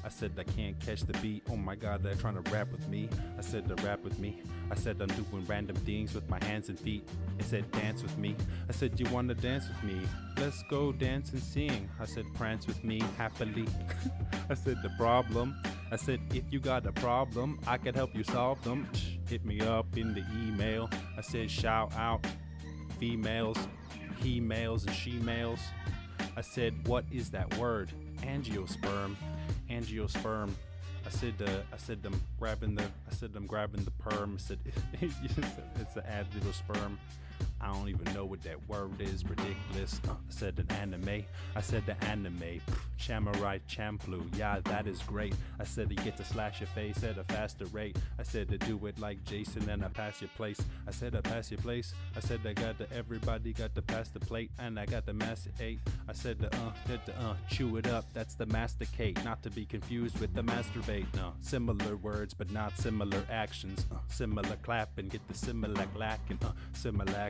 I 0.04 0.10
said 0.10 0.32
I 0.38 0.44
can't 0.44 0.80
catch 0.80 1.02
the 1.02 1.14
beat. 1.20 1.44
Oh 1.50 1.56
my 1.56 1.76
god, 1.76 2.04
they're 2.04 2.16
trying 2.16 2.42
to 2.42 2.52
rap 2.52 2.72
with 2.72 2.88
me. 2.88 3.08
I 3.38 3.42
said 3.42 3.68
to 3.68 3.76
rap 3.86 4.04
with 4.04 4.18
me. 4.20 4.42
I 4.72 4.76
said 4.76 5.02
I'm 5.02 5.08
doing 5.10 5.46
random 5.48 5.76
things 5.78 6.14
with 6.14 6.28
my 6.30 6.44
hands 6.46 6.70
and 6.70 6.80
feet. 6.80 7.08
It 7.38 7.46
said 7.46 7.70
dance 7.72 8.02
with 8.02 8.18
me. 8.18 8.36
I 8.68 8.72
said 8.72 9.00
you 9.00 9.06
wanna 9.12 9.36
dance 9.36 9.68
with 9.68 9.84
me? 9.84 10.02
Let's 10.38 10.64
go 10.70 10.92
dance 10.92 11.32
and 11.32 11.42
sing. 11.42 11.90
I 12.00 12.06
said 12.06 12.26
prance 12.34 12.66
with 12.68 12.84
me 12.84 13.02
happily. 13.18 13.68
I 14.50 14.56
said 14.56 14.78
the 14.82 14.90
problem. 14.98 15.56
I 15.92 15.98
said 15.98 16.20
if 16.34 16.44
you 16.52 16.60
got 16.60 16.86
a 16.86 16.92
problem, 16.94 17.60
I 17.68 17.78
could 17.78 17.96
help 17.96 18.16
you 18.16 18.24
solve 18.24 18.64
them. 18.64 18.88
Hit 19.28 19.46
me 19.46 19.62
up 19.62 19.98
in 19.98 20.14
the 20.14 20.26
email. 20.46 20.90
I 21.18 21.22
said 21.22 21.52
shout 21.52 21.94
out 21.96 22.26
females, 23.00 23.58
he 24.22 24.40
males 24.40 24.86
and 24.86 24.96
she 24.96 25.14
males. 25.14 25.60
I 26.36 26.42
said 26.42 26.88
what 26.88 27.06
is 27.12 27.30
that 27.32 27.58
word? 27.58 27.92
Angiosperm. 28.22 29.16
Angiosperm. 29.72 30.52
I 31.06 31.10
said 31.10 31.34
uh, 31.46 31.50
I 31.74 31.78
said 31.78 32.00
I'm 32.06 32.22
grabbing 32.40 32.76
the 32.76 32.84
I 32.84 33.14
said 33.14 33.32
I'm 33.36 33.48
grabbing 33.48 33.84
the 33.84 33.92
perm. 33.92 34.36
I 34.38 34.42
said 34.42 34.60
it's 35.02 35.94
the 35.94 36.02
angiosperm. 36.02 36.98
I 37.62 37.72
don't 37.72 37.90
even 37.90 38.14
know 38.14 38.26
what 38.26 38.42
that 38.44 38.58
word 38.68 39.00
is. 39.00 39.24
Ridiculous. 39.24 40.02
Uh, 40.08 40.14
I 40.14 40.16
said 40.30 40.58
an 40.60 40.72
anime. 40.78 41.24
I 41.56 41.62
said 41.62 41.86
the 41.86 42.02
anime. 42.06 42.62
Samurai 42.98 43.60
Champloo. 43.68 44.24
Yeah, 44.38 44.60
that 44.66 44.88
is 44.88 45.02
great. 45.04 45.34
I 45.60 45.64
said 45.64 45.90
you 45.90 45.98
get 45.98 46.18
to 46.18 46.24
slash 46.24 46.60
your 46.60 46.68
face 46.68 47.04
at 47.04 47.18
a 47.18 47.24
faster 47.24 47.66
rate. 47.68 47.98
I 48.20 48.24
said 48.24 48.50
to 48.50 48.58
do 48.58 48.84
it 48.86 49.00
like 49.00 49.24
Jason 49.26 49.70
and 49.70 49.84
I 49.84 49.90
pass 49.90 50.22
your 50.22 50.30
place. 50.38 50.60
I 50.88 50.92
said 50.92 51.16
I 51.16 51.22
pass 51.22 51.52
your 51.52 51.60
place. 51.60 51.94
I 52.16 52.20
said 52.20 52.42
I 52.46 52.54
got 52.54 52.78
to 52.80 52.92
everybody 52.94 53.54
got 53.54 53.76
to 53.76 53.82
pass 53.82 54.10
the 54.10 54.20
plate 54.20 54.52
and 54.60 54.80
I 54.80 54.86
got 54.86 55.06
the 55.06 55.14
master 55.14 55.52
eight. 55.60 55.80
I 56.08 56.14
said 56.14 56.40
the 56.40 56.48
uh 56.56 56.72
did 56.88 57.02
the 57.06 57.18
uh 57.20 57.36
chew 57.50 57.78
it 57.78 57.88
up. 57.88 58.06
That's 58.14 58.36
the 58.36 58.46
masticate, 58.46 59.24
not 59.24 59.42
to 59.44 59.50
be 59.50 59.66
confused 59.66 60.20
with 60.20 60.34
the 60.34 60.44
masturbate. 60.44 61.06
No, 61.16 61.34
similar 61.42 61.96
words 61.98 62.34
but 62.34 62.52
not 62.52 62.78
similar 62.78 63.24
actions. 63.30 63.86
Uh, 63.92 63.98
similar 64.08 64.56
clapping, 64.64 65.08
get 65.08 65.28
the 65.28 65.34
similar 65.34 65.86
lacking. 65.96 66.40
Uh, 66.44 66.52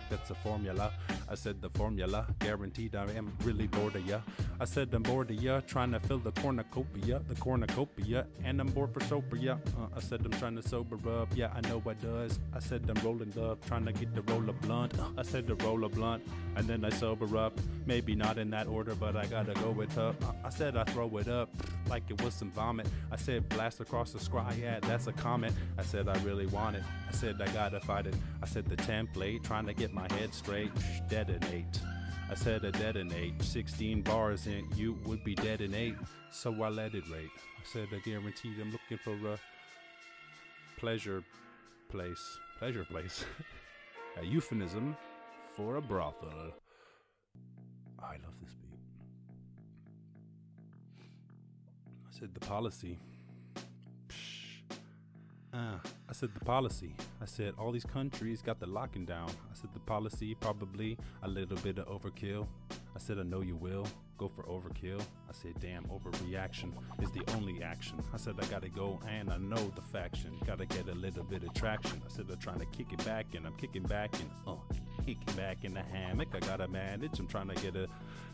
that's 0.09 0.20
a 0.29 0.35
formula. 0.35 0.91
I 1.29 1.35
said 1.35 1.61
the 1.61 1.69
formula, 1.69 2.27
guaranteed 2.39 2.95
I 2.95 3.05
am 3.13 3.31
really 3.43 3.67
bored 3.67 3.95
of 3.95 4.05
ya. 4.05 4.19
I 4.59 4.65
said 4.65 4.93
I'm 4.93 5.03
bored 5.03 5.31
of 5.31 5.41
ya, 5.41 5.61
trying 5.65 5.91
to 5.91 5.99
fill 5.99 6.19
the 6.19 6.31
cornucopia, 6.33 7.21
the 7.27 7.35
cornucopia, 7.35 8.27
and 8.43 8.59
I'm 8.59 8.67
bored 8.67 8.93
for 8.93 9.01
sober 9.01 9.37
ya. 9.37 9.53
Uh, 9.79 9.87
I 9.95 9.99
said 10.01 10.21
I'm 10.25 10.31
trying 10.31 10.55
to 10.57 10.67
sober 10.67 10.97
up, 11.09 11.29
yeah 11.35 11.51
I 11.55 11.61
know 11.61 11.81
I 11.87 11.93
does. 11.93 12.39
I 12.53 12.59
said 12.59 12.89
I'm 12.89 13.03
rolling 13.03 13.33
up, 13.39 13.65
trying 13.65 13.85
to 13.85 13.93
get 13.93 14.13
the 14.13 14.21
roll 14.23 14.47
of 14.49 14.59
blunt. 14.61 14.99
Uh, 14.99 15.07
I 15.17 15.23
said 15.23 15.47
the 15.47 15.55
roll 15.55 15.83
of 15.83 15.93
blunt, 15.93 16.23
and 16.55 16.67
then 16.67 16.85
I 16.85 16.89
sober 16.89 17.37
up. 17.37 17.59
Maybe 17.85 18.13
not 18.15 18.37
in 18.37 18.49
that 18.51 18.67
order, 18.67 18.93
but 18.93 19.15
I 19.15 19.25
gotta 19.25 19.53
go 19.53 19.71
with 19.71 19.97
up. 19.97 20.21
Uh, 20.23 20.33
I 20.43 20.49
said 20.49 20.77
I 20.77 20.83
throw 20.83 21.17
it 21.17 21.27
up 21.27 21.49
like 21.89 22.03
it 22.09 22.21
was 22.21 22.33
some 22.33 22.51
vomit. 22.51 22.87
I 23.11 23.15
said 23.15 23.49
blast 23.49 23.79
across 23.79 24.11
the 24.11 24.19
sky, 24.19 24.55
yeah 24.61 24.79
that's 24.81 25.07
a 25.07 25.13
comment. 25.13 25.55
I 25.77 25.83
said 25.83 26.07
I 26.07 26.17
really 26.23 26.47
want 26.47 26.75
it. 26.75 26.83
I 27.09 27.13
said 27.13 27.41
I 27.41 27.47
gotta 27.49 27.79
fight 27.79 28.07
it. 28.07 28.15
I 28.43 28.45
said 28.45 28.65
the 28.65 28.75
template, 28.75 29.43
trying 29.43 29.65
to 29.65 29.73
get 29.73 29.93
my 29.93 30.07
head 30.11 30.33
straight, 30.33 30.71
detonate. 31.09 31.79
I 32.29 32.35
said 32.35 32.63
a 32.63 32.71
detonate. 32.71 33.41
16 33.43 34.01
bars 34.03 34.47
and 34.47 34.73
you 34.75 34.97
would 35.05 35.23
be 35.23 35.35
dead 35.35 35.59
in 35.59 35.75
eight. 35.75 35.95
So 36.31 36.63
I 36.63 36.69
let 36.69 36.93
it 36.93 37.03
rate. 37.09 37.29
I 37.35 37.63
said 37.65 37.87
I 37.93 37.99
guaranteed 37.99 38.53
I'm 38.61 38.71
looking 38.71 38.97
for 39.03 39.33
a 39.33 39.37
pleasure 40.77 41.23
place. 41.89 42.39
Pleasure 42.57 42.85
place. 42.85 43.25
a 44.21 44.25
euphemism 44.25 44.95
for 45.55 45.75
a 45.75 45.81
brothel. 45.81 46.53
I 47.99 48.13
love 48.13 48.39
this 48.41 48.55
beat. 48.55 48.79
I 52.07 52.17
said 52.17 52.33
the 52.33 52.39
policy. 52.39 52.97
Psh. 54.07 54.77
Uh, 55.53 55.77
I 56.11 56.13
said, 56.13 56.33
the 56.33 56.43
policy. 56.43 56.93
I 57.21 57.25
said, 57.25 57.53
all 57.57 57.71
these 57.71 57.85
countries 57.85 58.41
got 58.41 58.59
the 58.59 58.65
locking 58.67 59.05
down. 59.05 59.29
I 59.29 59.53
said, 59.53 59.69
the 59.73 59.79
policy, 59.79 60.35
probably 60.35 60.97
a 61.23 61.27
little 61.29 61.55
bit 61.59 61.79
of 61.79 61.87
overkill. 61.87 62.47
I 62.93 62.99
said, 62.99 63.17
I 63.17 63.23
know 63.23 63.39
you 63.39 63.55
will 63.55 63.87
go 64.17 64.27
for 64.27 64.43
overkill. 64.43 64.99
I 64.99 65.31
said, 65.31 65.53
damn, 65.61 65.85
overreaction 65.85 66.73
is 67.01 67.11
the 67.11 67.23
only 67.35 67.63
action. 67.63 68.03
I 68.13 68.17
said, 68.17 68.35
I 68.41 68.45
gotta 68.47 68.67
go 68.67 68.99
and 69.07 69.31
I 69.31 69.37
know 69.37 69.71
the 69.73 69.81
faction. 69.81 70.37
Gotta 70.45 70.65
get 70.65 70.89
a 70.89 70.93
little 70.93 71.23
bit 71.23 71.43
of 71.43 71.53
traction. 71.53 72.01
I 72.05 72.09
said, 72.09 72.25
I'm 72.29 72.37
trying 72.37 72.59
to 72.59 72.65
kick 72.65 72.91
it 72.91 73.03
back 73.05 73.27
and 73.33 73.47
I'm 73.47 73.55
kicking 73.55 73.83
back 73.83 74.13
and 74.19 74.29
uh, 74.45 74.55
kicking 75.05 75.33
back 75.37 75.63
in 75.63 75.73
the 75.73 75.81
hammock. 75.81 76.27
I 76.35 76.39
gotta 76.39 76.67
manage. 76.67 77.19
I'm 77.19 77.27
trying 77.27 77.47
to 77.47 77.55
get 77.55 77.77
a 77.77 77.87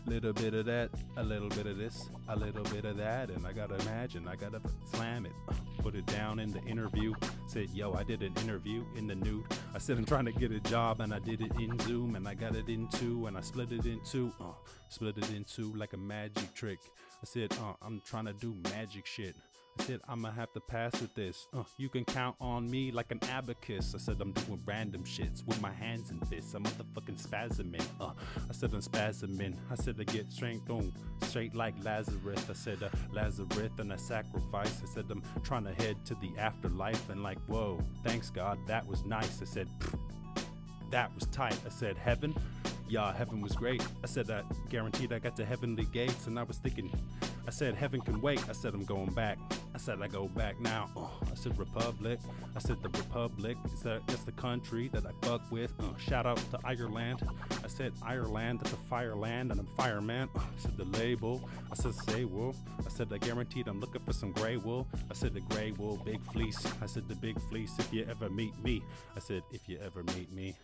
little 0.08 0.34
bit 0.34 0.56
of 0.56 0.66
that, 0.66 0.90
a 1.16 1.24
little 1.24 1.50
bit 1.50 1.68
of 1.68 1.78
this, 1.78 2.10
a 2.28 2.36
little 2.36 2.64
bit 2.64 2.86
of 2.86 2.98
that, 2.98 3.30
and 3.30 3.46
I 3.46 3.54
gotta 3.54 3.76
imagine. 3.76 4.28
I 4.28 4.36
gotta 4.36 4.62
slam 4.92 5.28
it. 5.28 5.34
Uh, 5.48 5.54
put 5.78 5.96
it 5.96 6.06
down 6.06 6.40
in 6.40 6.52
the 6.52 6.62
interview. 6.64 7.14
Said, 7.48 7.70
yo, 7.72 7.94
I 7.94 8.04
did 8.04 8.22
an 8.22 8.34
interview 8.42 8.84
in 8.96 9.08
the 9.08 9.16
nude. 9.16 9.46
I 9.74 9.78
said, 9.78 9.98
I'm 9.98 10.06
trying 10.06 10.26
to 10.26 10.32
get 10.32 10.52
a 10.52 10.60
job 10.60 11.02
and 11.02 11.14
I 11.14 11.20
did 11.20 11.42
it 11.42 11.52
in 11.60 11.78
Zoom 11.80 12.16
and 12.16 12.28
I 12.28 12.34
got 12.34 12.56
it 12.56 12.70
in 12.70 12.88
two 12.90 13.28
and 13.28 13.38
I 13.38 13.42
split 13.42 13.72
it 13.72 13.86
in 13.86 14.00
two. 14.04 14.32
Uh, 14.40 14.54
split 14.90 15.18
it 15.18 15.30
in 15.32 15.44
two 15.44 15.74
like 15.74 15.94
a 15.94 15.98
magic 15.98 16.54
trick. 16.54 16.80
I 17.22 17.26
said, 17.26 17.52
uh, 17.54 17.74
I'm 17.82 18.02
trying 18.06 18.26
to 18.26 18.34
do 18.34 18.56
magic 18.72 19.06
shit. 19.06 19.36
I 19.80 19.84
said, 19.84 20.00
I'ma 20.08 20.32
have 20.32 20.52
to 20.54 20.60
pass 20.60 21.00
with 21.02 21.14
this. 21.14 21.48
Uh, 21.54 21.64
you 21.78 21.90
can 21.90 22.06
count 22.06 22.36
on 22.40 22.70
me 22.70 22.92
like 22.92 23.12
an 23.12 23.20
abacus. 23.32 23.94
I 23.94 24.00
said, 24.00 24.18
I'm 24.20 24.32
doing 24.32 24.62
random 24.66 25.04
shits 25.04 25.46
with 25.46 25.62
my 25.62 25.72
hands 25.72 26.10
and 26.10 26.26
fists. 26.28 26.54
I'm 26.54 26.64
motherfucking 26.64 27.22
spasming. 27.22 27.86
Uh, 28.00 28.12
I 28.50 28.54
said, 28.54 28.74
I'm 28.74 28.82
spasming. 28.82 29.56
I 29.70 29.76
said, 29.76 29.96
I 30.00 30.04
get 30.04 30.30
strength 30.32 30.70
on 30.70 30.92
straight 31.22 31.56
like 31.56 31.76
Lazarus. 31.84 32.46
I 32.50 32.54
said, 32.54 32.84
uh, 32.84 32.90
Lazarus 33.12 33.72
and 33.78 33.92
a 33.94 33.98
sacrifice. 33.98 34.82
I 34.84 34.94
said, 34.94 35.06
I'm 35.10 35.22
trying 35.44 35.66
to 35.66 35.74
head 35.74 36.04
to 36.06 36.16
the 36.16 36.32
afterlife. 36.38 37.10
And 37.10 37.22
like, 37.22 37.40
whoa, 37.48 37.80
thanks 38.04 38.30
God, 38.30 38.58
that 38.68 38.86
was 38.88 39.06
nice. 39.06 39.42
I 39.42 39.46
said, 39.46 39.68
that 40.92 41.14
was 41.14 41.26
tight. 41.28 41.58
I 41.66 41.70
said, 41.70 41.98
heaven? 41.98 42.36
Yeah, 42.90 43.14
heaven 43.14 43.42
was 43.42 43.54
great. 43.54 43.86
I 44.04 44.08
said, 44.08 44.32
I 44.32 44.44
guaranteed 44.70 45.12
I 45.12 45.20
got 45.20 45.36
to 45.36 45.46
heavenly 45.46 45.86
gates. 45.86 46.28
And 46.28 46.40
I 46.40 46.44
was 46.44 46.58
thinking, 46.58 46.90
I 47.46 47.52
said, 47.52 47.76
heaven 47.76 48.02
can 48.02 48.22
wait. 48.22 48.42
I 48.50 48.54
said, 48.54 48.74
I'm 48.74 48.86
going 48.86 49.14
back. 49.14 49.38
I 49.78 49.80
said, 49.80 50.02
I 50.02 50.08
go 50.08 50.28
back 50.30 50.60
now. 50.60 50.90
Oh, 50.96 51.12
I 51.32 51.36
said, 51.36 51.56
Republic. 51.56 52.20
I 52.56 52.60
said, 52.60 52.82
the 52.82 52.90
Republic. 52.90 53.58
Is 53.72 53.82
that, 53.82 54.02
that's 54.08 54.24
the 54.24 54.32
country 54.32 54.88
that 54.92 55.06
I 55.06 55.12
fuck 55.22 55.44
with. 55.52 55.72
Uh, 55.80 55.96
shout 56.00 56.26
out 56.26 56.38
to 56.50 56.60
Ireland. 56.66 57.22
I 57.64 57.68
said, 57.68 57.94
Ireland, 58.02 58.62
that's 58.62 58.74
a 58.74 58.78
fire 58.78 59.16
land, 59.16 59.52
and 59.52 59.60
I'm 59.60 59.68
fireman. 59.78 60.30
Uh, 60.36 60.40
I 60.40 60.44
said, 60.58 60.78
the 60.78 60.86
label. 60.86 61.48
I 61.72 61.76
said, 61.76 61.94
say 61.94 62.26
wool. 62.26 62.56
I 62.84 62.90
said, 62.90 63.14
I 63.14 63.20
guaranteed 63.20 63.68
I'm 63.68 63.80
looking 63.80 64.02
for 64.02 64.14
some 64.14 64.32
gray 64.32 64.58
wool. 64.58 64.88
I 65.12 65.14
said, 65.14 65.36
the 65.36 65.42
gray 65.42 65.70
wool, 65.74 66.02
big 66.04 66.24
fleece. 66.32 66.66
I 66.82 66.88
said, 66.88 67.08
the 67.08 67.16
big 67.16 67.40
fleece, 67.42 67.76
if 67.78 67.94
you 67.94 68.04
ever 68.10 68.32
meet 68.32 68.58
me. 68.64 68.82
I 69.16 69.20
said, 69.20 69.44
if 69.52 69.70
you 69.70 69.78
ever 69.86 70.02
meet 70.16 70.32
me. 70.32 70.56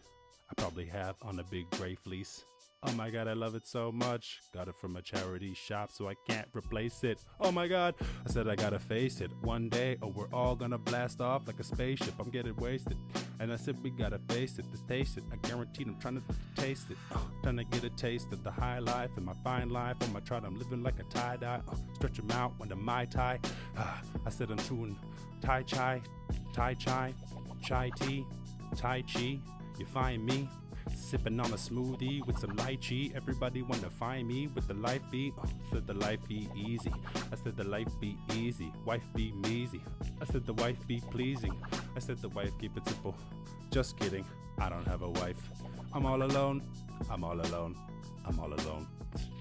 I 0.50 0.60
probably 0.60 0.86
have 0.86 1.18
on 1.22 1.38
a 1.40 1.44
big 1.44 1.70
gray 1.70 1.94
fleece. 1.94 2.46
Oh 2.86 2.92
my 2.94 3.10
god, 3.10 3.28
I 3.28 3.34
love 3.34 3.56
it 3.56 3.66
so 3.66 3.92
much. 3.92 4.42
Got 4.54 4.68
it 4.68 4.76
from 4.76 4.98
a 4.98 5.02
charity 5.02 5.54
shop, 5.54 5.92
so 5.92 6.10
I 6.10 6.16
can't 6.28 6.48
replace 6.54 7.04
it. 7.04 7.24
Oh 7.40 7.52
my 7.52 7.68
god, 7.68 7.96
I 8.26 8.30
said 8.30 8.48
I 8.50 8.56
gotta 8.56 8.80
face 8.80 9.22
it. 9.22 9.32
One 9.42 9.70
day, 9.70 9.98
oh, 10.02 10.08
we're 10.08 10.32
all 10.34 10.56
gonna 10.56 10.78
blast 10.78 11.22
off 11.22 11.48
like 11.48 11.60
a 11.60 11.64
spaceship. 11.64 12.14
I'm 12.20 12.30
getting 12.30 12.56
wasted. 12.58 12.98
And 13.40 13.54
I 13.54 13.56
said 13.56 13.82
we 13.84 13.90
gotta 13.90 14.20
face 14.30 14.60
it, 14.60 14.66
to 14.74 14.86
taste 14.88 15.18
it. 15.18 15.24
I 15.32 15.38
guaranteed 15.48 15.88
I'm 15.88 16.00
trying 16.00 16.18
to 16.18 16.62
taste 16.62 16.92
it. 16.92 16.98
Uh, 17.14 17.20
trying 17.42 17.58
to 17.58 17.64
get 17.64 17.84
a 17.84 17.90
taste 17.92 18.34
of 18.34 18.44
the 18.44 18.52
high 18.52 18.80
life 18.80 19.12
and 19.16 19.26
my 19.26 19.34
fine 19.44 19.70
life. 19.70 19.96
On 20.02 20.12
my 20.12 20.20
trot, 20.20 20.44
I'm 20.46 20.58
living 20.60 20.84
like 20.84 21.00
a 21.00 21.04
tie 21.04 21.38
dye. 21.38 21.62
Uh, 21.68 21.76
stretch 21.96 22.18
them 22.18 22.32
out 22.32 22.54
the 22.74 22.76
Mai 22.76 23.06
Tai. 23.06 23.40
Uh, 23.78 23.98
I 24.26 24.30
said 24.30 24.50
I'm 24.52 24.58
chewing 24.58 24.98
Tai 25.42 25.64
Chai, 25.64 26.02
Tai 26.54 26.74
Chai, 26.74 27.14
Chai 27.64 27.92
Tea, 27.98 28.26
Tai 28.76 29.04
Chi. 29.04 29.40
You 29.80 29.86
find 29.86 30.26
me 30.26 30.50
sipping 31.14 31.40
on 31.40 31.54
a 31.54 31.56
smoothie 31.56 32.26
with 32.26 32.40
some 32.40 32.56
lychee. 32.56 33.16
Everybody 33.16 33.62
wanna 33.62 33.88
find 33.88 34.28
me 34.28 34.48
with 34.48 34.68
the 34.68 34.74
life 34.74 35.04
be. 35.12 35.32
Oh, 35.38 35.44
said 35.72 35.86
the 35.86 35.94
life 35.94 36.28
be 36.28 36.50
easy. 36.56 36.92
I 37.32 37.36
said 37.36 37.56
the 37.56 37.66
life 37.66 37.92
be 38.02 38.18
easy. 38.34 38.74
Wife 38.84 39.08
be 39.14 39.32
measy. 39.44 39.82
I 40.20 40.26
said 40.26 40.48
the 40.48 40.54
wife 40.54 40.80
be 40.88 41.04
pleasing. 41.12 41.56
I 41.96 42.00
said 42.00 42.18
the 42.18 42.30
wife 42.30 42.50
keep 42.60 42.76
it 42.76 42.88
simple. 42.88 43.16
Just 43.70 43.96
kidding. 44.00 44.26
I 44.58 44.70
don't 44.70 44.88
have 44.88 45.04
a 45.04 45.10
wife. 45.10 45.38
I'm 45.94 46.08
all 46.08 46.24
alone. 46.24 46.64
I'm 47.12 47.24
all 47.24 47.40
alone. 47.40 47.76
I'm 48.26 48.40
all 48.40 48.52
alone. 48.52 48.88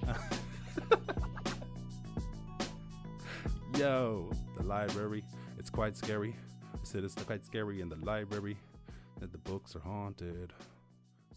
Yo, 3.79 4.31
the 4.59 4.65
library. 4.65 5.25
It's 5.59 5.71
quite 5.71 5.97
scary. 5.97 6.37
I 6.75 6.79
said 6.83 7.03
it's 7.03 7.15
quite 7.15 7.47
scary 7.47 7.81
in 7.81 7.89
the 7.89 7.97
library 8.05 8.59
that 9.21 9.33
the 9.33 9.39
books 9.39 9.75
are 9.75 9.81
haunted. 9.81 10.53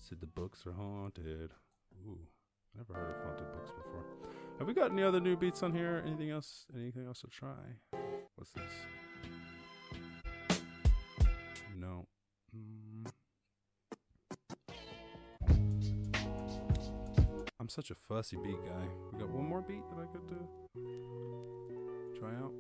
Said 0.07 0.19
the 0.19 0.27
books 0.27 0.67
are 0.67 0.71
haunted. 0.71 1.49
Ooh, 2.05 2.19
never 2.77 2.93
heard 2.93 3.15
of 3.15 3.23
haunted 3.23 3.51
books 3.53 3.71
before. 3.71 4.05
Have 4.59 4.67
we 4.67 4.73
got 4.75 4.91
any 4.91 5.01
other 5.01 5.19
new 5.19 5.35
beats 5.35 5.63
on 5.63 5.73
here? 5.73 6.03
Anything 6.05 6.29
else? 6.29 6.67
Anything 6.75 7.07
else 7.07 7.21
to 7.21 7.27
try? 7.27 7.55
What's 8.35 8.51
this? 8.51 8.71
No. 11.75 12.05
Mm. 12.55 13.07
I'm 17.59 17.69
such 17.69 17.89
a 17.89 17.95
fussy 17.95 18.37
beat 18.43 18.63
guy. 18.63 18.87
We 19.11 19.17
got 19.17 19.29
one 19.29 19.45
more 19.49 19.63
beat 19.63 19.81
that 19.89 20.03
I 20.03 20.05
could 20.05 20.37
uh, 20.37 22.19
try 22.19 22.29
out. 22.35 22.53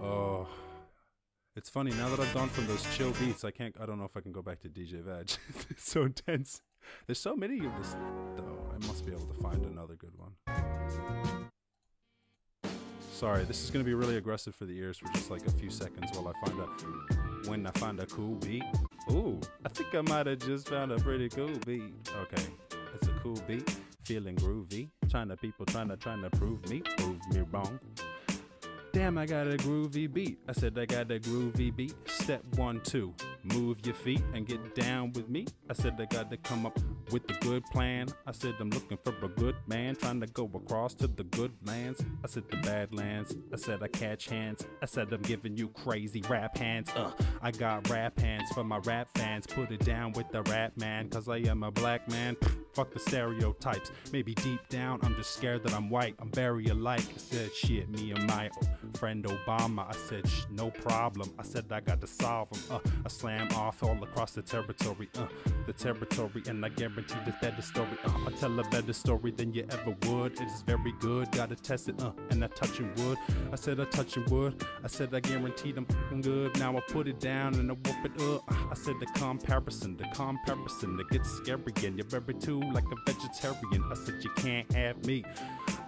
Oh. 0.00 0.46
It's 1.56 1.70
funny 1.70 1.90
now 1.92 2.10
that 2.10 2.20
I've 2.20 2.34
gone 2.34 2.50
from 2.50 2.66
those 2.66 2.84
chill 2.94 3.12
beats. 3.12 3.42
I 3.42 3.50
can't. 3.50 3.74
I 3.80 3.86
don't 3.86 3.98
know 3.98 4.04
if 4.04 4.14
I 4.14 4.20
can 4.20 4.30
go 4.30 4.42
back 4.42 4.60
to 4.60 4.68
DJ 4.68 5.02
Vag. 5.02 5.30
it's 5.70 5.90
so 5.90 6.02
intense. 6.02 6.60
There's 7.06 7.18
so 7.18 7.34
many 7.34 7.64
of 7.64 7.74
this 7.78 7.96
though. 8.36 8.58
I 8.70 8.86
must 8.86 9.06
be 9.06 9.12
able 9.12 9.24
to 9.24 9.40
find 9.40 9.64
another 9.64 9.94
good 9.94 10.12
one. 10.18 10.32
Sorry, 13.10 13.44
this 13.44 13.64
is 13.64 13.70
gonna 13.70 13.84
be 13.84 13.94
really 13.94 14.18
aggressive 14.18 14.54
for 14.54 14.66
the 14.66 14.76
ears 14.76 14.98
for 14.98 15.10
just 15.14 15.30
like 15.30 15.46
a 15.46 15.50
few 15.50 15.70
seconds 15.70 16.10
while 16.12 16.28
I 16.28 16.46
find 16.46 16.60
a 16.60 17.48
when 17.48 17.66
I 17.66 17.70
find 17.78 17.98
a 18.00 18.06
cool 18.06 18.34
beat. 18.34 18.64
Ooh, 19.10 19.40
I 19.64 19.70
think 19.70 19.94
I 19.94 20.02
might 20.02 20.26
have 20.26 20.40
just 20.40 20.68
found 20.68 20.92
a 20.92 20.96
pretty 20.96 21.30
cool 21.30 21.58
beat. 21.64 21.94
Okay, 22.20 22.44
it's 22.94 23.08
a 23.08 23.12
cool 23.22 23.40
beat, 23.48 23.66
feeling 24.04 24.36
groovy. 24.36 24.90
Trying 25.08 25.28
to 25.28 25.38
people 25.38 25.64
trying 25.64 25.88
to 25.88 25.96
trying 25.96 26.20
to 26.20 26.28
prove 26.28 26.68
me, 26.68 26.82
prove 26.98 27.26
me 27.32 27.40
wrong. 27.50 27.80
Damn, 28.96 29.18
I 29.18 29.26
got 29.26 29.46
a 29.46 29.58
groovy 29.58 30.10
beat. 30.10 30.38
I 30.48 30.52
said 30.52 30.78
I 30.78 30.86
got 30.86 31.10
a 31.10 31.20
groovy 31.20 31.76
beat. 31.76 31.92
Step 32.06 32.42
one, 32.54 32.80
two, 32.80 33.12
move 33.42 33.76
your 33.84 33.94
feet 33.94 34.22
and 34.32 34.46
get 34.46 34.74
down 34.74 35.12
with 35.12 35.28
me. 35.28 35.44
I 35.68 35.74
said 35.74 36.00
I 36.00 36.06
got 36.06 36.30
to 36.30 36.38
come 36.38 36.64
up 36.64 36.78
with 37.10 37.28
a 37.30 37.34
good 37.34 37.64
plan. 37.66 38.08
I 38.26 38.32
said 38.32 38.54
I'm 38.60 38.70
looking 38.70 38.98
for 39.04 39.14
a 39.24 39.28
good 39.28 39.56
man, 39.66 39.96
trying 39.96 40.20
to 40.20 40.26
go 40.26 40.50
across 40.54 40.94
to 40.94 41.06
the 41.06 41.24
good 41.24 41.52
lands. 41.64 42.04
I 42.24 42.28
said 42.28 42.44
the 42.50 42.56
bad 42.58 42.94
lands. 42.94 43.36
I 43.52 43.56
said 43.56 43.82
I 43.82 43.88
catch 43.88 44.28
hands. 44.28 44.66
I 44.82 44.86
said 44.86 45.12
I'm 45.12 45.22
giving 45.22 45.56
you 45.56 45.68
crazy 45.68 46.22
rap 46.28 46.56
hands. 46.56 46.90
Uh, 46.96 47.12
I 47.42 47.50
got 47.50 47.88
rap 47.88 48.18
hands 48.18 48.50
for 48.52 48.64
my 48.64 48.78
rap 48.78 49.08
fans. 49.16 49.46
Put 49.46 49.70
it 49.70 49.84
down 49.84 50.12
with 50.12 50.30
the 50.30 50.42
rap 50.42 50.76
man, 50.76 51.08
cause 51.08 51.28
I 51.28 51.38
am 51.38 51.62
a 51.62 51.70
black 51.70 52.08
man. 52.08 52.36
Fuck 52.74 52.92
the 52.92 53.00
stereotypes. 53.00 53.90
Maybe 54.12 54.34
deep 54.34 54.68
down, 54.68 55.00
I'm 55.02 55.14
just 55.14 55.34
scared 55.34 55.62
that 55.62 55.72
I'm 55.72 55.88
white. 55.88 56.14
I'm 56.18 56.30
very 56.32 56.66
alike. 56.66 57.00
I 57.14 57.18
said 57.18 57.54
shit, 57.54 57.88
me 57.88 58.10
and 58.10 58.26
my 58.26 58.50
friend 58.94 59.24
Obama. 59.24 59.88
I 59.88 59.96
said 60.08 60.28
shh, 60.28 60.44
no 60.50 60.70
problem. 60.70 61.32
I 61.38 61.42
said 61.42 61.66
I 61.70 61.80
got 61.80 62.00
to 62.00 62.06
solve 62.06 62.50
them. 62.50 62.60
Uh, 62.70 62.90
I 63.04 63.08
slam 63.08 63.48
off 63.54 63.82
all 63.82 64.02
across 64.02 64.32
the 64.32 64.42
territory. 64.42 65.08
Uh, 65.16 65.26
the 65.66 65.72
territory, 65.72 66.42
and 66.48 66.64
I 66.64 66.68
guarantee 66.68 66.95
this 67.02 67.34
better 67.40 67.62
story. 67.62 67.88
Uh, 68.04 68.10
I 68.26 68.30
tell 68.32 68.58
a 68.58 68.64
better 68.64 68.92
story 68.92 69.30
than 69.30 69.52
you 69.52 69.66
ever 69.70 69.96
would. 70.08 70.32
It 70.32 70.42
is 70.42 70.62
very 70.62 70.92
good. 71.00 71.30
Gotta 71.32 71.56
test 71.56 71.88
it. 71.88 72.00
Uh, 72.00 72.12
and 72.30 72.42
I 72.42 72.48
touching 72.48 72.92
wood. 72.96 73.18
I 73.52 73.56
said 73.56 73.80
I 73.80 73.84
touching 73.84 74.24
wood. 74.26 74.64
I 74.82 74.88
said 74.88 75.14
I 75.14 75.20
guaranteed 75.20 75.76
I'm 75.78 76.20
good. 76.20 76.58
Now 76.58 76.76
I 76.76 76.80
put 76.80 77.08
it 77.08 77.20
down 77.20 77.54
and 77.54 77.70
I 77.70 77.74
whoop 77.74 78.04
it 78.04 78.22
up. 78.22 78.42
I 78.70 78.74
said 78.74 78.94
the 79.00 79.06
comparison, 79.18 79.96
the 79.96 80.04
comparison, 80.14 80.98
it 81.00 81.08
gets 81.10 81.30
scary 81.30 81.72
and 81.84 81.96
you're 81.98 82.06
very 82.06 82.34
too 82.34 82.60
like 82.72 82.84
a 82.84 83.12
vegetarian. 83.12 83.84
I 83.90 83.94
said 83.94 84.22
you 84.22 84.30
can't 84.36 84.70
have 84.72 85.04
me. 85.06 85.24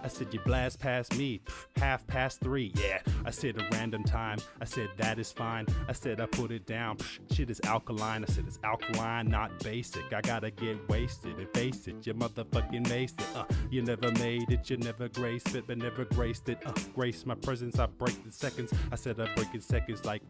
I 0.03 0.07
said 0.07 0.33
you 0.33 0.39
blast 0.45 0.79
past 0.79 1.17
me, 1.17 1.41
half 1.75 2.05
past 2.07 2.39
three. 2.39 2.71
Yeah, 2.75 2.99
I 3.25 3.31
said 3.31 3.59
a 3.59 3.67
random 3.73 4.03
time. 4.03 4.39
I 4.61 4.65
said 4.65 4.89
that 4.97 5.19
is 5.19 5.31
fine. 5.31 5.65
I 5.87 5.93
said 5.93 6.21
I 6.21 6.25
put 6.25 6.51
it 6.51 6.65
down. 6.65 6.97
shit 7.31 7.49
is 7.49 7.59
alkaline. 7.65 8.23
I 8.23 8.27
said 8.27 8.45
it's 8.47 8.59
alkaline, 8.63 9.29
not 9.29 9.59
basic. 9.59 10.13
I 10.13 10.21
gotta 10.21 10.51
get 10.51 10.87
wasted 10.99 11.37
and 11.37 11.49
face 11.53 11.87
it. 11.87 11.95
You 12.05 12.13
motherfucking 12.13 12.85
maced 12.87 13.19
it. 13.21 13.35
Uh, 13.35 13.45
you 13.69 13.81
never 13.81 14.11
made 14.13 14.51
it. 14.51 14.69
You 14.69 14.77
never 14.77 15.07
graced 15.07 15.55
it, 15.55 15.65
but 15.67 15.77
never 15.77 16.05
graced 16.05 16.49
it. 16.49 16.59
Uh, 16.65 16.73
grace 16.93 17.25
my 17.25 17.35
presence. 17.35 17.79
I 17.79 17.85
break 17.85 18.23
the 18.25 18.31
seconds. 18.31 18.73
I 18.91 18.95
said 18.95 19.19
I 19.19 19.33
break 19.35 19.53
in 19.53 19.61
seconds 19.61 20.05
like. 20.05 20.21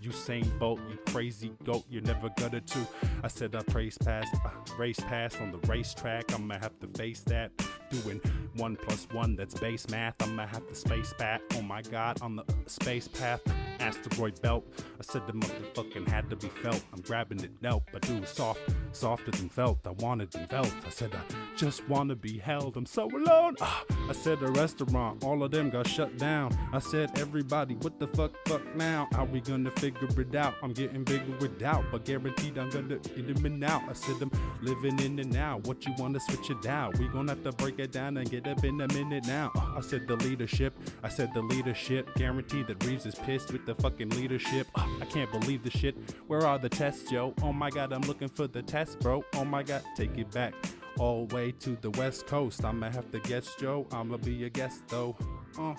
Usain 0.00 0.46
Bolt, 0.60 0.78
you 0.88 0.96
crazy 1.12 1.50
goat, 1.64 1.84
you're 1.90 2.02
never 2.02 2.30
gonna 2.36 2.60
do. 2.60 2.86
I 3.24 3.26
said 3.26 3.56
I 3.56 3.62
praise 3.62 3.98
past, 3.98 4.32
uh, 4.44 4.50
race 4.78 5.00
past 5.00 5.40
on 5.40 5.50
the 5.50 5.58
racetrack. 5.66 6.32
I'ma 6.32 6.54
have 6.60 6.78
to 6.78 6.86
face 6.96 7.20
that. 7.22 7.50
Doing 7.90 8.20
one 8.56 8.76
plus 8.76 9.06
one, 9.12 9.36
that's 9.36 9.54
base 9.54 9.88
math. 9.88 10.14
I'ma 10.20 10.46
have 10.46 10.66
to 10.68 10.74
space 10.74 11.14
back. 11.14 11.40
Oh 11.54 11.62
my 11.62 11.82
god, 11.82 12.20
on 12.22 12.36
the 12.36 12.44
space 12.66 13.08
path. 13.08 13.40
asteroid 13.80 14.40
belt. 14.42 14.64
I 14.98 15.02
said 15.02 15.26
the 15.26 15.32
motherfucking 15.32 16.08
had 16.08 16.28
to 16.30 16.36
be 16.36 16.48
felt. 16.48 16.84
I'm 16.92 17.00
grabbing 17.00 17.42
it 17.42 17.52
now, 17.62 17.82
but 17.92 18.02
do 18.02 18.24
soft, 18.26 18.60
softer 18.92 19.30
than 19.30 19.48
felt. 19.48 19.78
I 19.86 19.90
wanted 19.90 20.34
and 20.34 20.50
felt. 20.50 20.72
I 20.84 20.90
said 20.90 21.14
I 21.14 21.56
just 21.56 21.88
wanna 21.88 22.16
be 22.16 22.38
held. 22.38 22.76
I'm 22.76 22.86
so 22.86 23.06
alone. 23.06 23.56
Ah, 23.60 23.84
I 24.08 24.12
said 24.12 24.42
a 24.42 24.50
restaurant, 24.50 25.24
all 25.24 25.42
of 25.42 25.50
them 25.50 25.70
got 25.70 25.86
shut 25.86 26.18
down. 26.18 26.56
I 26.72 26.80
said 26.80 27.18
everybody, 27.18 27.74
what 27.76 27.98
the 27.98 28.08
fuck, 28.08 28.32
fuck 28.46 28.62
now? 28.76 29.08
How 29.12 29.24
we 29.24 29.40
gonna 29.40 29.70
figure 29.72 30.08
it 30.20 30.34
out? 30.34 30.54
I'm 30.62 30.72
getting 30.72 31.04
bigger 31.04 31.36
without, 31.40 31.84
but 31.90 32.04
guaranteed 32.04 32.58
I'm 32.58 32.70
gonna 32.70 32.98
in 33.16 33.32
them 33.32 33.46
and 33.46 33.64
out. 33.64 33.82
I 33.88 33.92
said 33.92 34.16
I'm 34.20 34.32
living 34.60 34.98
in 35.00 35.16
the 35.16 35.24
now. 35.24 35.60
What 35.64 35.86
you 35.86 35.94
wanna 35.98 36.20
switch 36.20 36.50
it 36.50 36.66
out? 36.66 36.98
We 36.98 37.08
gonna 37.08 37.32
have 37.32 37.44
to 37.44 37.52
break 37.52 37.77
it 37.78 37.92
down 37.92 38.16
and 38.16 38.30
get 38.30 38.46
up 38.46 38.64
in 38.64 38.80
a 38.80 38.88
minute 38.88 39.26
now. 39.26 39.50
Ah, 39.56 39.76
I 39.76 39.80
said 39.80 40.06
the 40.06 40.16
leadership. 40.16 40.78
I 41.02 41.08
said 41.08 41.32
the 41.34 41.42
leadership. 41.42 42.14
Guaranteed 42.16 42.66
that 42.68 42.84
Reeves 42.84 43.06
is 43.06 43.14
pissed 43.14 43.52
with 43.52 43.66
the 43.66 43.74
fucking 43.74 44.10
leadership. 44.10 44.66
Ah, 44.76 44.88
I 45.00 45.04
can't 45.04 45.30
believe 45.30 45.62
the 45.62 45.70
shit. 45.70 45.96
Where 46.26 46.46
are 46.46 46.58
the 46.58 46.68
tests, 46.68 47.10
yo? 47.10 47.34
Oh 47.42 47.52
my 47.52 47.70
god, 47.70 47.92
I'm 47.92 48.02
looking 48.02 48.28
for 48.28 48.46
the 48.46 48.62
tests, 48.62 48.96
bro. 48.96 49.24
Oh 49.34 49.44
my 49.44 49.62
god, 49.62 49.82
take 49.96 50.16
it 50.18 50.30
back. 50.30 50.54
All 50.98 51.26
the 51.26 51.34
way 51.34 51.52
to 51.60 51.76
the 51.80 51.90
west 51.90 52.26
coast. 52.26 52.64
I'ma 52.64 52.90
have 52.90 53.10
to 53.12 53.20
guess, 53.20 53.54
Joe. 53.56 53.86
I'ma 53.92 54.16
be 54.16 54.44
a 54.44 54.50
guest 54.50 54.88
though. 54.88 55.16
Uh, 55.58 55.74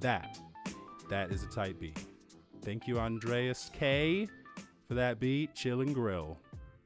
that. 0.00 0.38
That 1.08 1.30
is 1.32 1.42
a 1.42 1.46
tight 1.46 1.78
beat. 1.80 1.98
Thank 2.62 2.86
you, 2.86 2.98
Andreas 2.98 3.70
K, 3.72 4.28
for 4.86 4.94
that 4.94 5.20
beat. 5.20 5.54
Chill 5.54 5.80
and 5.80 5.94
grill. 5.94 6.38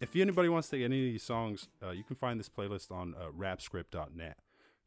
If 0.02 0.16
anybody 0.16 0.48
wants 0.48 0.68
to 0.70 0.78
get 0.78 0.86
any 0.86 1.06
of 1.06 1.12
these 1.12 1.22
songs, 1.22 1.68
uh, 1.80 1.90
you 1.90 2.02
can 2.02 2.16
find 2.16 2.40
this 2.40 2.48
playlist 2.48 2.90
on 2.90 3.14
uh, 3.14 3.30
rapscript.net. 3.30 4.36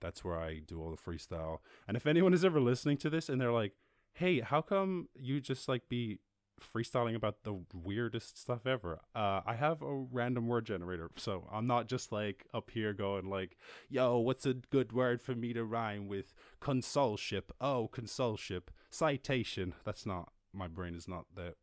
That's 0.02 0.26
where 0.26 0.38
I 0.38 0.60
do 0.60 0.82
all 0.82 0.92
the 0.92 0.98
freestyle. 0.98 1.60
And 1.88 1.96
if 1.96 2.06
anyone 2.06 2.34
is 2.34 2.44
ever 2.44 2.60
listening 2.60 2.98
to 2.98 3.10
this 3.10 3.30
and 3.30 3.40
they're 3.40 3.54
like, 3.54 3.72
"Hey, 4.14 4.42
how 4.42 4.62
come 4.62 5.08
you 5.16 5.40
just 5.40 5.70
like 5.70 5.88
be 5.88 6.20
freestyling 6.62 7.16
about 7.16 7.44
the 7.44 7.64
weirdest 7.74 8.38
stuff 8.38 8.68
ever?" 8.68 9.00
Uh, 9.16 9.40
I 9.46 9.56
have 9.56 9.82
a 9.82 9.96
random 9.96 10.48
word 10.50 10.66
generator, 10.66 11.10
so 11.16 11.48
I'm 11.50 11.66
not 11.66 11.88
just 11.88 12.12
like 12.12 12.46
up 12.54 12.72
here 12.72 12.92
going 12.92 13.30
like, 13.30 13.56
"Yo, 13.88 14.18
what's 14.18 14.46
a 14.46 14.54
good 14.54 14.92
word 14.92 15.22
for 15.22 15.34
me 15.34 15.54
to 15.54 15.64
rhyme 15.64 16.10
with?" 16.10 16.34
Consulship. 16.60 17.54
Oh, 17.62 17.88
consulship. 17.88 18.70
Citation. 18.90 19.76
That's 19.86 20.06
not. 20.06 20.34
My 20.52 20.68
brain 20.68 20.94
is 20.94 21.08
not 21.08 21.26
that 21.36 21.56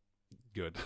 good. 0.55 0.79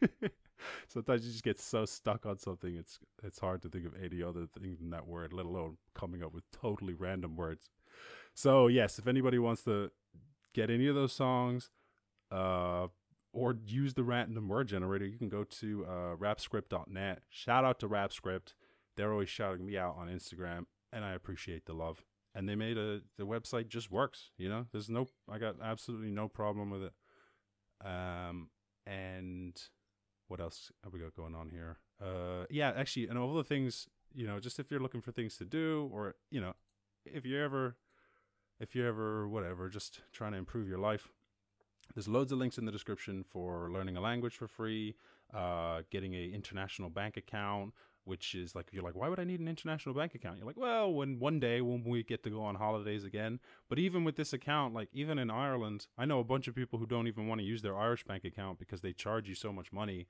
Sometimes 0.88 1.24
you 1.24 1.32
just 1.32 1.44
get 1.44 1.58
so 1.58 1.84
stuck 1.84 2.26
on 2.26 2.38
something, 2.38 2.76
it's 2.76 2.98
it's 3.22 3.38
hard 3.38 3.62
to 3.62 3.68
think 3.68 3.86
of 3.86 3.94
any 4.02 4.22
other 4.22 4.46
thing 4.46 4.76
than 4.80 4.90
that 4.90 5.06
word, 5.06 5.32
let 5.32 5.46
alone 5.46 5.76
coming 5.94 6.22
up 6.22 6.34
with 6.34 6.44
totally 6.50 6.94
random 6.94 7.36
words. 7.36 7.70
So 8.34 8.66
yes, 8.66 8.98
if 8.98 9.06
anybody 9.06 9.38
wants 9.38 9.62
to 9.64 9.90
get 10.54 10.70
any 10.70 10.86
of 10.86 10.94
those 10.94 11.12
songs, 11.12 11.70
uh, 12.30 12.88
or 13.32 13.56
use 13.66 13.94
the 13.94 14.02
random 14.02 14.48
word 14.48 14.68
generator, 14.68 15.06
you 15.06 15.18
can 15.18 15.28
go 15.28 15.44
to 15.44 15.86
uh, 15.86 16.16
rapscript.net. 16.16 17.22
Shout 17.28 17.64
out 17.64 17.78
to 17.80 17.86
Rapscript. 17.86 18.54
They're 18.96 19.12
always 19.12 19.28
shouting 19.28 19.66
me 19.66 19.76
out 19.76 19.96
on 19.98 20.08
Instagram, 20.08 20.66
and 20.92 21.04
I 21.04 21.12
appreciate 21.12 21.66
the 21.66 21.72
love. 21.72 22.04
And 22.34 22.48
they 22.48 22.54
made 22.54 22.78
a 22.78 23.00
the 23.18 23.24
website 23.24 23.68
just 23.68 23.90
works. 23.90 24.30
You 24.36 24.48
know, 24.48 24.66
there's 24.72 24.88
no 24.88 25.08
I 25.28 25.38
got 25.38 25.56
absolutely 25.62 26.10
no 26.10 26.28
problem 26.28 26.70
with 26.70 26.82
it. 26.84 26.92
Um, 27.84 28.50
and 28.86 29.60
what 30.30 30.40
else 30.40 30.70
have 30.84 30.92
we 30.92 31.00
got 31.00 31.14
going 31.16 31.34
on 31.34 31.50
here? 31.50 31.78
Uh, 32.00 32.44
yeah, 32.48 32.72
actually, 32.76 33.08
and 33.08 33.18
all 33.18 33.34
the 33.34 33.44
things, 33.44 33.88
you 34.14 34.26
know, 34.26 34.38
just 34.38 34.60
if 34.60 34.70
you're 34.70 34.80
looking 34.80 35.00
for 35.02 35.10
things 35.10 35.36
to 35.36 35.44
do, 35.44 35.90
or 35.92 36.14
you 36.30 36.40
know, 36.40 36.54
if 37.04 37.26
you're 37.26 37.42
ever, 37.42 37.76
if 38.60 38.74
you're 38.74 38.86
ever, 38.86 39.28
whatever, 39.28 39.68
just 39.68 40.02
trying 40.12 40.32
to 40.32 40.38
improve 40.38 40.68
your 40.68 40.78
life, 40.78 41.08
there's 41.94 42.06
loads 42.06 42.30
of 42.30 42.38
links 42.38 42.58
in 42.58 42.64
the 42.64 42.72
description 42.72 43.24
for 43.24 43.70
learning 43.70 43.96
a 43.96 44.00
language 44.00 44.36
for 44.36 44.46
free, 44.46 44.94
uh, 45.34 45.82
getting 45.90 46.14
a 46.14 46.30
international 46.32 46.90
bank 46.90 47.16
account, 47.16 47.74
which 48.04 48.34
is 48.34 48.54
like 48.54 48.68
you're 48.72 48.82
like, 48.82 48.94
why 48.96 49.08
would 49.08 49.20
I 49.20 49.24
need 49.24 49.40
an 49.40 49.48
international 49.48 49.94
bank 49.94 50.14
account? 50.14 50.38
You're 50.38 50.46
like, 50.46 50.56
well, 50.56 50.92
when 50.92 51.18
one 51.18 51.40
day 51.40 51.60
when 51.60 51.84
we 51.84 52.02
get 52.02 52.22
to 52.24 52.30
go 52.30 52.42
on 52.42 52.56
holidays 52.56 53.04
again. 53.04 53.40
But 53.68 53.78
even 53.78 54.04
with 54.04 54.16
this 54.16 54.32
account, 54.32 54.74
like 54.74 54.88
even 54.92 55.18
in 55.18 55.30
Ireland, 55.30 55.86
I 55.98 56.04
know 56.04 56.20
a 56.20 56.24
bunch 56.24 56.48
of 56.48 56.54
people 56.54 56.78
who 56.78 56.86
don't 56.86 57.06
even 57.06 57.28
want 57.28 57.40
to 57.40 57.46
use 57.46 57.62
their 57.62 57.76
Irish 57.76 58.04
bank 58.04 58.24
account 58.24 58.58
because 58.58 58.80
they 58.80 58.92
charge 58.92 59.28
you 59.28 59.34
so 59.34 59.52
much 59.52 59.72
money 59.72 60.06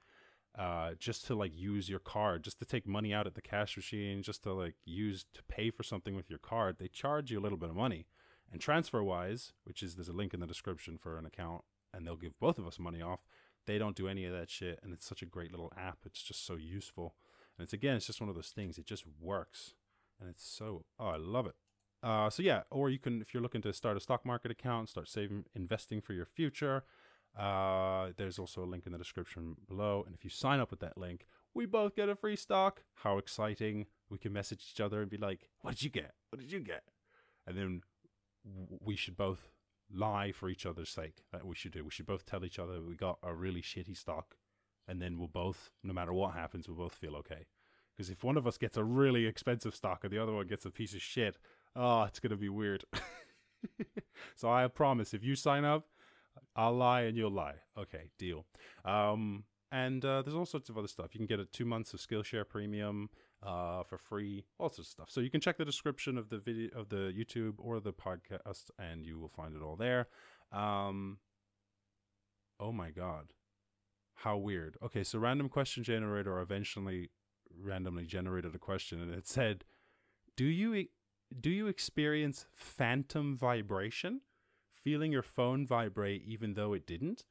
uh 0.59 0.95
just 0.99 1.25
to 1.27 1.35
like 1.35 1.53
use 1.55 1.89
your 1.89 2.01
card 2.01 2.43
just 2.43 2.59
to 2.59 2.65
take 2.65 2.87
money 2.87 3.15
out 3.15 3.27
at 3.27 3.35
the 3.35 3.41
cash 3.41 3.77
machine 3.77 4.21
just 4.21 4.43
to 4.43 4.53
like 4.53 4.75
use 4.85 5.25
to 5.33 5.43
pay 5.45 5.71
for 5.71 5.85
something 5.85 6.17
with 6.17 6.29
your 6.29 6.41
card 6.41 6.77
they 6.81 6.89
charge 6.89 7.31
you 7.31 7.39
a 7.39 7.41
little 7.41 7.59
bit 7.59 7.71
of 7.71 7.77
money 7.77 8.07
and 8.51 8.61
TransferWise 8.61 9.53
which 9.63 9.81
is 9.81 9.95
there's 9.95 10.09
a 10.09 10.13
link 10.13 10.35
in 10.35 10.41
the 10.41 10.49
description 10.49 10.99
for 10.99 11.19
an 11.19 11.25
account 11.25 11.63
and 11.95 12.05
they'll 12.05 12.17
give 12.17 12.39
both 12.41 12.59
of 12.59 12.67
us 12.67 12.81
money 12.81 13.01
off 13.01 13.21
they 13.67 13.79
don't 13.79 13.95
do 13.95 14.09
any 14.09 14.25
of 14.25 14.33
that 14.33 14.51
shit 14.51 14.81
and 14.83 14.93
it's 14.93 15.07
such 15.07 15.23
a 15.23 15.27
great 15.27 15.53
little 15.53 15.73
app 15.77 15.99
it's 16.05 16.23
just 16.23 16.45
so 16.45 16.57
useful 16.57 17.15
and 17.61 17.67
it's 17.67 17.75
again, 17.75 17.95
it's 17.97 18.07
just 18.07 18.23
one 18.23 18.31
of 18.31 18.35
those 18.35 18.49
things. 18.49 18.79
It 18.79 18.87
just 18.87 19.05
works, 19.21 19.75
and 20.19 20.31
it's 20.31 20.43
so 20.43 20.87
oh, 20.99 21.09
I 21.09 21.17
love 21.17 21.45
it. 21.45 21.57
Uh, 22.03 22.31
so 22.31 22.43
yeah, 22.43 22.63
or 22.71 22.89
you 22.89 22.99
can 22.99 23.21
if 23.21 23.35
you're 23.35 23.43
looking 23.43 23.61
to 23.61 23.73
start 23.75 23.99
a 23.99 24.01
stock 24.01 24.25
market 24.25 24.51
account, 24.51 24.89
start 24.89 25.11
saving, 25.11 25.45
investing 25.55 26.01
for 26.01 26.15
your 26.15 26.25
future. 26.25 26.85
Uh, 27.39 28.13
there's 28.17 28.39
also 28.39 28.65
a 28.65 28.65
link 28.65 28.87
in 28.87 28.93
the 28.93 28.99
description 28.99 29.57
below, 29.69 30.03
and 30.07 30.15
if 30.15 30.25
you 30.25 30.31
sign 30.31 30.59
up 30.59 30.71
with 30.71 30.81
that 30.81 30.97
link, 30.97 31.27
we 31.53 31.67
both 31.67 31.95
get 31.95 32.09
a 32.09 32.17
free 32.17 32.35
stock. 32.35 32.85
How 32.95 33.19
exciting! 33.19 33.85
We 34.09 34.17
can 34.17 34.33
message 34.33 34.67
each 34.73 34.81
other 34.81 35.03
and 35.03 35.11
be 35.11 35.19
like, 35.19 35.51
"What 35.61 35.73
did 35.73 35.83
you 35.83 35.91
get? 35.91 36.15
What 36.31 36.41
did 36.41 36.53
you 36.53 36.61
get?" 36.61 36.85
And 37.47 37.59
then 37.59 37.83
we 38.81 38.97
should 38.97 39.19
both 39.19 39.51
lie 39.93 40.33
for 40.33 40.49
each 40.49 40.65
other's 40.65 40.89
sake. 40.89 41.25
That 41.31 41.45
we 41.45 41.57
should 41.57 41.73
do. 41.73 41.85
We 41.85 41.91
should 41.91 42.07
both 42.07 42.25
tell 42.25 42.43
each 42.43 42.59
other 42.59 42.81
we 42.81 42.95
got 42.95 43.19
a 43.23 43.35
really 43.35 43.61
shitty 43.61 43.99
stock 43.99 44.37
and 44.91 45.01
then 45.01 45.17
we'll 45.17 45.29
both, 45.29 45.71
no 45.85 45.93
matter 45.93 46.13
what 46.13 46.35
happens, 46.35 46.69
we'll 46.69 46.77
both 46.77 46.95
feel 46.95 47.15
okay. 47.15 47.47
Because 47.97 48.11
if 48.11 48.25
one 48.25 48.37
of 48.37 48.47
us 48.47 48.59
gets 48.59 48.77
a 48.77 48.83
really 48.83 49.25
expensive 49.27 49.75
stock 49.75 50.03
and 50.03 50.13
the 50.13 50.21
other 50.21 50.33
one 50.33 50.49
gets 50.49 50.67
a 50.67 50.71
piece 50.71 50.95
of 50.95 51.01
shit, 51.01 51.39
oh, 51.77 52.03
it's 52.03 52.19
gonna 52.19 52.37
be 52.37 52.49
weird. 52.49 52.85
so 54.37 54.51
I 54.51 54.67
promise, 54.67 55.15
if 55.15 55.23
you 55.23 55.37
sign 55.37 55.65
up, 55.65 55.87
I'll 56.57 56.75
lie 56.75 57.03
and 57.03 57.17
you'll 57.17 57.31
lie. 57.31 57.57
Okay, 57.79 58.11
deal. 58.19 58.47
Um, 58.85 59.45
and 59.71 60.05
uh, 60.05 60.23
there's 60.23 60.35
all 60.35 60.47
sorts 60.47 60.69
of 60.69 60.77
other 60.77 60.89
stuff. 60.89 61.11
You 61.13 61.19
can 61.19 61.27
get 61.27 61.39
a 61.39 61.45
two 61.45 61.65
months 61.65 61.95
of 61.95 62.01
Skillshare 62.01 62.49
Premium 62.49 63.11
uh, 63.47 63.85
for 63.85 63.99
free, 63.99 64.45
all 64.59 64.69
sorts 64.69 64.89
of 64.89 64.93
stuff. 64.93 65.11
So 65.11 65.21
you 65.21 65.31
can 65.31 65.41
check 65.41 65.59
the 65.59 65.65
description 65.65 66.19
of 66.19 66.31
the 66.31 66.39
video 66.39 66.71
of 66.77 66.89
the 66.89 67.15
YouTube 67.17 67.55
or 67.59 67.79
the 67.79 67.93
podcast, 67.93 68.71
and 68.79 69.07
you 69.07 69.21
will 69.21 69.29
find 69.29 69.55
it 69.55 69.63
all 69.63 69.77
there. 69.77 70.09
Um, 70.53 71.19
oh 72.59 72.73
my 72.73 72.91
god, 72.91 73.33
how 74.21 74.37
weird. 74.37 74.77
Okay, 74.83 75.03
so 75.03 75.19
random 75.19 75.49
question 75.49 75.83
generator 75.83 76.39
eventually 76.41 77.11
randomly 77.59 78.05
generated 78.05 78.55
a 78.55 78.59
question 78.59 79.01
and 79.01 79.13
it 79.13 79.27
said, 79.27 79.65
"Do 80.37 80.45
you 80.45 80.87
do 81.41 81.49
you 81.51 81.69
experience 81.69 82.47
phantom 82.55 83.37
vibration? 83.37 84.21
Feeling 84.75 85.13
your 85.13 85.23
phone 85.23 85.67
vibrate 85.67 86.23
even 86.27 86.55
though 86.55 86.75
it 86.75 86.87
didn't?" 86.87 87.25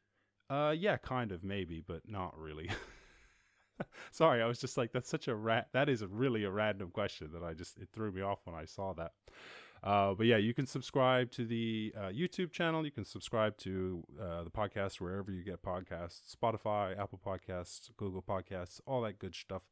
Uh 0.50 0.74
yeah, 0.76 0.98
kind 0.98 1.32
of 1.32 1.44
maybe, 1.44 1.80
but 1.80 2.10
not 2.10 2.38
really. 2.38 2.70
Sorry, 4.12 4.42
I 4.42 4.48
was 4.48 4.60
just 4.60 4.76
like 4.76 4.92
that's 4.92 5.10
such 5.10 5.28
a 5.28 5.36
rat 5.36 5.68
that 5.74 5.90
is 5.90 6.04
really 6.04 6.44
a 6.44 6.52
random 6.52 6.90
question 6.90 7.30
that 7.34 7.44
I 7.44 7.54
just 7.54 7.78
it 7.78 7.90
threw 7.94 8.12
me 8.12 8.22
off 8.22 8.40
when 8.46 8.56
I 8.56 8.66
saw 8.66 8.94
that. 8.94 9.12
Uh, 9.84 10.14
but 10.14 10.26
yeah, 10.26 10.38
you 10.38 10.54
can 10.54 10.66
subscribe 10.66 11.32
to 11.32 11.46
the 11.46 11.94
uh, 11.98 12.02
YouTube 12.08 12.52
channel. 12.52 12.86
You 12.86 12.92
can 12.92 13.06
subscribe 13.06 13.58
to 13.60 14.04
uh, 14.22 14.44
the 14.44 14.50
podcast 14.50 15.00
wherever 15.00 15.32
you 15.32 15.44
get 15.44 15.64
podcasts 15.64 16.36
Spotify, 16.36 16.98
Apple 17.00 17.20
Podcasts, 17.26 17.90
Google 17.98 18.22
Podcasts, 18.22 18.82
all 18.86 19.02
that 19.02 19.20
good 19.20 19.36
stuff. 19.36 19.64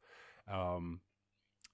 Um, 0.51 1.01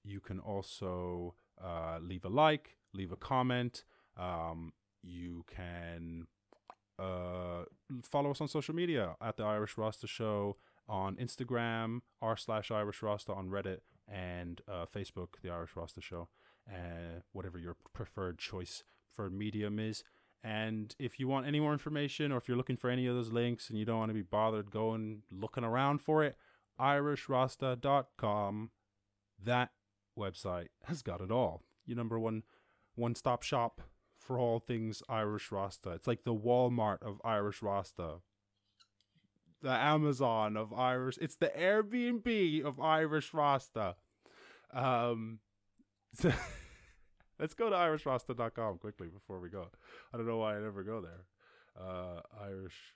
you 0.04 0.20
can 0.20 0.40
also 0.40 1.36
uh, 1.64 2.00
leave 2.02 2.26
a 2.26 2.30
like, 2.30 2.78
leave 2.94 3.12
a 3.12 3.16
comment. 3.16 3.84
Um, 4.18 4.74
you 5.02 5.46
can 5.48 6.28
uh, 7.00 7.64
follow 8.04 8.32
us 8.32 8.42
on 8.42 8.48
social 8.48 8.74
media 8.74 9.16
at 9.22 9.38
the 9.38 9.44
Irish 9.44 9.78
Rasta 9.78 10.08
Show 10.08 10.58
on 10.88 11.16
Instagram, 11.16 12.02
r 12.22 12.36
slash 12.36 12.72
Irish 12.72 13.02
Rasta 13.02 13.32
on 13.34 13.50
Reddit, 13.50 13.80
and 14.08 14.62
uh, 14.68 14.86
Facebook, 14.86 15.36
the 15.42 15.50
Irish 15.50 15.72
Rasta 15.76 16.02
Show 16.02 16.30
uh, 16.70 17.22
whatever 17.32 17.58
your 17.58 17.76
preferred 17.94 18.38
choice 18.38 18.84
for 19.12 19.30
medium 19.30 19.80
is. 19.80 20.04
And 20.44 20.94
if 21.00 21.20
you 21.20 21.28
want 21.28 21.48
any 21.48 21.60
more 21.60 21.72
information 21.72 22.32
or 22.32 22.38
if 22.38 22.48
you're 22.48 22.58
looking 22.58 22.76
for 22.76 22.90
any 22.90 23.08
of 23.08 23.16
those 23.16 23.32
links 23.32 23.70
and 23.70 23.80
you 23.80 23.86
don't 23.86 24.00
want 24.00 24.10
to 24.10 24.16
be 24.16 24.22
bothered 24.22 24.72
going 24.72 25.24
looking 25.32 25.64
around 25.64 26.02
for 26.02 26.24
it, 26.24 26.36
irishrasta.com. 26.80 28.72
That 29.42 29.72
website 30.18 30.68
has 30.86 31.02
got 31.02 31.22
it 31.22 31.32
all. 31.32 31.64
Your 31.86 31.98
number 31.98 32.20
one 32.20 32.44
one 32.96 33.16
stop 33.16 33.42
shop 33.42 33.82
for 34.18 34.38
all 34.38 34.60
things 34.60 35.02
Irish 35.10 35.52
Rasta. 35.52 35.92
It's 35.92 36.08
like 36.08 36.24
the 36.24 36.36
Walmart 36.36 37.02
of 37.02 37.22
Irish 37.24 37.62
Rasta. 37.62 38.16
The 39.62 39.72
Amazon 39.72 40.58
of 40.58 40.74
Irish. 40.74 41.18
It's 41.22 41.36
the 41.36 41.52
Airbnb 41.58 42.64
of 42.64 42.80
Irish 42.80 43.34
Rasta. 43.34 43.96
Um, 44.74 45.40
so 46.14 46.32
let's 47.40 47.54
go 47.54 47.70
to 47.70 47.76
irishrasta.com 47.76 48.78
quickly 48.78 49.08
before 49.08 49.40
we 49.40 49.50
go. 49.50 49.68
I 50.14 50.18
don't 50.18 50.28
know 50.28 50.38
why 50.38 50.56
I 50.56 50.60
never 50.60 50.84
go 50.84 51.02
there. 51.02 51.26
Uh, 51.80 52.22
Irish 52.42 52.96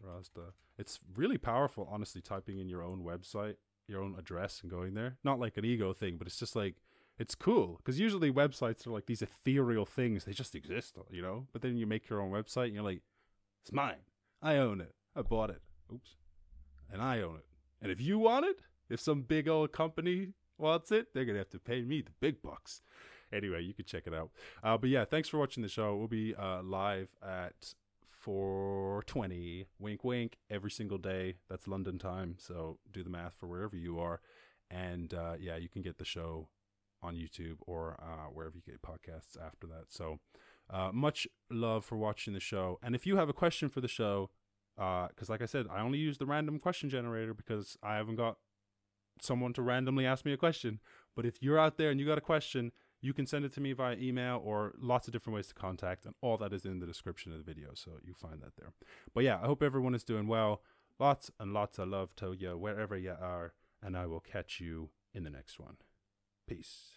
Rasta. 0.00 0.52
It's 0.78 1.00
really 1.14 1.38
powerful, 1.38 1.88
honestly, 1.90 2.20
typing 2.20 2.58
in 2.58 2.68
your 2.68 2.82
own 2.82 3.04
website, 3.04 3.56
your 3.86 4.02
own 4.02 4.16
address, 4.18 4.60
and 4.62 4.70
going 4.70 4.94
there. 4.94 5.16
Not 5.24 5.38
like 5.38 5.56
an 5.56 5.64
ego 5.64 5.92
thing, 5.92 6.16
but 6.18 6.26
it's 6.26 6.38
just 6.38 6.56
like 6.56 6.76
it's 7.18 7.34
cool 7.34 7.76
because 7.76 8.00
usually 8.00 8.32
websites 8.32 8.86
are 8.86 8.90
like 8.90 9.06
these 9.06 9.22
ethereal 9.22 9.84
things; 9.84 10.24
they 10.24 10.32
just 10.32 10.54
exist, 10.54 10.96
you 11.10 11.22
know. 11.22 11.46
But 11.52 11.62
then 11.62 11.76
you 11.76 11.86
make 11.86 12.08
your 12.08 12.20
own 12.20 12.30
website, 12.30 12.66
and 12.66 12.74
you're 12.74 12.84
like, 12.84 13.02
"It's 13.62 13.72
mine. 13.72 14.04
I 14.40 14.56
own 14.56 14.80
it. 14.80 14.94
I 15.14 15.22
bought 15.22 15.50
it. 15.50 15.62
Oops, 15.92 16.16
and 16.90 17.02
I 17.02 17.20
own 17.20 17.36
it. 17.36 17.46
And 17.80 17.90
if 17.90 18.00
you 18.00 18.18
want 18.18 18.46
it, 18.46 18.60
if 18.88 19.00
some 19.00 19.22
big 19.22 19.48
old 19.48 19.72
company 19.72 20.28
wants 20.62 20.90
it, 20.90 21.08
they're 21.12 21.26
gonna 21.26 21.38
have 21.38 21.50
to 21.50 21.58
pay 21.58 21.82
me 21.82 22.00
the 22.00 22.12
big 22.20 22.40
bucks." 22.40 22.80
Anyway, 23.32 23.62
you 23.62 23.72
can 23.72 23.84
check 23.84 24.06
it 24.06 24.14
out. 24.14 24.30
Uh, 24.62 24.76
but 24.76 24.90
yeah, 24.90 25.04
thanks 25.04 25.28
for 25.28 25.38
watching 25.38 25.62
the 25.62 25.68
show. 25.68 25.96
We'll 25.96 26.08
be 26.08 26.34
uh, 26.34 26.62
live 26.62 27.08
at 27.22 27.74
420 28.22 29.66
wink 29.80 30.04
wink 30.04 30.38
every 30.48 30.70
single 30.70 30.96
day 30.96 31.34
that's 31.50 31.66
london 31.66 31.98
time 31.98 32.36
so 32.38 32.78
do 32.92 33.02
the 33.02 33.10
math 33.10 33.34
for 33.34 33.48
wherever 33.48 33.74
you 33.74 33.98
are 33.98 34.20
and 34.70 35.12
uh, 35.12 35.34
yeah 35.40 35.56
you 35.56 35.68
can 35.68 35.82
get 35.82 35.98
the 35.98 36.04
show 36.04 36.46
on 37.02 37.16
youtube 37.16 37.56
or 37.66 37.98
uh, 38.00 38.30
wherever 38.32 38.54
you 38.54 38.62
get 38.64 38.80
podcasts 38.80 39.36
after 39.44 39.66
that 39.66 39.86
so 39.88 40.20
uh, 40.70 40.90
much 40.92 41.26
love 41.50 41.84
for 41.84 41.96
watching 41.96 42.32
the 42.32 42.38
show 42.38 42.78
and 42.80 42.94
if 42.94 43.06
you 43.06 43.16
have 43.16 43.28
a 43.28 43.32
question 43.32 43.68
for 43.68 43.80
the 43.80 43.88
show 43.88 44.30
because 44.76 45.28
like 45.28 45.42
i 45.42 45.46
said 45.46 45.66
i 45.68 45.80
only 45.80 45.98
use 45.98 46.18
the 46.18 46.26
random 46.26 46.60
question 46.60 46.88
generator 46.88 47.34
because 47.34 47.76
i 47.82 47.96
haven't 47.96 48.16
got 48.16 48.36
someone 49.20 49.52
to 49.52 49.62
randomly 49.62 50.06
ask 50.06 50.24
me 50.24 50.32
a 50.32 50.36
question 50.36 50.80
but 51.14 51.26
if 51.26 51.42
you're 51.42 51.58
out 51.58 51.76
there 51.76 51.90
and 51.90 52.00
you 52.00 52.06
got 52.06 52.18
a 52.18 52.22
question 52.22 52.72
you 53.02 53.12
can 53.12 53.26
send 53.26 53.44
it 53.44 53.52
to 53.52 53.60
me 53.60 53.72
via 53.72 53.96
email 53.96 54.40
or 54.42 54.72
lots 54.80 55.08
of 55.08 55.12
different 55.12 55.34
ways 55.34 55.48
to 55.48 55.54
contact, 55.54 56.06
and 56.06 56.14
all 56.22 56.38
that 56.38 56.52
is 56.52 56.64
in 56.64 56.78
the 56.78 56.86
description 56.86 57.32
of 57.32 57.38
the 57.38 57.44
video, 57.44 57.70
so 57.74 57.98
you 58.02 58.14
find 58.14 58.40
that 58.40 58.56
there. 58.56 58.72
But 59.12 59.24
yeah, 59.24 59.40
I 59.42 59.46
hope 59.46 59.62
everyone 59.62 59.94
is 59.94 60.04
doing 60.04 60.28
well. 60.28 60.62
Lots 61.00 61.30
and 61.40 61.52
lots 61.52 61.78
of 61.78 61.88
love 61.88 62.14
to 62.16 62.32
you 62.32 62.56
wherever 62.56 62.96
you 62.96 63.10
are, 63.20 63.54
and 63.82 63.96
I 63.96 64.06
will 64.06 64.20
catch 64.20 64.60
you 64.60 64.90
in 65.12 65.24
the 65.24 65.30
next 65.30 65.58
one. 65.58 65.76
Peace. 66.46 66.90